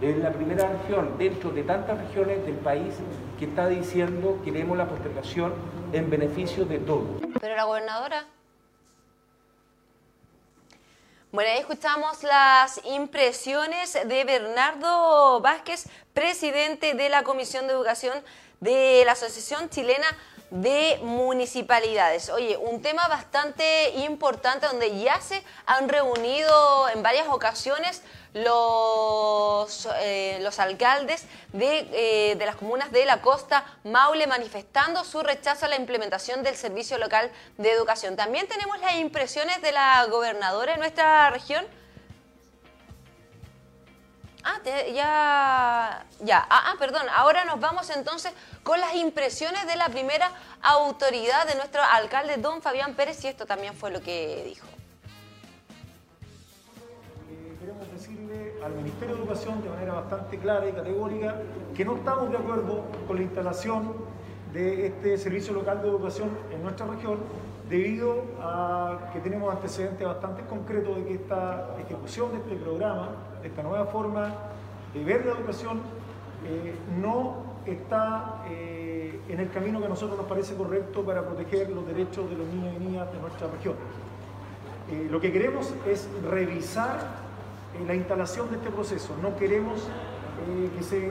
es 0.00 0.16
la 0.18 0.30
primera 0.30 0.68
región 0.68 1.16
dentro 1.18 1.50
de 1.50 1.62
tantas 1.62 1.98
regiones 1.98 2.44
del 2.44 2.56
país 2.56 2.94
que 3.38 3.46
está 3.46 3.68
diciendo 3.68 4.40
queremos 4.44 4.76
la 4.76 4.88
postergación 4.88 5.54
en 5.92 6.10
beneficio 6.10 6.64
de 6.64 6.78
todos. 6.78 7.22
Pero 7.40 7.56
la 7.56 7.64
gobernadora. 7.64 8.26
Bueno, 11.32 11.50
ahí 11.50 11.58
escuchamos 11.58 12.22
las 12.22 12.80
impresiones 12.84 13.98
de 14.06 14.24
Bernardo 14.24 15.40
Vázquez, 15.40 15.86
presidente 16.14 16.94
de 16.94 17.08
la 17.08 17.24
Comisión 17.24 17.66
de 17.66 17.72
Educación 17.72 18.14
de 18.60 19.02
la 19.04 19.12
Asociación 19.12 19.68
Chilena 19.68 20.06
de 20.50 21.00
municipalidades. 21.02 22.30
Oye, 22.30 22.56
un 22.56 22.80
tema 22.80 23.08
bastante 23.08 23.90
importante 23.98 24.66
donde 24.66 24.98
ya 24.98 25.20
se 25.20 25.42
han 25.66 25.88
reunido 25.88 26.88
en 26.88 27.02
varias 27.02 27.26
ocasiones 27.28 28.02
los, 28.36 29.88
eh, 30.00 30.38
los 30.42 30.58
alcaldes 30.58 31.24
de, 31.54 31.88
eh, 31.92 32.34
de, 32.36 32.46
las 32.46 32.56
comunas 32.56 32.92
de 32.92 33.06
la 33.06 33.22
costa 33.22 33.64
Maule 33.84 34.26
manifestando 34.26 35.04
su 35.04 35.22
rechazo 35.22 35.64
a 35.64 35.68
la 35.68 35.76
implementación 35.76 36.42
del 36.42 36.54
Servicio 36.54 36.98
Local 36.98 37.30
de 37.56 37.70
Educación. 37.70 38.14
También 38.14 38.46
tenemos 38.46 38.78
las 38.80 38.96
impresiones 38.96 39.62
de 39.62 39.72
la 39.72 40.04
gobernadora 40.06 40.72
de 40.72 40.78
nuestra 40.78 41.30
región. 41.30 41.66
Ah, 44.44 44.60
ya, 44.64 46.06
ya, 46.20 46.46
ah, 46.48 46.72
ah, 46.72 46.74
perdón, 46.78 47.06
ahora 47.16 47.44
nos 47.46 47.58
vamos 47.58 47.90
entonces 47.90 48.32
con 48.62 48.78
las 48.80 48.94
impresiones 48.94 49.66
de 49.66 49.76
la 49.76 49.88
primera 49.88 50.30
autoridad 50.62 51.46
de 51.46 51.56
nuestro 51.56 51.82
alcalde, 51.82 52.36
don 52.36 52.62
Fabián 52.62 52.94
Pérez, 52.94 53.24
y 53.24 53.28
esto 53.28 53.46
también 53.46 53.74
fue 53.74 53.90
lo 53.90 54.02
que 54.02 54.44
dijo. 54.44 54.75
Ministerio 58.96 59.16
de 59.16 59.22
Educación 59.24 59.62
de 59.62 59.68
manera 59.68 59.92
bastante 59.92 60.38
clara 60.38 60.66
y 60.66 60.72
categórica 60.72 61.42
que 61.76 61.84
no 61.84 61.96
estamos 61.96 62.30
de 62.30 62.38
acuerdo 62.38 62.84
con 63.06 63.16
la 63.16 63.22
instalación 63.24 63.92
de 64.54 64.86
este 64.86 65.18
servicio 65.18 65.52
local 65.52 65.82
de 65.82 65.88
educación 65.88 66.30
en 66.50 66.62
nuestra 66.62 66.86
región 66.86 67.18
debido 67.68 68.22
a 68.40 69.10
que 69.12 69.20
tenemos 69.20 69.54
antecedentes 69.54 70.06
bastante 70.06 70.44
concretos 70.46 70.96
de 70.96 71.04
que 71.04 71.14
esta 71.16 71.76
ejecución 71.78 72.30
de 72.32 72.38
este 72.38 72.56
programa, 72.56 73.10
de 73.42 73.48
esta 73.48 73.62
nueva 73.62 73.84
forma 73.84 74.32
de 74.94 75.04
ver 75.04 75.26
la 75.26 75.32
educación, 75.32 75.82
eh, 76.46 76.74
no 76.98 77.44
está 77.66 78.44
eh, 78.48 79.20
en 79.28 79.40
el 79.40 79.50
camino 79.50 79.78
que 79.78 79.86
a 79.86 79.90
nosotros 79.90 80.16
nos 80.16 80.26
parece 80.26 80.54
correcto 80.54 81.02
para 81.02 81.22
proteger 81.22 81.68
los 81.68 81.86
derechos 81.86 82.30
de 82.30 82.36
los 82.36 82.46
niños 82.46 82.74
y 82.74 82.82
niñas 82.82 83.12
de 83.12 83.20
nuestra 83.20 83.46
región. 83.48 83.74
Eh, 84.90 85.06
lo 85.10 85.20
que 85.20 85.30
queremos 85.30 85.74
es 85.86 86.08
revisar 86.30 87.25
la 87.86 87.94
instalación 87.94 88.50
de 88.50 88.56
este 88.56 88.70
proceso. 88.70 89.14
No 89.22 89.36
queremos 89.36 89.88
que 90.76 90.82
se 90.84 91.10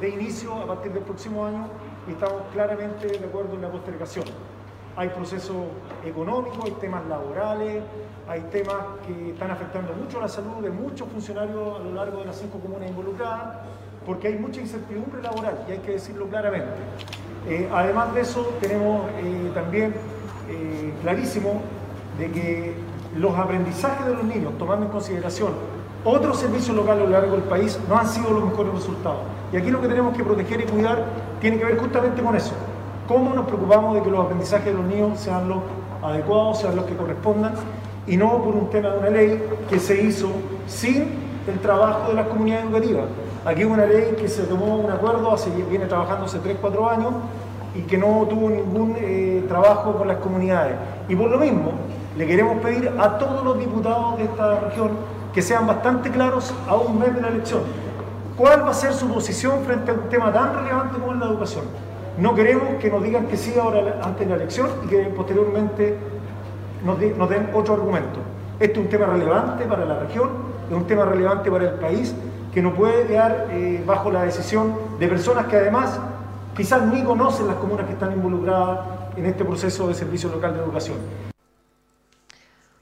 dé 0.00 0.08
inicio 0.08 0.54
a 0.54 0.66
partir 0.66 0.92
del 0.92 1.02
próximo 1.02 1.44
año 1.44 1.68
estamos 2.12 2.42
claramente 2.52 3.06
de 3.06 3.24
acuerdo 3.24 3.54
en 3.54 3.62
la 3.62 3.70
postergación. 3.70 4.24
Hay 4.96 5.08
procesos 5.10 5.56
económicos, 6.04 6.64
hay 6.64 6.72
temas 6.72 7.06
laborales, 7.06 7.82
hay 8.28 8.40
temas 8.52 8.76
que 9.06 9.30
están 9.30 9.50
afectando 9.50 9.92
mucho 9.94 10.20
la 10.20 10.28
salud 10.28 10.62
de 10.62 10.70
muchos 10.70 11.08
funcionarios 11.08 11.80
a 11.80 11.82
lo 11.82 11.94
largo 11.94 12.18
de 12.18 12.26
las 12.26 12.36
cinco 12.36 12.58
comunas 12.58 12.88
involucradas, 12.88 13.58
porque 14.04 14.28
hay 14.28 14.38
mucha 14.38 14.60
incertidumbre 14.60 15.22
laboral 15.22 15.64
y 15.68 15.72
hay 15.72 15.78
que 15.78 15.92
decirlo 15.92 16.26
claramente. 16.26 16.80
Eh, 17.48 17.68
además 17.72 18.12
de 18.14 18.20
eso, 18.20 18.52
tenemos 18.60 19.08
eh, 19.18 19.50
también 19.54 19.94
eh, 20.48 20.92
clarísimo 21.02 21.62
de 22.18 22.30
que 22.30 22.74
los 23.16 23.36
aprendizajes 23.38 24.06
de 24.06 24.14
los 24.14 24.24
niños, 24.24 24.58
tomando 24.58 24.86
en 24.86 24.92
consideración 24.92 25.52
otros 26.04 26.38
servicios 26.38 26.76
locales 26.76 27.02
a 27.02 27.06
lo 27.06 27.10
largo 27.10 27.32
del 27.32 27.44
país, 27.44 27.78
no 27.88 27.98
han 27.98 28.08
sido 28.08 28.30
los 28.30 28.44
mejores 28.44 28.72
resultados. 28.72 29.20
Y 29.52 29.56
aquí 29.56 29.70
lo 29.70 29.80
que 29.80 29.88
tenemos 29.88 30.16
que 30.16 30.24
proteger 30.24 30.60
y 30.60 30.64
cuidar 30.64 31.04
tiene 31.40 31.58
que 31.58 31.64
ver 31.64 31.78
justamente 31.78 32.22
con 32.22 32.36
eso. 32.36 32.52
¿Cómo 33.08 33.34
nos 33.34 33.46
preocupamos 33.46 33.94
de 33.94 34.02
que 34.02 34.10
los 34.10 34.24
aprendizajes 34.24 34.66
de 34.66 34.74
los 34.74 34.84
niños 34.84 35.18
sean 35.18 35.48
los 35.48 35.58
adecuados, 36.02 36.60
sean 36.60 36.76
los 36.76 36.84
que 36.84 36.96
correspondan? 36.96 37.54
Y 38.06 38.16
no 38.16 38.42
por 38.42 38.54
un 38.54 38.70
tema 38.70 38.90
de 38.90 38.98
una 38.98 39.10
ley 39.10 39.42
que 39.68 39.78
se 39.78 40.02
hizo 40.02 40.30
sin 40.66 41.30
el 41.46 41.58
trabajo 41.60 42.08
de 42.08 42.14
las 42.14 42.26
comunidades 42.28 42.66
educativas. 42.66 43.04
Aquí 43.44 43.64
hubo 43.64 43.74
una 43.74 43.86
ley 43.86 44.14
que 44.18 44.28
se 44.28 44.44
tomó 44.44 44.76
un 44.76 44.90
acuerdo, 44.90 45.32
hace, 45.32 45.50
viene 45.68 45.86
trabajando 45.86 46.26
hace 46.26 46.38
3, 46.38 46.58
4 46.60 46.90
años 46.90 47.12
y 47.74 47.82
que 47.82 47.98
no 47.98 48.26
tuvo 48.28 48.50
ningún 48.50 48.96
eh, 48.98 49.44
trabajo 49.48 49.94
con 49.96 50.08
las 50.08 50.18
comunidades. 50.18 50.76
Y 51.08 51.16
por 51.16 51.30
lo 51.30 51.38
mismo, 51.38 51.72
le 52.16 52.26
queremos 52.26 52.58
pedir 52.62 52.92
a 52.98 53.18
todos 53.18 53.44
los 53.44 53.58
diputados 53.58 54.18
de 54.18 54.24
esta 54.24 54.60
región 54.60 54.90
que 55.32 55.42
sean 55.42 55.66
bastante 55.66 56.10
claros 56.10 56.52
a 56.68 56.76
un 56.76 56.98
mes 56.98 57.14
de 57.14 57.20
la 57.20 57.28
elección. 57.28 57.62
¿Cuál 58.36 58.64
va 58.64 58.70
a 58.70 58.74
ser 58.74 58.92
su 58.92 59.08
posición 59.08 59.64
frente 59.64 59.90
a 59.90 59.94
un 59.94 60.08
tema 60.08 60.32
tan 60.32 60.54
relevante 60.54 60.98
como 60.98 61.12
es 61.12 61.18
la 61.18 61.26
educación? 61.26 61.64
No 62.18 62.34
queremos 62.34 62.74
que 62.80 62.90
nos 62.90 63.02
digan 63.02 63.26
que 63.26 63.36
sí 63.36 63.54
ahora 63.58 64.00
antes 64.02 64.26
de 64.26 64.34
la 64.34 64.36
elección 64.36 64.68
y 64.84 64.88
que 64.88 65.04
posteriormente 65.04 65.96
nos, 66.84 66.98
den 66.98 67.50
otro 67.54 67.74
argumento. 67.74 68.20
Este 68.58 68.72
es 68.72 68.78
un 68.78 68.88
tema 68.88 69.06
relevante 69.06 69.64
para 69.64 69.84
la 69.84 70.00
región, 70.00 70.30
es 70.68 70.76
un 70.76 70.86
tema 70.86 71.04
relevante 71.04 71.50
para 71.50 71.70
el 71.70 71.74
país, 71.74 72.14
que 72.52 72.60
no 72.62 72.74
puede 72.74 73.06
quedar 73.06 73.46
eh, 73.50 73.82
bajo 73.86 74.10
la 74.10 74.24
decisión 74.24 74.74
de 74.98 75.08
personas 75.08 75.46
que 75.46 75.56
además 75.56 76.00
quizás 76.56 76.82
ni 76.82 77.02
conocen 77.04 77.46
las 77.46 77.56
comunas 77.56 77.86
que 77.86 77.92
están 77.92 78.12
involucradas 78.12 78.80
en 79.16 79.26
este 79.26 79.44
proceso 79.44 79.88
de 79.88 79.94
servicio 79.94 80.30
local 80.30 80.54
de 80.54 80.60
educación. 80.60 80.96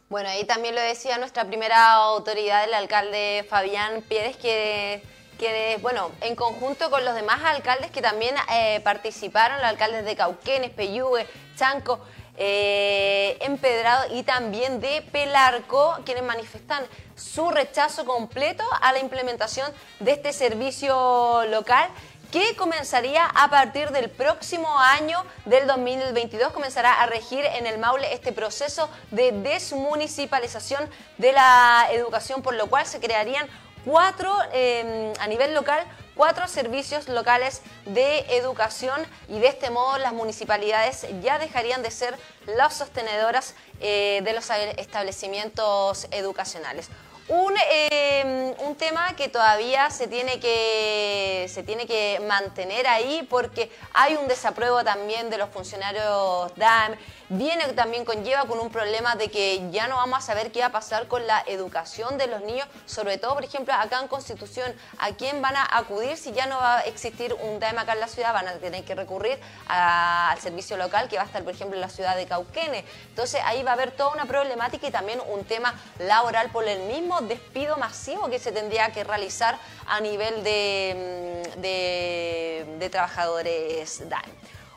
Bueno, 0.09 0.31
ahí 0.31 0.45
también 0.45 0.75
lo 0.75 0.81
decía 0.81 1.19
nuestra 1.19 1.45
primera 1.45 1.93
autoridad, 1.93 2.65
el 2.65 2.73
alcalde 2.73 3.45
Fabián 3.47 4.01
Pérez, 4.09 4.39
que, 4.39 5.03
que 5.39 5.79
bueno, 5.83 6.13
en 6.23 6.35
conjunto 6.35 6.91
con 6.91 7.05
los 7.05 7.15
demás 7.15 7.41
alcaldes 7.45 7.91
que 7.91 8.01
también 8.01 8.35
eh, 8.51 8.81
participaron, 8.81 9.59
los 9.59 9.67
alcaldes 9.67 10.07
de 10.07 10.17
Cauquenes, 10.17 10.71
Peyúgue, 10.71 11.27
Chanco, 11.57 12.01
eh, 12.39 13.37
Empedrado 13.43 14.17
y 14.17 14.23
también 14.23 14.81
de 14.81 15.03
Pelarco, 15.13 15.99
quienes 16.07 16.25
manifestan 16.25 16.87
su 17.15 17.51
rechazo 17.51 18.07
completo 18.07 18.65
a 18.81 18.95
la 18.95 19.01
implementación 19.01 19.71
de 20.01 20.13
este 20.13 20.33
servicio 20.33 21.45
local 21.51 21.87
que 22.31 22.57
comenzaría 22.57 23.24
a 23.24 23.49
partir 23.49 23.91
del 23.91 24.11
próximo 24.11 24.79
año 24.79 25.24
del 25.47 25.66
2022, 25.66 26.53
comenzará 26.53 27.01
a 27.03 27.07
regir 27.07 27.45
en 27.45 27.66
el 27.66 27.79
Maule 27.79 28.12
este 28.12 28.33
proceso 28.33 28.91
de 29.11 29.33
desmunicipalización 29.33 30.89
de 31.16 31.33
la 31.33 31.89
educación, 31.93 32.43
por 32.43 32.55
lo 32.55 32.68
cual 32.68 32.87
se 32.87 33.01
crearían 33.01 33.49
cuatro, 33.85 34.35
em, 34.53 35.12
a 35.18 35.26
nivel 35.26 35.55
local, 35.55 35.83
cuatro 36.14 36.49
servicios 36.49 37.09
locales 37.09 37.62
de 37.87 38.18
educación 38.37 39.01
y 39.29 39.39
de 39.39 39.47
este 39.47 39.70
modo 39.70 39.99
las 39.99 40.12
municipalidades 40.12 41.07
ya 41.22 41.39
dejarían 41.39 41.83
de 41.83 41.91
ser 41.91 42.14
las 42.45 42.74
sostenedoras 42.74 43.55
eh, 43.81 44.20
de 44.24 44.33
los 44.33 44.51
establecimientos 44.76 46.09
educacionales. 46.11 46.91
Un, 47.29 47.55
em, 47.70 48.55
un, 48.61 48.74
tema 48.76 49.14
que 49.14 49.29
todavía 49.29 49.91
se 49.91 50.07
tiene 50.07 50.41
que, 50.41 51.47
se 51.49 51.62
tiene 51.62 51.87
que 51.87 52.20
mantener 52.26 52.87
ahí 52.87 53.26
porque 53.29 53.70
hay 53.93 54.14
un 54.14 54.26
desapruebo 54.29 54.83
también 54.83 55.29
de 55.29 55.37
los 55.37 55.51
funcionarios 55.51 56.51
DAM, 56.57 56.95
viene 57.29 57.66
también 57.74 58.05
conlleva 58.05 58.47
con 58.47 58.59
un 58.59 58.70
problema 58.70 59.14
de 59.16 59.29
que 59.29 59.70
ya 59.70 59.87
no 59.89 59.97
vamos 59.97 60.18
a 60.18 60.22
saber 60.22 60.51
qué 60.51 60.61
va 60.61 60.66
a 60.66 60.72
pasar 60.72 61.09
con 61.09 61.26
la 61.26 61.43
educación 61.47 62.18
de 62.18 62.26
los 62.26 62.43
niños, 62.43 62.66
sobre 62.87 63.18
todo, 63.18 63.35
por 63.35 63.45
ejemplo, 63.45 63.74
acá 63.74 64.01
en 64.01 64.09
Constitución, 64.09 64.74
a 64.99 65.11
quién 65.12 65.43
van 65.43 65.57
a 65.57 65.68
acudir 65.76 66.16
si 66.16 66.33
ya 66.33 66.47
no 66.47 66.57
va 66.57 66.79
a 66.79 66.81
existir 66.83 67.35
un 67.35 67.61
DAM 67.61 67.79
acá 67.79 67.93
en 67.93 68.01
la 68.01 68.09
ciudad, 68.09 68.33
van 68.33 68.49
a 68.49 68.53
tener 68.55 68.85
que 68.85 68.95
recurrir 68.95 69.39
al 69.66 70.39
servicio 70.39 70.76
local 70.76 71.09
que 71.09 71.16
va 71.16 71.22
a 71.22 71.26
estar, 71.26 71.43
por 71.43 71.53
ejemplo, 71.53 71.76
en 71.76 71.81
la 71.81 71.91
ciudad 71.91 72.16
de 72.16 72.26
Cauquene. 72.26 72.85
Entonces 73.09 73.41
ahí 73.45 73.62
va 73.62 73.72
a 73.72 73.74
haber 73.74 73.91
toda 73.93 74.12
una 74.12 74.26
problemática 74.26 74.89
y 74.89 74.91
también 74.91 75.20
un 75.29 75.45
tema 75.45 75.74
laboral 75.99 76.51
por 76.51 76.66
el 76.66 76.81
mismo 76.81 77.20
despido 77.22 77.76
masivo 77.76 78.29
que 78.29 78.39
se 78.39 78.53
tendría 78.53 78.91
que 78.93 79.05
realizar 79.05 79.59
a 79.87 80.01
nivel 80.01 80.43
de, 80.45 81.45
mm, 81.57 81.61
de, 81.61 82.89
trabajadores 82.91 84.09
DAN. 84.09 84.22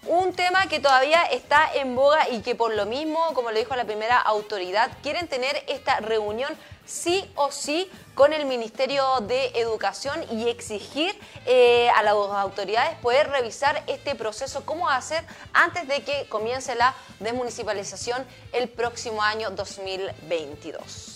Un 0.08 0.34
tema 0.34 0.68
que 0.68 0.80
todavía 0.80 1.22
está 1.26 1.72
en 1.76 1.95
boga 1.95 2.28
y 2.30 2.41
que 2.41 2.56
por 2.56 2.74
lo 2.74 2.88
mismo, 2.88 3.20
como 3.36 3.52
lo 3.52 3.58
dijo 3.60 3.76
la 3.76 3.86
primera 3.86 4.18
autoridad, 4.18 4.91
quieren 5.04 5.28
tener 5.28 5.64
esta 5.68 5.99
reunión 5.99 6.52
sí 6.88 7.24
o 7.36 7.52
sí 7.52 7.88
con 8.16 8.34
el 8.34 8.45
Ministerio 8.45 9.04
de 9.22 9.52
Educación 9.54 10.26
y 10.32 10.49
exigir 10.49 11.14
eh, 11.45 11.89
a 11.91 12.02
las 12.02 12.14
autoridades 12.14 12.97
poder 12.97 13.30
revisar 13.30 13.84
este 13.86 14.16
proceso, 14.16 14.66
cómo 14.66 14.89
hacer 14.89 15.24
antes 15.54 15.88
de 15.88 16.02
que 16.04 16.28
comience 16.30 16.74
la 16.74 16.95
desmunicipalización 17.20 18.26
el 18.54 18.70
próximo 18.70 19.22
año 19.22 19.52
2022. 19.52 21.11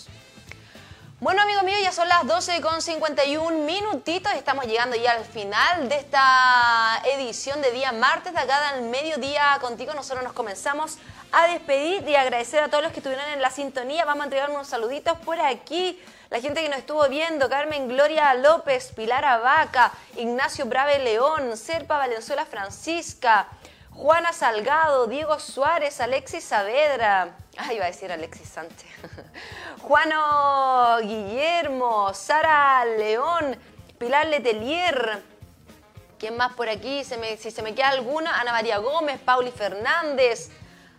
Bueno, 1.18 1.40
amigo 1.40 1.62
mío, 1.62 1.76
ya 1.82 1.92
son 1.92 2.08
las 2.10 2.26
12 2.26 2.60
con 2.60 2.82
51 2.82 3.64
minutitos. 3.64 4.30
Estamos 4.34 4.66
llegando 4.66 4.96
ya 4.96 5.12
al 5.12 5.24
final 5.24 5.88
de 5.88 5.96
esta 5.96 7.00
edición 7.06 7.62
de 7.62 7.72
día 7.72 7.90
martes 7.90 8.34
de 8.34 8.38
acá 8.38 8.74
del 8.74 8.82
mediodía 8.90 9.56
contigo. 9.62 9.94
Nosotros 9.94 10.22
nos 10.22 10.34
comenzamos 10.34 10.98
a 11.32 11.46
despedir 11.46 12.06
y 12.06 12.16
agradecer 12.16 12.62
a 12.62 12.68
todos 12.68 12.84
los 12.84 12.92
que 12.92 12.98
estuvieron 12.98 13.26
en 13.30 13.40
la 13.40 13.48
sintonía. 13.48 14.04
Vamos 14.04 14.20
a 14.20 14.24
entregar 14.24 14.50
unos 14.50 14.68
saluditos 14.68 15.16
por 15.20 15.40
aquí. 15.40 15.98
La 16.28 16.38
gente 16.42 16.62
que 16.62 16.68
nos 16.68 16.80
estuvo 16.80 17.08
viendo, 17.08 17.48
Carmen 17.48 17.88
Gloria 17.88 18.34
López, 18.34 18.92
Pilar 18.94 19.24
Abaca, 19.24 19.92
Ignacio 20.16 20.66
Brave 20.66 20.98
León, 20.98 21.56
Serpa 21.56 21.96
Valenzuela 21.96 22.44
Francisca, 22.44 23.48
Juana 23.96 24.32
Salgado, 24.34 25.06
Diego 25.06 25.38
Suárez, 25.38 26.00
Alexis 26.00 26.44
Saavedra. 26.44 27.34
Ah, 27.56 27.72
iba 27.72 27.84
a 27.84 27.88
decir 27.88 28.12
Alexis 28.12 28.46
Sánchez. 28.46 28.90
Juano 29.82 30.98
Guillermo, 31.00 32.12
Sara 32.12 32.84
León, 32.84 33.56
Pilar 33.98 34.26
Letelier, 34.26 35.22
¿Quién 36.18 36.36
más 36.36 36.54
por 36.54 36.68
aquí? 36.68 37.04
Si 37.04 37.50
se 37.50 37.62
me 37.62 37.74
queda 37.74 37.88
alguna, 37.88 38.40
Ana 38.40 38.52
María 38.52 38.78
Gómez, 38.78 39.20
Pauli 39.20 39.50
Fernández, 39.50 40.50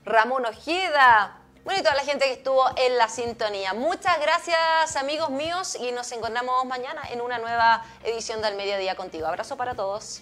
Ramón 0.06 0.46
Ojeda. 0.46 1.38
Bueno, 1.66 1.80
y 1.80 1.84
toda 1.84 1.96
la 1.96 2.04
gente 2.04 2.26
que 2.26 2.34
estuvo 2.34 2.64
en 2.78 2.98
la 2.98 3.10
sintonía. 3.10 3.74
Muchas 3.74 4.20
gracias, 4.20 4.96
amigos 4.96 5.30
míos, 5.32 5.76
y 5.80 5.92
nos 5.92 6.12
encontramos 6.12 6.66
mañana 6.66 7.02
en 7.10 7.22
una 7.22 7.40
nueva 7.40 7.84
edición 8.04 8.42
del 8.42 8.56
Mediodía 8.56 8.96
Contigo. 8.96 9.28
Abrazo 9.28 9.58
para 9.58 9.76
todos. 9.76 10.22